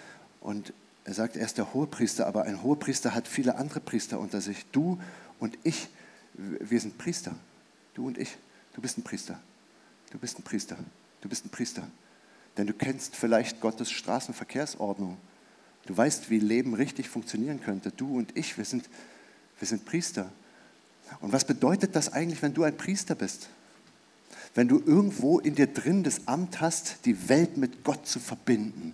und 0.41 0.73
er 1.09 1.15
sagt, 1.15 1.37
er 1.37 1.45
ist 1.47 1.57
der 1.57 1.73
Hohepriester, 1.73 2.27
aber 2.27 2.43
ein 2.43 2.61
Hohepriester 2.61 3.15
hat 3.15 3.27
viele 3.27 3.57
andere 3.57 3.79
Priester 3.79 4.19
unter 4.19 4.41
sich. 4.41 4.67
Du 4.71 4.99
und 5.39 5.57
ich, 5.63 5.87
wir 6.35 6.79
sind 6.79 6.99
Priester. 6.99 7.33
Du 7.95 8.05
und 8.05 8.19
ich, 8.19 8.37
du 8.75 8.81
bist 8.81 8.99
ein 8.99 9.01
Priester. 9.01 9.39
Du 10.11 10.19
bist 10.19 10.37
ein 10.37 10.43
Priester. 10.43 10.77
Du 11.21 11.27
bist 11.27 11.47
ein 11.47 11.49
Priester. 11.49 11.81
Denn 12.57 12.67
du 12.67 12.73
kennst 12.73 13.15
vielleicht 13.15 13.59
Gottes 13.59 13.89
Straßenverkehrsordnung. 13.89 15.17
Du 15.87 15.97
weißt, 15.97 16.29
wie 16.29 16.37
Leben 16.37 16.75
richtig 16.75 17.09
funktionieren 17.09 17.59
könnte. 17.59 17.89
Du 17.89 18.15
und 18.15 18.37
ich, 18.37 18.59
wir 18.59 18.65
sind, 18.65 18.87
wir 19.57 19.67
sind 19.67 19.85
Priester. 19.85 20.31
Und 21.21 21.31
was 21.31 21.43
bedeutet 21.43 21.95
das 21.95 22.13
eigentlich, 22.13 22.43
wenn 22.43 22.53
du 22.53 22.61
ein 22.61 22.77
Priester 22.77 23.15
bist? 23.15 23.49
wenn 24.55 24.67
du 24.67 24.81
irgendwo 24.83 25.39
in 25.39 25.55
dir 25.55 25.67
drin 25.67 26.03
das 26.03 26.27
Amt 26.27 26.59
hast, 26.59 27.05
die 27.05 27.29
Welt 27.29 27.57
mit 27.57 27.83
Gott 27.83 28.07
zu 28.07 28.19
verbinden 28.19 28.93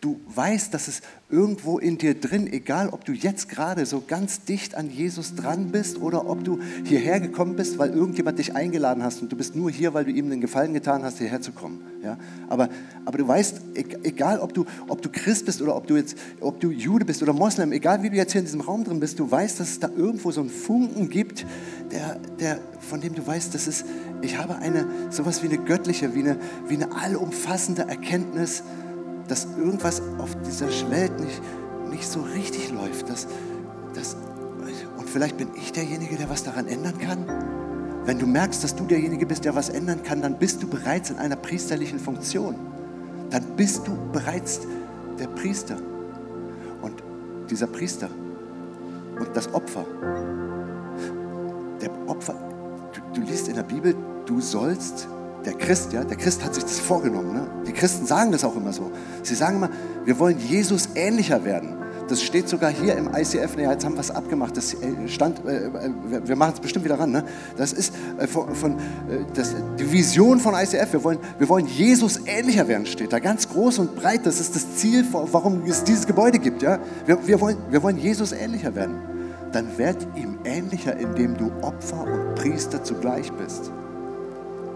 du 0.00 0.20
weißt, 0.34 0.72
dass 0.74 0.88
es 0.88 1.02
irgendwo 1.28 1.78
in 1.78 1.98
dir 1.98 2.14
drin, 2.14 2.52
egal 2.52 2.90
ob 2.90 3.04
du 3.04 3.12
jetzt 3.12 3.48
gerade 3.48 3.86
so 3.86 4.02
ganz 4.06 4.44
dicht 4.44 4.74
an 4.74 4.90
Jesus 4.90 5.34
dran 5.34 5.72
bist 5.72 6.00
oder 6.00 6.28
ob 6.28 6.44
du 6.44 6.60
hierher 6.84 7.18
gekommen 7.18 7.56
bist, 7.56 7.78
weil 7.78 7.90
irgendjemand 7.90 8.38
dich 8.38 8.54
eingeladen 8.54 9.02
hast 9.02 9.22
und 9.22 9.32
du 9.32 9.36
bist 9.36 9.56
nur 9.56 9.70
hier, 9.70 9.94
weil 9.94 10.04
du 10.04 10.12
ihm 10.12 10.30
den 10.30 10.40
Gefallen 10.40 10.74
getan 10.74 11.02
hast, 11.02 11.18
hierher 11.18 11.40
zu 11.40 11.52
kommen. 11.52 11.80
Ja? 12.02 12.18
Aber, 12.48 12.68
aber 13.04 13.18
du 13.18 13.26
weißt, 13.26 13.60
egal 14.04 14.38
ob 14.38 14.54
du, 14.54 14.66
ob 14.88 15.02
du 15.02 15.08
Christ 15.10 15.46
bist 15.46 15.60
oder 15.60 15.74
ob 15.74 15.86
du, 15.86 15.96
jetzt, 15.96 16.16
ob 16.40 16.60
du 16.60 16.70
Jude 16.70 17.04
bist 17.04 17.22
oder 17.22 17.32
Moslem, 17.32 17.72
egal 17.72 18.02
wie 18.02 18.10
du 18.10 18.16
jetzt 18.16 18.32
hier 18.32 18.40
in 18.40 18.44
diesem 18.44 18.60
Raum 18.60 18.84
drin 18.84 19.00
bist, 19.00 19.18
du 19.18 19.28
weißt, 19.28 19.58
dass 19.58 19.70
es 19.70 19.80
da 19.80 19.90
irgendwo 19.96 20.30
so 20.30 20.42
einen 20.42 20.50
Funken 20.50 21.08
gibt, 21.08 21.44
der, 21.90 22.20
der, 22.38 22.60
von 22.80 23.00
dem 23.00 23.14
du 23.14 23.26
weißt, 23.26 23.54
dass 23.54 23.66
es, 23.66 23.84
ich 24.22 24.38
habe 24.38 24.56
eine, 24.56 24.86
sowas 25.10 25.42
wie 25.42 25.48
eine 25.48 25.58
göttliche, 25.58 26.14
wie 26.14 26.20
eine, 26.20 26.38
wie 26.68 26.74
eine 26.74 26.94
allumfassende 26.94 27.82
Erkenntnis, 27.82 28.62
dass 29.28 29.46
irgendwas 29.56 30.02
auf 30.18 30.36
dieser 30.46 30.68
Welt 30.90 31.18
nicht, 31.20 31.40
nicht 31.90 32.08
so 32.08 32.20
richtig 32.20 32.70
läuft. 32.72 33.08
Dass, 33.08 33.26
dass, 33.94 34.16
und 34.96 35.08
vielleicht 35.08 35.36
bin 35.36 35.48
ich 35.56 35.72
derjenige, 35.72 36.16
der 36.16 36.28
was 36.28 36.44
daran 36.44 36.66
ändern 36.66 36.98
kann. 36.98 37.24
Wenn 38.04 38.18
du 38.18 38.26
merkst, 38.26 38.62
dass 38.62 38.76
du 38.76 38.84
derjenige 38.84 39.26
bist, 39.26 39.44
der 39.44 39.54
was 39.54 39.68
ändern 39.68 40.02
kann, 40.02 40.22
dann 40.22 40.38
bist 40.38 40.62
du 40.62 40.68
bereits 40.68 41.10
in 41.10 41.16
einer 41.16 41.36
priesterlichen 41.36 41.98
Funktion. 41.98 42.54
Dann 43.30 43.42
bist 43.56 43.86
du 43.86 43.96
bereits 44.12 44.60
der 45.18 45.26
Priester. 45.26 45.76
Und 46.82 47.02
dieser 47.50 47.66
Priester 47.66 48.08
und 49.18 49.28
das 49.34 49.52
Opfer, 49.52 49.84
der 51.80 51.90
Opfer, 52.06 52.34
du, 52.92 53.20
du 53.20 53.26
liest 53.26 53.48
in 53.48 53.56
der 53.56 53.62
Bibel, 53.62 53.94
du 54.26 54.40
sollst 54.40 55.08
der 55.46 55.54
Christ, 55.54 55.92
ja, 55.92 56.04
der 56.04 56.16
Christ 56.16 56.44
hat 56.44 56.54
sich 56.54 56.64
das 56.64 56.80
vorgenommen. 56.80 57.32
Ne? 57.32 57.48
Die 57.66 57.72
Christen 57.72 58.04
sagen 58.04 58.32
das 58.32 58.44
auch 58.44 58.56
immer 58.56 58.72
so. 58.72 58.90
Sie 59.22 59.34
sagen 59.34 59.56
immer, 59.56 59.70
wir 60.04 60.18
wollen 60.18 60.38
Jesus 60.38 60.88
ähnlicher 60.96 61.44
werden. 61.44 61.76
Das 62.08 62.22
steht 62.22 62.48
sogar 62.48 62.70
hier 62.70 62.96
im 62.96 63.10
ICF. 63.14 63.56
Ne, 63.56 63.64
jetzt 63.64 63.84
haben 63.84 63.94
wir 63.94 64.00
es 64.00 64.10
abgemacht. 64.10 64.56
Das 64.56 64.74
äh, 64.74 65.08
stand, 65.08 65.44
äh, 65.44 65.66
äh 65.66 65.90
wir 66.24 66.36
machen 66.36 66.52
es 66.54 66.60
bestimmt 66.60 66.84
wieder 66.84 66.98
ran. 66.98 67.10
Ne? 67.10 67.24
Das 67.56 67.72
ist 67.72 67.92
äh, 68.18 68.26
von, 68.26 68.54
von 68.54 68.72
äh, 68.72 68.78
das, 69.34 69.54
die 69.78 69.90
Vision 69.90 70.38
von 70.38 70.54
ICF. 70.54 70.92
Wir 70.92 71.04
wollen, 71.04 71.18
wir 71.38 71.48
wollen 71.48 71.66
Jesus 71.66 72.20
ähnlicher 72.26 72.68
werden, 72.68 72.86
steht 72.86 73.12
da 73.12 73.18
ganz 73.18 73.48
groß 73.48 73.78
und 73.80 73.96
breit. 73.96 74.24
Das 74.24 74.40
ist 74.40 74.54
das 74.54 74.76
Ziel, 74.76 75.04
warum 75.12 75.62
es 75.64 75.84
dieses 75.84 76.06
Gebäude 76.06 76.38
gibt. 76.38 76.62
Ja? 76.62 76.78
Wir, 77.06 77.26
wir, 77.26 77.40
wollen, 77.40 77.56
wir 77.70 77.82
wollen 77.82 77.98
Jesus 77.98 78.32
ähnlicher 78.32 78.74
werden. 78.74 78.96
Dann 79.52 79.78
werd 79.78 80.06
ihm 80.16 80.38
ähnlicher, 80.44 80.96
indem 80.96 81.36
du 81.36 81.50
Opfer 81.62 82.04
und 82.04 82.34
Priester 82.34 82.82
zugleich 82.84 83.32
bist. 83.32 83.72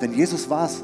Denn 0.00 0.14
Jesus 0.14 0.48
war 0.48 0.66
es, 0.66 0.82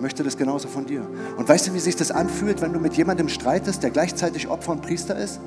möchte 0.00 0.22
das 0.22 0.36
genauso 0.36 0.68
von 0.68 0.86
dir. 0.86 1.06
Und 1.36 1.48
weißt 1.48 1.68
du, 1.68 1.74
wie 1.74 1.80
sich 1.80 1.96
das 1.96 2.10
anfühlt, 2.10 2.60
wenn 2.60 2.72
du 2.72 2.80
mit 2.80 2.94
jemandem 2.94 3.28
streitest, 3.28 3.82
der 3.82 3.90
gleichzeitig 3.90 4.48
Opfer 4.48 4.72
und 4.72 4.82
Priester 4.82 5.16
ist? 5.16 5.40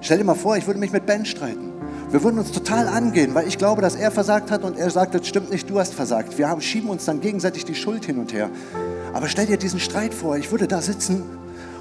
Stell 0.00 0.18
dir 0.18 0.24
mal 0.24 0.34
vor, 0.34 0.56
ich 0.56 0.66
würde 0.66 0.80
mich 0.80 0.92
mit 0.92 1.06
Ben 1.06 1.24
streiten. 1.24 1.72
Wir 2.10 2.22
würden 2.24 2.38
uns 2.38 2.50
total 2.50 2.88
angehen, 2.88 3.34
weil 3.34 3.46
ich 3.46 3.58
glaube, 3.58 3.82
dass 3.82 3.94
er 3.94 4.10
versagt 4.10 4.50
hat 4.50 4.64
und 4.64 4.76
er 4.76 4.90
sagt, 4.90 5.14
das 5.14 5.26
stimmt 5.26 5.50
nicht, 5.50 5.70
du 5.70 5.78
hast 5.78 5.94
versagt. 5.94 6.38
Wir 6.38 6.48
haben, 6.48 6.60
schieben 6.60 6.90
uns 6.90 7.04
dann 7.04 7.20
gegenseitig 7.20 7.64
die 7.64 7.74
Schuld 7.74 8.04
hin 8.04 8.18
und 8.18 8.32
her. 8.32 8.50
Aber 9.12 9.28
stell 9.28 9.46
dir 9.46 9.56
diesen 9.56 9.78
Streit 9.78 10.12
vor, 10.12 10.36
ich 10.36 10.50
würde 10.50 10.66
da 10.66 10.82
sitzen 10.82 11.22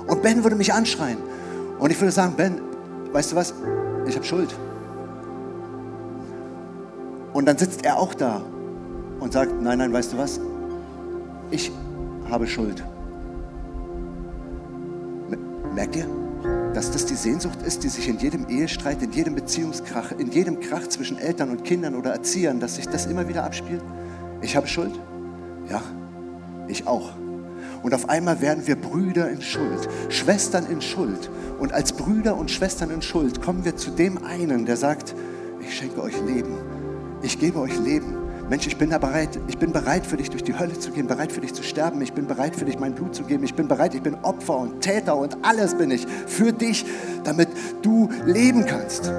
und 0.08 0.22
Ben 0.22 0.44
würde 0.44 0.56
mich 0.56 0.74
anschreien. 0.74 1.18
Und 1.80 1.92
ich 1.92 2.00
würde 2.00 2.12
sagen, 2.12 2.34
Ben, 2.36 2.62
weißt 3.12 3.32
du 3.32 3.36
was, 3.38 3.54
ich 4.08 4.16
habe 4.16 4.26
Schuld. 4.26 4.54
Und 7.34 7.46
dann 7.48 7.58
sitzt 7.58 7.86
er 7.86 7.98
auch 7.98 8.14
da 8.14 8.42
und 9.20 9.34
sagt, 9.34 9.62
nein, 9.62 9.78
nein, 9.78 9.94
weißt 9.94 10.14
du 10.14 10.18
was? 10.18 10.40
Ich 11.52 11.72
habe 12.30 12.48
Schuld. 12.48 12.84
Merkt 15.74 15.96
ihr, 15.96 16.08
dass 16.74 16.92
das 16.92 17.06
die 17.06 17.16
Sehnsucht 17.16 17.62
ist, 17.62 17.84
die 17.84 17.90
sich 17.90 18.08
in 18.08 18.18
jedem 18.18 18.48
Ehestreit, 18.48 19.02
in 19.02 19.12
jedem 19.12 19.36
Beziehungskrach, 19.36 20.12
in 20.12 20.32
jedem 20.32 20.60
Krach 20.60 20.88
zwischen 20.88 21.18
Eltern 21.18 21.50
und 21.50 21.64
Kindern 21.64 21.96
oder 21.96 22.12
Erziehern, 22.12 22.60
dass 22.60 22.76
sich 22.76 22.88
das 22.88 23.06
immer 23.06 23.28
wieder 23.28 23.44
abspielt? 23.44 23.82
Ich 24.42 24.56
habe 24.56 24.68
Schuld? 24.68 24.94
Ja, 25.70 25.82
ich 26.68 26.88
auch. 26.88 27.12
Und 27.82 27.94
auf 27.94 28.10
einmal 28.10 28.42
werden 28.42 28.68
wir 28.68 28.76
Brüder 28.76 29.30
in 29.30 29.42
Schuld, 29.42 29.88
Schwestern 30.10 30.66
in 30.66 30.82
Schuld. 30.82 31.30
Und 31.60 31.74
als 31.74 31.94
Brüder 31.94 32.36
und 32.36 32.52
Schwestern 32.52 32.90
in 32.90 33.02
Schuld 33.02 33.42
kommen 33.42 33.64
wir 33.66 33.76
zu 33.76 33.92
dem 33.92 34.24
einen, 34.24 34.66
der 34.66 34.78
sagt, 34.78 35.16
ich 35.62 35.76
schenke 35.76 36.02
euch 36.02 36.16
Leben. 36.26 36.56
Ich 37.22 37.40
gebe 37.40 37.60
euch 37.60 37.78
Leben. 37.80 38.29
Mensch, 38.50 38.66
ich 38.66 38.78
bin 38.78 38.90
da 38.90 38.98
bereit, 38.98 39.40
ich 39.48 39.60
bin 39.60 39.72
bereit 39.72 40.08
für 40.08 40.18
dich 40.18 40.32
durch 40.32 40.44
die 40.44 40.58
Hölle 40.58 40.78
zu 40.78 40.92
gehen, 40.92 41.06
bereit 41.06 41.32
für 41.32 41.40
dich 41.40 41.54
zu 41.54 41.62
sterben, 41.62 42.02
ich 42.02 42.14
bin 42.14 42.26
bereit 42.26 42.56
für 42.56 42.66
dich 42.66 42.80
mein 42.80 42.96
Blut 42.96 43.14
zu 43.14 43.24
geben, 43.24 43.44
ich 43.44 43.54
bin 43.54 43.68
bereit, 43.68 43.94
ich 43.94 44.02
bin 44.02 44.16
Opfer 44.24 44.58
und 44.58 44.82
Täter 44.82 45.16
und 45.16 45.38
alles 45.44 45.76
bin 45.76 45.92
ich 45.92 46.08
für 46.26 46.52
dich, 46.52 46.84
damit 47.24 47.48
du 47.84 48.10
leben 48.26 48.66
kannst. 48.66 49.14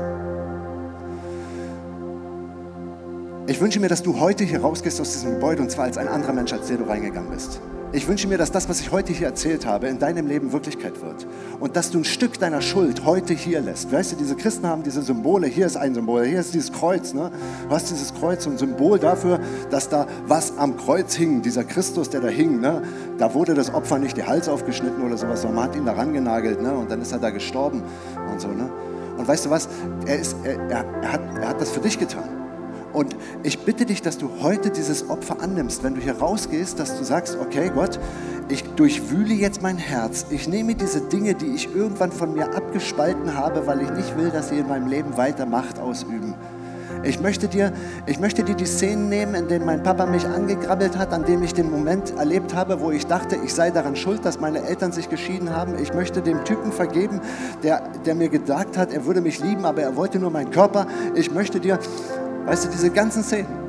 Ich 3.47 3.61
wünsche 3.61 3.79
mir, 3.79 3.89
dass 3.89 4.03
du 4.03 4.19
heute 4.19 4.43
hier 4.43 4.63
rausgehst 4.63 5.01
aus 5.01 5.13
diesem 5.13 5.35
Gebäude 5.35 5.63
und 5.63 5.71
zwar 5.71 5.85
als 5.85 5.97
ein 5.97 6.09
anderer 6.09 6.33
Mensch, 6.33 6.53
als 6.53 6.67
der 6.67 6.79
du 6.79 6.85
reingegangen 6.85 7.31
bist. 7.31 7.61
Ich 7.93 8.07
wünsche 8.07 8.29
mir, 8.29 8.39
dass 8.39 8.53
das, 8.53 8.69
was 8.69 8.81
ich 8.81 8.93
heute 8.93 9.13
hier 9.13 9.27
erzählt 9.27 9.67
habe, 9.67 9.89
in 9.89 9.99
deinem 9.99 10.29
Leben 10.29 10.53
Wirklichkeit 10.53 11.03
wird. 11.03 11.27
Und 11.59 11.75
dass 11.75 11.91
du 11.91 11.99
ein 11.99 12.05
Stück 12.05 12.39
deiner 12.39 12.63
Schuld 12.63 13.05
heute 13.05 13.35
hier 13.35 13.61
lässt. 13.61 13.91
Weißt 13.91 14.13
du, 14.13 14.17
diese 14.17 14.37
Christen 14.37 14.69
haben 14.69 14.85
diese 14.85 15.03
Symbole. 15.03 15.49
Hier 15.49 15.67
ist 15.67 15.77
ein 15.77 15.93
Symbol, 15.93 16.25
hier 16.25 16.39
ist 16.39 16.55
dieses 16.55 16.71
Kreuz. 16.73 17.13
Ne? 17.15 17.33
Du 17.69 17.75
hast 17.75 17.91
dieses 17.91 18.15
Kreuz, 18.15 18.47
ein 18.47 18.59
Symbol 18.59 19.01
dafür, 19.01 19.41
dass 19.71 19.89
da 19.89 20.07
was 20.29 20.57
am 20.57 20.77
Kreuz 20.77 21.15
hing. 21.15 21.43
Dieser 21.43 21.65
Christus, 21.65 22.09
der 22.09 22.21
da 22.21 22.29
hing. 22.29 22.61
Ne? 22.61 22.83
Da 23.19 23.35
wurde 23.35 23.55
das 23.55 23.75
Opfer 23.75 23.99
nicht 23.99 24.17
die 24.17 24.23
Hals 24.23 24.49
aufgeschnitten 24.49 25.03
oder 25.03 25.17
sowas, 25.17 25.43
sondern 25.43 25.57
man 25.57 25.65
hat 25.65 25.77
ihn 25.77 25.85
da 25.85 25.93
rangenagelt. 25.93 26.63
Ne? 26.63 26.73
Und 26.73 26.93
dann 26.93 27.03
ist 27.03 27.11
er 27.11 27.19
da 27.19 27.31
gestorben 27.31 27.83
und 28.31 28.41
so. 28.41 28.49
Ne? 28.49 28.71
Und 29.19 29.27
weißt 29.27 29.47
du 29.47 29.51
was? 29.51 29.69
Er, 30.07 30.17
ist, 30.17 30.37
er, 30.45 30.61
er, 30.71 30.85
er, 31.03 31.13
hat, 31.13 31.21
er 31.41 31.49
hat 31.49 31.61
das 31.61 31.71
für 31.71 31.81
dich 31.81 31.99
getan. 31.99 32.40
Und 32.93 33.17
ich 33.43 33.61
bitte 33.61 33.87
dich, 33.87 34.03
dass 34.03 34.19
du 34.19 34.29
heute 34.43 34.71
dieses 34.71 35.09
Opfer 35.09 35.41
annimmst, 35.41 35.85
wenn 35.85 35.95
du 35.95 36.01
hier 36.01 36.19
rausgehst, 36.19 36.79
dass 36.79 36.99
du 36.99 37.05
sagst, 37.05 37.39
okay 37.41 37.71
Gott, 37.75 38.01
ich 38.49 38.65
durchwühle 38.75 39.35
jetzt 39.35 39.63
mein 39.63 39.79
Herz. 39.79 40.27
Ich 40.31 40.49
nehme 40.49 40.75
diese 40.75 41.01
Dinge, 41.03 41.35
die 41.35 41.55
ich 41.55 41.75
irgendwann 41.75 42.11
von 42.11 42.35
mir 42.35 42.55
abgespalten 42.55 43.37
habe, 43.37 43.67
weil 43.67 43.81
ich 43.83 43.91
nicht 43.91 44.17
will, 44.17 44.31
dass 44.31 44.49
sie 44.49 44.59
in 44.59 44.69
meinem 44.69 44.89
Leben 44.89 45.17
weiter 45.17 45.47
Macht 45.47 45.79
ausüben. 45.79 46.35
Ich 47.03 47.21
möchte, 47.21 47.49
dir, 47.49 47.73
ich 48.07 48.21
möchte 48.21 48.43
dir 48.43 48.55
die 48.55 48.67
Szenen 48.67 49.09
nehmen, 49.09 49.35
in 49.35 49.49
denen 49.49 49.65
mein 49.65 49.83
Papa 49.83 50.05
mich 50.05 50.27
angegrabbelt 50.27 50.99
hat, 50.99 51.15
an 51.15 51.25
dem 51.25 51.43
ich 51.43 51.55
den 51.55 51.71
Moment 51.71 52.15
erlebt 52.19 52.55
habe, 52.55 52.81
wo 52.81 52.91
ich 52.91 53.07
dachte, 53.07 53.37
ich 53.43 53.55
sei 53.55 53.71
daran 53.71 53.97
schuld, 53.97 54.25
dass 54.25 54.39
meine 54.39 54.63
Eltern 54.63 54.93
sich 54.93 55.09
geschieden 55.09 55.57
haben. 55.57 55.79
Ich 55.81 55.95
möchte 55.95 56.21
dem 56.21 56.45
Typen 56.45 56.73
vergeben, 56.73 57.21
der, 57.63 57.83
der 58.05 58.15
mir 58.15 58.29
gesagt 58.29 58.77
hat, 58.77 58.93
er 58.93 59.07
würde 59.07 59.23
mich 59.23 59.41
lieben, 59.41 59.65
aber 59.65 59.81
er 59.81 59.97
wollte 59.97 60.19
nur 60.19 60.31
meinen 60.31 60.51
Körper. 60.51 60.87
Ich 61.15 61.33
möchte 61.33 61.61
dir 61.61 61.79
Weißt 62.47 62.65
du, 62.65 62.69
diese 62.69 62.91
ganzen 62.91 63.23
Szenen. 63.23 63.61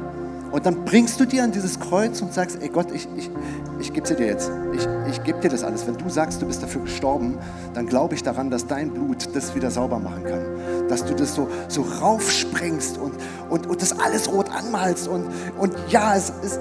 Und 0.51 0.65
dann 0.65 0.83
bringst 0.83 1.19
du 1.19 1.25
dir 1.25 1.43
an 1.43 1.51
dieses 1.51 1.79
Kreuz 1.79 2.21
und 2.21 2.33
sagst, 2.33 2.61
ey 2.61 2.67
Gott, 2.67 2.91
ich, 2.91 3.07
ich, 3.15 3.31
ich 3.79 3.93
gebe 3.93 4.13
dir 4.13 4.25
jetzt. 4.25 4.51
Ich, 4.73 4.85
ich 5.09 5.23
gebe 5.23 5.39
dir 5.39 5.49
das 5.49 5.63
alles. 5.63 5.87
Wenn 5.87 5.97
du 5.97 6.09
sagst, 6.09 6.41
du 6.41 6.45
bist 6.45 6.61
dafür 6.61 6.81
gestorben, 6.81 7.37
dann 7.73 7.87
glaube 7.87 8.15
ich 8.15 8.23
daran, 8.23 8.49
dass 8.49 8.67
dein 8.67 8.91
Blut 8.91 9.29
das 9.33 9.55
wieder 9.55 9.71
sauber 9.71 9.99
machen 9.99 10.23
kann. 10.25 10.87
Dass 10.89 11.05
du 11.05 11.13
das 11.13 11.35
so, 11.35 11.47
so 11.69 11.83
raufsprengst 11.83 12.97
und, 12.97 13.13
und, 13.49 13.67
und 13.67 13.81
das 13.81 13.97
alles 13.97 14.29
rot 14.29 14.47
anmalst. 14.53 15.07
Und, 15.07 15.27
und 15.57 15.73
ja, 15.87 16.15
es 16.15 16.33
ist... 16.43 16.59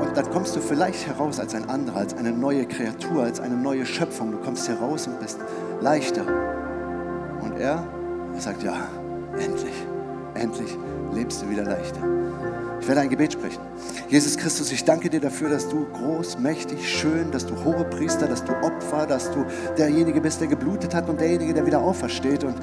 Und 0.00 0.16
dann 0.16 0.28
kommst 0.30 0.56
du 0.56 0.60
vielleicht 0.60 1.06
heraus 1.06 1.38
als 1.38 1.54
ein 1.54 1.68
anderer, 1.68 1.98
als 1.98 2.14
eine 2.14 2.32
neue 2.32 2.66
Kreatur, 2.66 3.22
als 3.22 3.38
eine 3.38 3.54
neue 3.54 3.86
Schöpfung. 3.86 4.32
Du 4.32 4.38
kommst 4.38 4.68
heraus 4.68 5.06
und 5.06 5.20
bist 5.20 5.38
leichter. 5.80 6.24
Und 7.40 7.56
er 7.58 7.86
sagt, 8.38 8.64
ja, 8.64 8.74
endlich, 9.38 9.86
endlich 10.34 10.76
lebst 11.14 11.42
du 11.42 11.48
wieder 11.48 11.64
leichter. 11.64 12.00
Ich 12.80 12.88
werde 12.88 13.00
ein 13.00 13.08
Gebet 13.08 13.32
sprechen. 13.32 13.62
Jesus 14.08 14.36
Christus, 14.36 14.70
ich 14.70 14.84
danke 14.84 15.08
dir 15.08 15.20
dafür, 15.20 15.48
dass 15.48 15.68
du 15.68 15.86
groß, 15.86 16.38
mächtig, 16.38 16.86
schön, 16.86 17.30
dass 17.30 17.46
du 17.46 17.54
hohe 17.64 17.84
Priester, 17.84 18.26
dass 18.26 18.44
du 18.44 18.52
Opfer, 18.62 19.06
dass 19.06 19.30
du 19.30 19.46
derjenige 19.78 20.20
bist, 20.20 20.40
der 20.40 20.48
geblutet 20.48 20.94
hat 20.94 21.08
und 21.08 21.18
derjenige, 21.18 21.54
der 21.54 21.64
wieder 21.64 21.80
aufersteht. 21.80 22.44
Und, 22.44 22.56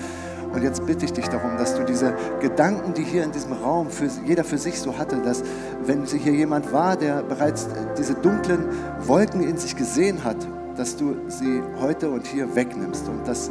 und 0.53 0.61
jetzt 0.61 0.85
bitte 0.85 1.05
ich 1.05 1.13
dich 1.13 1.27
darum, 1.27 1.57
dass 1.57 1.75
du 1.75 1.83
diese 1.85 2.13
Gedanken, 2.39 2.93
die 2.93 3.03
hier 3.03 3.23
in 3.23 3.31
diesem 3.31 3.53
Raum 3.53 3.89
für, 3.89 4.09
jeder 4.23 4.43
für 4.43 4.59
sich 4.59 4.79
so 4.79 4.95
hatte, 4.95 5.17
dass 5.17 5.43
wenn 5.85 6.05
hier 6.05 6.33
jemand 6.33 6.71
war, 6.71 6.97
der 6.97 7.23
bereits 7.23 7.67
diese 7.97 8.13
dunklen 8.13 8.65
Wolken 8.99 9.41
in 9.41 9.57
sich 9.57 9.75
gesehen 9.75 10.23
hat, 10.23 10.37
dass 10.75 10.95
du 10.95 11.15
sie 11.29 11.63
heute 11.79 12.09
und 12.11 12.27
hier 12.27 12.55
wegnimmst 12.55 13.07
und 13.07 13.27
dass 13.27 13.49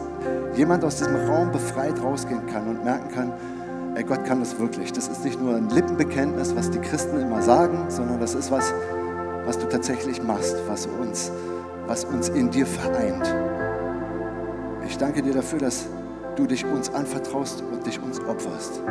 jemand 0.54 0.84
aus 0.84 0.96
diesem 0.96 1.16
Raum 1.16 1.50
befreit 1.50 2.00
rausgehen 2.00 2.46
kann 2.46 2.68
und 2.68 2.84
merken 2.84 3.08
kann, 3.12 3.32
ey, 3.94 4.04
Gott 4.04 4.24
kann 4.24 4.40
das 4.40 4.58
wirklich. 4.58 4.92
Das 4.92 5.08
ist 5.08 5.24
nicht 5.24 5.40
nur 5.40 5.56
ein 5.56 5.68
Lippenbekenntnis, 5.70 6.54
was 6.54 6.70
die 6.70 6.78
Christen 6.78 7.20
immer 7.20 7.42
sagen, 7.42 7.90
sondern 7.90 8.20
das 8.20 8.34
ist 8.34 8.50
was, 8.50 8.72
was 9.44 9.58
du 9.58 9.66
tatsächlich 9.66 10.22
machst, 10.22 10.56
was 10.66 10.86
uns, 10.86 11.30
was 11.86 12.04
uns 12.04 12.28
in 12.28 12.50
dir 12.50 12.66
vereint. 12.66 13.34
Ich 14.86 14.98
danke 14.98 15.22
dir 15.22 15.34
dafür, 15.34 15.58
dass 15.58 15.86
du 16.36 16.46
dich 16.46 16.64
uns 16.64 16.90
anvertraust 16.90 17.62
und 17.62 17.86
dich 17.86 18.00
uns 18.00 18.20
opferst. 18.20 18.82